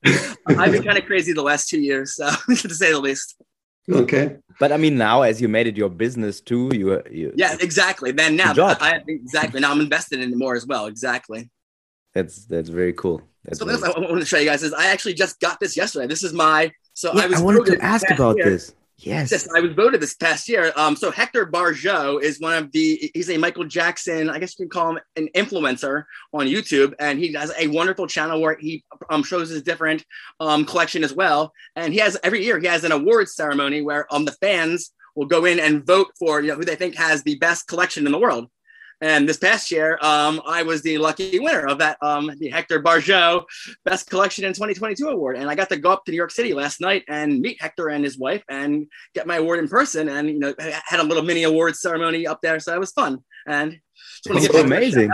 I've 0.47 0.71
been 0.71 0.81
kind 0.81 0.97
of 0.97 1.05
crazy 1.05 1.33
the 1.33 1.43
last 1.43 1.69
two 1.69 1.79
years, 1.79 2.15
so 2.15 2.31
to 2.47 2.55
say 2.73 2.91
the 2.91 2.99
least. 2.99 3.39
Okay. 3.87 4.37
But 4.59 4.71
I 4.71 4.77
mean, 4.77 4.97
now 4.97 5.21
as 5.21 5.39
you 5.39 5.49
made 5.49 5.67
it 5.67 5.77
your 5.77 5.89
business 5.89 6.41
too, 6.41 6.71
you, 6.73 6.99
you 7.11 7.31
yeah, 7.35 7.55
exactly. 7.59 8.11
Then 8.11 8.35
now 8.35 8.53
I, 8.57 8.77
I 8.79 9.01
exactly 9.07 9.59
now 9.59 9.71
I'm 9.71 9.81
invested 9.81 10.19
in 10.19 10.33
it 10.33 10.35
more 10.35 10.55
as 10.55 10.65
well. 10.65 10.87
Exactly. 10.87 11.51
That's 12.15 12.45
that's 12.45 12.69
very 12.69 12.93
cool. 12.93 13.21
That's 13.45 13.59
so 13.59 13.65
very 13.65 13.77
I 13.83 13.99
want 13.99 14.19
to 14.19 14.25
show 14.25 14.39
you 14.39 14.45
guys 14.45 14.63
is 14.63 14.73
I 14.73 14.87
actually 14.87 15.13
just 15.13 15.39
got 15.39 15.59
this 15.59 15.77
yesterday. 15.77 16.07
This 16.07 16.23
is 16.23 16.33
my 16.33 16.71
so 16.95 17.13
yeah, 17.13 17.21
I 17.21 17.27
was 17.27 17.39
I 17.39 17.43
wanted 17.43 17.65
to 17.67 17.83
ask 17.83 18.09
about 18.09 18.37
year. 18.37 18.49
this. 18.49 18.73
Yes. 19.03 19.47
I 19.55 19.59
was 19.59 19.73
voted 19.73 19.99
this 19.99 20.13
past 20.13 20.47
year. 20.47 20.71
Um, 20.75 20.95
so 20.95 21.09
Hector 21.11 21.45
Barjot 21.45 22.21
is 22.21 22.39
one 22.39 22.53
of 22.53 22.71
the. 22.71 23.11
He's 23.13 23.29
a 23.29 23.37
Michael 23.37 23.63
Jackson. 23.63 24.29
I 24.29 24.39
guess 24.39 24.57
you 24.57 24.65
can 24.65 24.69
call 24.69 24.91
him 24.91 24.99
an 25.15 25.29
influencer 25.35 26.05
on 26.33 26.45
YouTube, 26.45 26.93
and 26.99 27.19
he 27.19 27.33
has 27.33 27.51
a 27.57 27.67
wonderful 27.67 28.07
channel 28.07 28.39
where 28.39 28.57
he 28.57 28.83
um, 29.09 29.23
shows 29.23 29.49
his 29.49 29.63
different 29.63 30.05
um, 30.39 30.65
collection 30.65 31.03
as 31.03 31.13
well. 31.13 31.51
And 31.75 31.93
he 31.93 31.99
has 31.99 32.17
every 32.23 32.43
year 32.43 32.59
he 32.59 32.67
has 32.67 32.83
an 32.83 32.91
awards 32.91 33.35
ceremony 33.35 33.81
where 33.81 34.07
um 34.13 34.25
the 34.25 34.33
fans 34.33 34.91
will 35.15 35.25
go 35.25 35.45
in 35.45 35.59
and 35.59 35.85
vote 35.85 36.07
for 36.17 36.41
you 36.41 36.47
know 36.49 36.55
who 36.55 36.65
they 36.65 36.75
think 36.75 36.95
has 36.95 37.23
the 37.23 37.35
best 37.35 37.67
collection 37.67 38.05
in 38.05 38.11
the 38.11 38.19
world. 38.19 38.49
And 39.01 39.27
this 39.27 39.37
past 39.37 39.71
year, 39.71 39.97
um, 40.01 40.41
I 40.45 40.61
was 40.61 40.83
the 40.83 40.99
lucky 40.99 41.39
winner 41.39 41.67
of 41.67 41.79
that, 41.79 41.97
um, 42.01 42.31
the 42.37 42.49
Hector 42.49 42.81
Barjot 42.81 43.43
Best 43.83 44.09
Collection 44.09 44.45
in 44.45 44.53
2022 44.53 45.07
award. 45.07 45.37
And 45.37 45.49
I 45.49 45.55
got 45.55 45.69
to 45.69 45.77
go 45.77 45.91
up 45.91 46.05
to 46.05 46.11
New 46.11 46.17
York 46.17 46.29
City 46.29 46.53
last 46.53 46.79
night 46.79 47.03
and 47.07 47.41
meet 47.41 47.59
Hector 47.59 47.89
and 47.89 48.03
his 48.03 48.19
wife 48.19 48.43
and 48.47 48.85
get 49.15 49.25
my 49.25 49.37
award 49.37 49.59
in 49.59 49.67
person. 49.67 50.07
And, 50.07 50.29
you 50.29 50.39
know, 50.39 50.53
had 50.59 50.99
a 50.99 51.03
little 51.03 51.23
mini 51.23 51.43
awards 51.43 51.81
ceremony 51.81 52.27
up 52.27 52.41
there. 52.41 52.59
So 52.59 52.75
it 52.75 52.79
was 52.79 52.91
fun. 52.91 53.23
And 53.47 53.79
it's 54.25 54.53
amazing. 54.53 55.11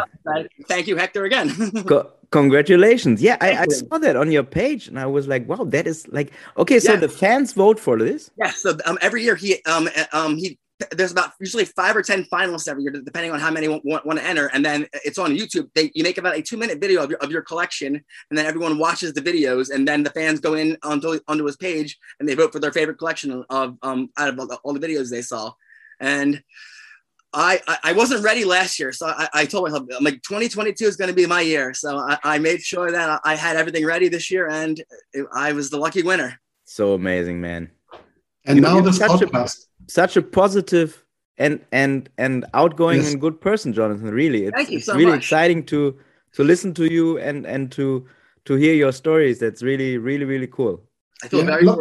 Thank 0.68 0.88
you, 0.88 0.98
Hector, 0.98 1.24
again. 1.24 1.50
Co- 1.88 2.12
congratulations. 2.32 3.22
Yeah, 3.22 3.38
I, 3.40 3.58
I, 3.58 3.66
saw 3.68 3.98
that 4.00 4.18
on 4.18 4.32
your 4.32 4.44
page 4.44 4.90
and 4.90 5.00
I 5.00 5.06
was 5.06 5.28
like, 5.28 5.48
wow, 5.48 5.64
that 5.66 5.88
is 5.88 6.08
like, 6.10 6.34
okay, 6.58 6.80
so 6.80 6.94
yeah. 6.94 7.00
the 7.00 7.10
fans 7.10 7.54
vote 7.54 7.80
for 7.80 7.98
this? 7.98 8.32
Yeah. 8.38 8.52
So 8.52 8.78
um, 8.86 8.98
every 9.02 9.24
year 9.24 9.36
he, 9.36 9.64
um, 9.64 9.88
um, 10.12 10.36
he, 10.36 10.60
there's 10.92 11.12
about 11.12 11.32
usually 11.40 11.66
five 11.66 11.96
or 11.96 12.04
ten 12.04 12.24
finalists 12.26 12.68
every 12.68 12.84
year, 12.84 12.92
depending 12.92 13.32
on 13.32 13.40
how 13.40 13.50
many 13.50 13.68
want, 13.68 13.84
want, 13.84 14.06
want, 14.06 14.20
to 14.20 14.26
enter. 14.26 14.48
And 14.54 14.64
then 14.64 14.88
it's 15.06 15.18
on 15.18 15.36
YouTube. 15.36 15.70
They 15.74 15.92
you 15.96 16.04
make 16.04 16.18
about 16.18 16.38
a 16.38 16.42
two 16.42 16.58
minute 16.58 16.80
video 16.80 17.04
of 17.04 17.10
your, 17.10 17.20
of 17.20 17.32
your 17.32 17.42
collection, 17.42 17.96
and 17.96 18.38
then 18.38 18.46
everyone 18.46 18.78
watches 18.78 19.14
the 19.14 19.22
videos, 19.22 19.72
and 19.74 19.88
then 19.88 20.04
the 20.04 20.12
fans 20.12 20.40
go 20.40 20.54
in 20.54 20.78
onto 20.84 21.20
onto 21.28 21.46
his 21.46 21.58
page 21.58 21.98
and 22.20 22.30
they 22.30 22.36
vote 22.36 22.52
for 22.52 22.60
their 22.60 22.72
favorite 22.72 22.98
collection 22.98 23.44
of 23.50 23.78
um 23.82 24.10
out 24.18 24.30
of 24.30 24.52
all 24.64 24.74
the 24.74 24.80
videos 24.80 25.10
they 25.10 25.22
saw. 25.22 25.52
And 26.00 26.44
I, 27.34 27.60
I 27.84 27.94
wasn't 27.94 28.24
ready 28.24 28.46
last 28.46 28.80
year, 28.80 28.92
so 28.92 29.08
I, 29.08 29.28
I 29.34 29.46
told 29.46 29.66
myself 29.66 29.88
I'm 29.96 30.04
like 30.04 30.22
2022 30.24 30.86
is 30.86 30.96
going 30.96 31.10
to 31.10 31.16
be 31.16 31.26
my 31.26 31.42
year. 31.42 31.74
So 31.74 31.98
I, 31.98 32.18
I 32.24 32.40
made 32.40 32.62
sure 32.62 32.92
that 32.92 33.22
I 33.24 33.36
had 33.36 33.58
everything 33.58 33.86
ready 33.86 34.08
this 34.08 34.32
year, 34.32 34.50
and 34.50 34.82
it, 35.14 35.26
I 35.34 35.52
was 35.52 35.70
the 35.70 35.78
lucky 35.78 36.04
winner. 36.04 36.40
So 36.66 36.94
amazing, 36.94 37.42
man! 37.42 37.70
And 38.46 38.58
you 38.58 38.62
now 38.62 38.80
this 38.82 39.00
podcast. 39.00 39.66
A, 39.77 39.77
such 39.88 40.18
a 40.18 40.22
positive 40.22 41.04
and 41.38 41.60
and 41.72 42.10
and 42.18 42.46
outgoing 42.54 42.98
yes. 42.98 43.12
and 43.12 43.22
good 43.22 43.40
person, 43.40 43.74
Jonathan. 43.74 44.12
Really, 44.12 44.46
it's, 44.46 44.70
it's 44.70 44.86
so 44.86 44.96
really 44.96 45.12
much. 45.12 45.20
exciting 45.20 45.66
to 45.66 45.98
to 46.34 46.44
listen 46.44 46.74
to 46.76 46.92
you 46.92 47.18
and 47.20 47.46
and 47.46 47.72
to 47.74 48.06
to 48.46 48.56
hear 48.56 48.74
your 48.74 48.92
stories. 48.92 49.40
That's 49.40 49.64
really 49.64 49.98
really 49.98 50.26
really 50.26 50.48
cool. 50.48 50.82
I 51.24 51.30
feel 51.30 51.40
yeah, 51.40 51.46
very 51.46 51.64
a 51.64 51.66
lot. 51.66 51.80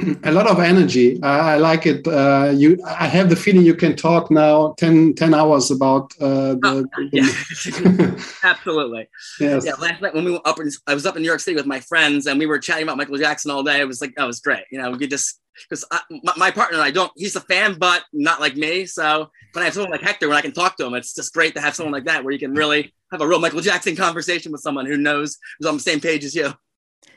A 0.24 0.32
lot 0.32 0.48
of 0.48 0.58
energy. 0.58 1.22
I, 1.22 1.54
I 1.54 1.56
like 1.56 1.86
it. 1.86 2.06
Uh, 2.06 2.50
you, 2.52 2.76
I 2.84 3.06
have 3.06 3.30
the 3.30 3.36
feeling 3.36 3.64
you 3.64 3.76
can 3.76 3.94
talk 3.94 4.28
now 4.28 4.74
10, 4.76 5.14
10 5.14 5.32
hours 5.32 5.70
about 5.70 6.12
uh, 6.20 6.54
the. 6.54 6.84
Oh, 6.92 7.08
yeah. 7.12 8.16
Absolutely. 8.42 9.08
Yes. 9.38 9.64
Yeah. 9.64 9.74
Last 9.74 10.02
night 10.02 10.12
when 10.12 10.24
we 10.24 10.32
were 10.32 10.46
up, 10.46 10.58
in, 10.58 10.68
I 10.88 10.94
was 10.94 11.06
up 11.06 11.14
in 11.14 11.22
New 11.22 11.28
York 11.28 11.40
City 11.40 11.54
with 11.54 11.66
my 11.66 11.78
friends, 11.78 12.26
and 12.26 12.40
we 12.40 12.46
were 12.46 12.58
chatting 12.58 12.82
about 12.82 12.96
Michael 12.96 13.16
Jackson 13.16 13.52
all 13.52 13.62
day. 13.62 13.80
It 13.80 13.86
was 13.86 14.00
like 14.00 14.16
that 14.16 14.24
was 14.24 14.40
great. 14.40 14.64
You 14.70 14.82
know, 14.82 14.90
we 14.90 14.98
could 14.98 15.10
just 15.10 15.40
because 15.68 15.84
my, 16.10 16.32
my, 16.36 16.50
partner 16.50 16.78
and 16.78 16.84
I 16.84 16.90
don't. 16.90 17.12
He's 17.16 17.36
a 17.36 17.40
fan, 17.40 17.76
but 17.78 18.04
not 18.12 18.40
like 18.40 18.56
me. 18.56 18.86
So 18.86 19.30
when 19.52 19.62
I 19.62 19.64
have 19.66 19.74
someone 19.74 19.92
like 19.92 20.02
Hector, 20.02 20.28
when 20.28 20.36
I 20.36 20.40
can 20.40 20.52
talk 20.52 20.76
to 20.76 20.86
him, 20.86 20.94
it's 20.94 21.14
just 21.14 21.32
great 21.32 21.54
to 21.54 21.60
have 21.60 21.74
someone 21.74 21.92
like 21.92 22.04
that 22.04 22.24
where 22.24 22.32
you 22.32 22.38
can 22.38 22.54
really 22.54 22.92
have 23.10 23.20
a 23.20 23.26
real 23.26 23.38
Michael 23.38 23.60
Jackson 23.60 23.96
conversation 23.96 24.52
with 24.52 24.60
someone 24.60 24.86
who 24.86 24.96
knows 24.96 25.38
who's 25.58 25.68
on 25.68 25.74
the 25.74 25.82
same 25.82 26.00
page 26.00 26.24
as 26.24 26.34
you. 26.34 26.52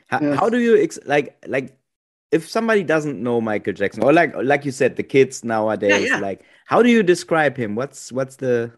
How, 0.08 0.20
yes. 0.20 0.38
how 0.38 0.48
do 0.48 0.58
you 0.58 0.80
ex- 0.80 0.98
like 1.04 1.42
like 1.46 1.76
if 2.32 2.48
somebody 2.48 2.82
doesn't 2.82 3.22
know 3.22 3.40
Michael 3.40 3.72
Jackson 3.72 4.02
or 4.02 4.12
like 4.12 4.34
like 4.36 4.64
you 4.64 4.72
said 4.72 4.96
the 4.96 5.02
kids 5.02 5.44
nowadays 5.44 6.02
yeah, 6.02 6.16
yeah. 6.16 6.18
like 6.18 6.42
how 6.66 6.82
do 6.82 6.90
you 6.90 7.02
describe 7.02 7.56
him? 7.56 7.74
What's 7.74 8.12
what's 8.12 8.36
the 8.36 8.72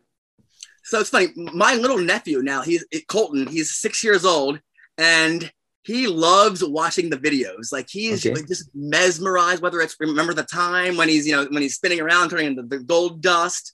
so 0.90 0.98
it's 1.00 1.10
funny. 1.10 1.28
My 1.36 1.74
little 1.74 1.98
nephew 1.98 2.42
now, 2.42 2.62
he's 2.62 2.84
Colton. 3.08 3.46
He's 3.46 3.76
six 3.76 4.02
years 4.02 4.24
old, 4.24 4.60
and 4.98 5.50
he 5.82 6.06
loves 6.06 6.62
watching 6.62 7.10
the 7.10 7.16
videos. 7.16 7.72
Like 7.72 7.88
he's 7.88 8.24
okay. 8.24 8.34
like 8.34 8.46
just 8.46 8.70
mesmerized. 8.74 9.62
Whether 9.62 9.80
it's 9.80 9.96
remember 9.98 10.34
the 10.34 10.42
time 10.42 10.96
when 10.96 11.08
he's 11.08 11.26
you 11.26 11.34
know 11.34 11.46
when 11.50 11.62
he's 11.62 11.74
spinning 11.74 12.00
around 12.00 12.30
turning 12.30 12.46
into 12.46 12.62
the 12.62 12.78
gold 12.78 13.22
dust, 13.22 13.72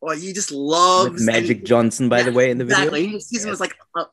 or 0.00 0.14
he 0.14 0.32
just 0.32 0.52
loves 0.52 1.12
With 1.12 1.22
Magic 1.22 1.58
and, 1.58 1.66
Johnson. 1.66 2.08
By 2.08 2.18
yeah, 2.18 2.24
the 2.24 2.32
way, 2.32 2.50
in 2.50 2.58
the 2.58 2.64
exactly. 2.64 3.00
video, 3.02 3.16
he 3.16 3.20
sees 3.20 3.44
him 3.44 3.50
as 3.50 3.60
like 3.60 3.74
a, 3.96 4.06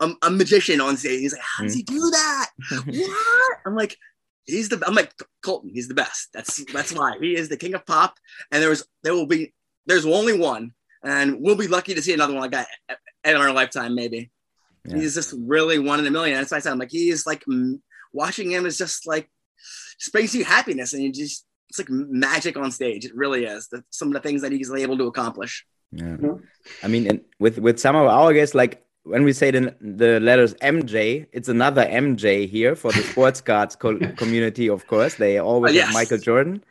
a, 0.00 0.14
a, 0.22 0.30
magician 0.30 0.80
on 0.80 0.96
stage. 0.96 1.20
He's 1.20 1.32
like, 1.32 1.42
how 1.42 1.64
does 1.64 1.74
he 1.74 1.82
mm. 1.82 1.86
do 1.86 2.10
that? 2.10 2.50
what? 2.84 3.58
I'm 3.66 3.74
like, 3.74 3.96
he's 4.44 4.68
the. 4.68 4.82
I'm 4.86 4.94
like 4.94 5.12
Colton. 5.44 5.70
He's 5.72 5.88
the 5.88 5.94
best. 5.94 6.28
That's 6.32 6.64
that's 6.72 6.92
why 6.92 7.16
he 7.20 7.36
is 7.36 7.48
the 7.48 7.56
king 7.56 7.74
of 7.74 7.84
pop. 7.84 8.16
And 8.50 8.62
there's 8.62 8.84
there 9.02 9.14
will 9.14 9.26
be 9.26 9.52
there's 9.86 10.06
only 10.06 10.38
one, 10.38 10.72
and 11.02 11.40
we'll 11.40 11.56
be 11.56 11.68
lucky 11.68 11.94
to 11.94 12.02
see 12.02 12.14
another 12.14 12.34
one 12.34 12.42
like 12.42 12.52
that 12.52 12.68
in 13.24 13.36
our 13.36 13.52
lifetime, 13.52 13.94
maybe. 13.94 14.30
Yeah. 14.84 14.96
He's 14.96 15.14
just 15.14 15.34
really 15.38 15.78
one 15.78 16.00
in 16.00 16.06
a 16.06 16.10
million. 16.10 16.38
That's 16.38 16.50
why 16.50 16.56
I 16.56 16.60
said 16.60 16.72
I'm 16.72 16.78
like 16.78 16.90
he's 16.90 17.26
like 17.26 17.44
watching 18.12 18.50
him 18.50 18.66
is 18.66 18.78
just 18.78 19.06
like 19.06 19.30
just 19.98 20.12
brings 20.12 20.34
you 20.34 20.44
happiness 20.44 20.92
and 20.92 21.02
you 21.02 21.12
just 21.12 21.46
it's 21.68 21.78
like 21.78 21.88
magic 21.90 22.56
on 22.56 22.70
stage. 22.70 23.04
It 23.04 23.14
really 23.14 23.44
is. 23.44 23.68
That's 23.70 23.84
some 23.90 24.08
of 24.08 24.14
the 24.14 24.20
things 24.20 24.42
that 24.42 24.52
he's 24.52 24.70
able 24.70 24.98
to 24.98 25.06
accomplish. 25.06 25.64
Yeah. 25.90 26.16
I 26.82 26.88
mean, 26.88 27.06
and 27.06 27.20
with 27.38 27.58
with 27.58 27.78
some 27.78 27.96
of 27.96 28.06
our 28.06 28.32
guests, 28.32 28.54
like 28.54 28.84
when 29.04 29.24
we 29.24 29.32
say 29.32 29.50
the, 29.50 29.74
the 29.80 30.20
letters 30.20 30.54
MJ, 30.54 31.26
it's 31.32 31.48
another 31.48 31.84
MJ 31.84 32.48
here 32.48 32.74
for 32.74 32.92
the 32.92 33.02
sports 33.12 33.40
cards 33.40 33.76
co 33.76 33.98
community, 34.16 34.68
of 34.68 34.86
course. 34.86 35.14
They 35.14 35.38
always 35.38 35.72
uh, 35.72 35.74
yes. 35.74 35.86
have 35.86 35.94
Michael 35.94 36.18
Jordan. 36.18 36.64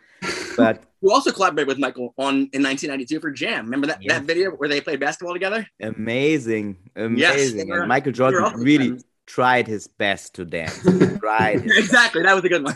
But 0.57 0.83
you 1.01 1.11
also 1.11 1.31
collaborated 1.31 1.67
with 1.67 1.79
Michael 1.79 2.13
on 2.17 2.49
in 2.53 2.63
1992 2.63 3.19
for 3.19 3.31
Jam. 3.31 3.65
Remember 3.65 3.87
that, 3.87 4.01
yeah. 4.01 4.19
that 4.19 4.25
video 4.25 4.51
where 4.51 4.69
they 4.69 4.81
played 4.81 4.99
basketball 4.99 5.33
together? 5.33 5.67
Amazing. 5.81 6.77
Amazing. 6.95 7.17
Yes, 7.17 7.67
were, 7.67 7.85
Michael 7.87 8.11
Jordan 8.11 8.59
really 8.59 8.87
friends. 8.89 9.05
tried 9.25 9.67
his 9.67 9.87
best 9.87 10.35
to 10.35 10.45
dance. 10.45 10.83
right? 11.21 11.61
exactly. 11.63 12.23
That 12.23 12.35
was 12.35 12.43
a 12.43 12.49
good 12.49 12.63
one. 12.63 12.75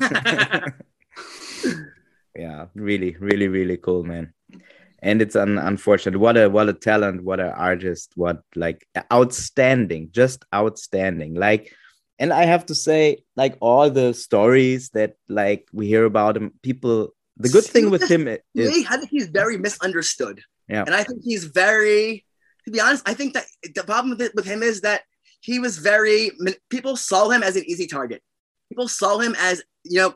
yeah, 2.35 2.65
really, 2.73 3.15
really, 3.19 3.47
really 3.47 3.77
cool, 3.77 4.03
man 4.03 4.33
and 5.05 5.21
it's 5.21 5.35
un- 5.35 5.59
unfortunate 5.59 6.17
what 6.17 6.35
a 6.35 6.49
what 6.49 6.67
a 6.67 6.73
talent 6.73 7.23
what 7.23 7.39
an 7.39 7.53
artist 7.55 8.11
what 8.15 8.41
like 8.55 8.87
outstanding 9.13 10.09
just 10.11 10.43
outstanding 10.53 11.35
like 11.35 11.73
and 12.17 12.33
i 12.33 12.43
have 12.43 12.65
to 12.65 12.73
say 12.75 13.23
like 13.35 13.55
all 13.61 13.89
the 13.89 14.13
stories 14.13 14.89
that 14.89 15.15
like 15.29 15.67
we 15.71 15.87
hear 15.87 16.05
about 16.05 16.35
him 16.35 16.51
people 16.63 17.13
the 17.37 17.49
good 17.49 17.63
thing 17.63 17.89
with 17.89 18.09
him 18.09 18.27
is 18.27 18.85
i 18.89 18.97
think 18.97 19.09
he's 19.09 19.27
very 19.27 19.57
misunderstood 19.57 20.41
yeah 20.67 20.83
and 20.85 20.95
i 20.95 21.03
think 21.03 21.21
he's 21.23 21.45
very 21.45 22.25
to 22.65 22.71
be 22.71 22.79
honest 22.79 23.07
i 23.07 23.13
think 23.13 23.33
that 23.33 23.45
the 23.75 23.83
problem 23.83 24.17
with, 24.17 24.31
with 24.35 24.45
him 24.45 24.63
is 24.63 24.81
that 24.81 25.01
he 25.41 25.59
was 25.59 25.77
very 25.77 26.31
people 26.69 26.95
saw 26.95 27.29
him 27.29 27.43
as 27.43 27.55
an 27.55 27.63
easy 27.65 27.87
target 27.87 28.21
people 28.69 28.87
saw 28.87 29.19
him 29.19 29.35
as 29.39 29.63
you 29.83 29.99
know 29.99 30.13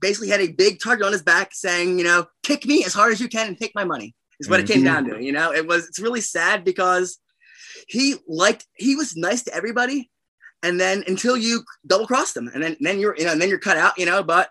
basically 0.00 0.28
had 0.28 0.40
a 0.40 0.52
big 0.52 0.78
target 0.82 1.06
on 1.06 1.12
his 1.12 1.22
back 1.22 1.54
saying 1.54 1.98
you 1.98 2.04
know 2.04 2.26
kick 2.42 2.66
me 2.66 2.84
as 2.84 2.92
hard 2.92 3.12
as 3.12 3.20
you 3.20 3.28
can 3.28 3.48
and 3.48 3.58
take 3.58 3.72
my 3.74 3.84
money 3.84 4.14
is 4.40 4.48
what 4.48 4.60
mm-hmm. 4.60 4.70
it 4.70 4.74
came 4.74 4.84
down 4.84 5.04
to. 5.04 5.12
Mm-hmm. 5.12 5.22
You 5.22 5.32
know, 5.32 5.52
it 5.52 5.66
was 5.66 5.86
it's 5.88 5.98
really 5.98 6.20
sad 6.20 6.64
because 6.64 7.18
he 7.88 8.16
liked 8.28 8.66
he 8.74 8.96
was 8.96 9.16
nice 9.16 9.44
to 9.44 9.54
everybody, 9.54 10.10
and 10.62 10.78
then 10.80 11.04
until 11.06 11.36
you 11.36 11.62
double 11.86 12.06
crossed 12.06 12.36
him, 12.36 12.48
and 12.52 12.62
then 12.62 12.76
then 12.80 12.98
you're 12.98 13.16
you 13.16 13.24
know 13.24 13.32
and 13.32 13.40
then 13.40 13.48
you're 13.48 13.58
cut 13.58 13.76
out. 13.76 13.98
You 13.98 14.06
know, 14.06 14.22
but 14.22 14.50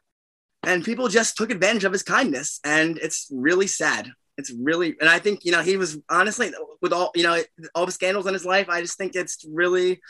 and 0.65 0.83
people 0.83 1.07
just 1.07 1.37
took 1.37 1.51
advantage 1.51 1.83
of 1.83 1.91
his 1.91 2.03
kindness, 2.03 2.59
and 2.63 2.97
it's 2.97 3.27
really 3.31 3.67
sad. 3.67 4.11
It's 4.37 4.51
really, 4.51 4.95
and 4.99 5.09
I 5.09 5.19
think 5.19 5.45
you 5.45 5.51
know 5.51 5.61
he 5.61 5.77
was 5.77 5.97
honestly 6.09 6.51
with 6.81 6.91
all 6.91 7.11
you 7.15 7.23
know 7.23 7.41
all 7.73 7.85
the 7.85 7.91
scandals 7.91 8.27
in 8.27 8.33
his 8.33 8.45
life. 8.45 8.67
I 8.69 8.81
just 8.81 8.97
think 8.97 9.15
it's 9.15 9.45
really, 9.49 10.01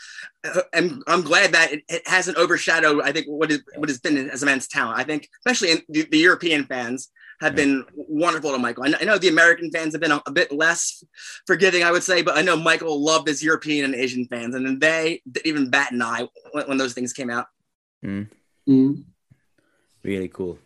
uh, 0.44 0.62
and 0.72 1.02
I'm 1.06 1.22
glad 1.22 1.52
that 1.52 1.72
it, 1.72 1.82
it 1.88 2.08
hasn't 2.08 2.36
overshadowed. 2.36 3.02
I 3.02 3.12
think 3.12 3.26
what 3.26 3.52
is 3.52 3.62
what 3.76 3.88
has 3.88 4.00
been 4.00 4.30
as 4.30 4.42
a 4.42 4.46
man's 4.46 4.66
talent. 4.66 4.98
I 4.98 5.04
think 5.04 5.28
especially 5.44 5.72
in 5.72 5.82
the, 5.88 6.08
the 6.10 6.18
European 6.18 6.64
fans 6.64 7.10
have 7.40 7.54
been 7.54 7.84
wonderful 7.94 8.52
to 8.52 8.58
Michael. 8.58 8.84
I 8.84 8.88
know, 8.88 8.98
I 9.00 9.04
know, 9.04 9.18
the 9.18 9.28
American 9.28 9.70
fans 9.70 9.92
have 9.92 10.00
been 10.00 10.12
a, 10.12 10.22
a, 10.26 10.32
bit 10.32 10.50
less 10.52 11.04
forgiving, 11.46 11.82
I 11.82 11.92
would 11.92 12.02
say, 12.02 12.22
but 12.22 12.36
I 12.36 12.42
know 12.42 12.56
Michael 12.56 13.02
loved 13.02 13.28
his 13.28 13.42
European 13.42 13.84
and 13.84 13.94
Asian 13.94 14.24
fans, 14.26 14.54
and 14.54 14.64
then 14.64 14.78
they 14.78 15.20
even 15.44 15.70
bat 15.70 15.92
an 15.92 16.00
eye 16.02 16.26
when, 16.52 16.66
when 16.66 16.78
those 16.78 16.94
things 16.94 17.12
came 17.12 17.30
out. 17.30 17.46
Mm. 18.04 18.30
Mm. 18.68 19.04
Really 20.06 20.28
cool. 20.28 20.58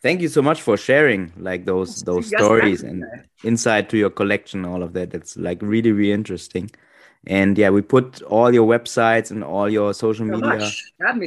Thank 0.00 0.20
you 0.20 0.28
so 0.28 0.42
much 0.42 0.62
for 0.62 0.76
sharing 0.76 1.32
like 1.36 1.64
those 1.64 2.02
those 2.02 2.28
stories 2.28 2.82
and 2.82 3.04
insight 3.44 3.88
to 3.90 3.96
your 3.96 4.10
collection, 4.10 4.64
all 4.64 4.82
of 4.82 4.92
that. 4.92 5.10
That's 5.10 5.36
like 5.36 5.60
really 5.62 5.92
really 5.92 6.12
interesting. 6.12 6.70
And 7.26 7.58
yeah, 7.58 7.70
we 7.70 7.82
put 7.82 8.22
all 8.22 8.52
your 8.54 8.66
websites 8.66 9.30
and 9.30 9.42
all 9.42 9.68
your 9.68 9.92
social 9.92 10.24
media 10.24 10.70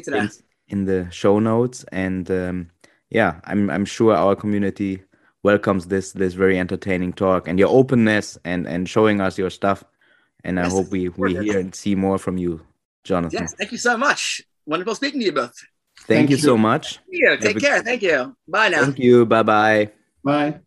in, 0.07 0.29
in, 0.69 0.85
the 0.85 1.07
show 1.11 1.39
notes 1.39 1.83
and. 1.91 2.29
Um, 2.29 2.69
yeah, 3.11 3.41
I'm 3.43 3.69
I'm 3.69 3.85
sure 3.85 4.15
our 4.15 4.35
community 4.35 5.03
welcomes 5.43 5.87
this 5.87 6.13
this 6.13 6.33
very 6.33 6.57
entertaining 6.57 7.13
talk 7.13 7.47
and 7.47 7.59
your 7.59 7.69
openness 7.69 8.37
and 8.45 8.65
and 8.65 8.89
showing 8.89 9.21
us 9.21 9.37
your 9.37 9.49
stuff. 9.49 9.83
And 10.43 10.57
yes, 10.57 10.67
I 10.67 10.69
hope 10.69 10.89
we 10.89 11.09
we 11.09 11.33
hear 11.37 11.59
and 11.59 11.75
see 11.75 11.93
more 11.93 12.17
from 12.17 12.37
you, 12.37 12.61
Jonathan. 13.03 13.41
Yes, 13.41 13.53
thank 13.57 13.71
you 13.71 13.77
so 13.77 13.97
much. 13.97 14.41
Wonderful 14.65 14.95
speaking 14.95 15.19
to 15.19 15.25
you 15.25 15.33
both. 15.33 15.61
Thank, 16.07 16.17
thank 16.19 16.29
you, 16.31 16.37
you, 16.37 16.41
so 16.41 16.57
much. 16.57 16.99
Yeah, 17.07 17.35
take 17.35 17.59
care. 17.59 17.81
Thank 17.83 18.01
you. 18.01 18.35
Bye 18.47 18.69
now. 18.69 18.85
Thank 18.85 18.99
you. 18.99 19.25
Bye 19.25 19.43
bye. 19.43 19.91
Bye. 20.23 20.61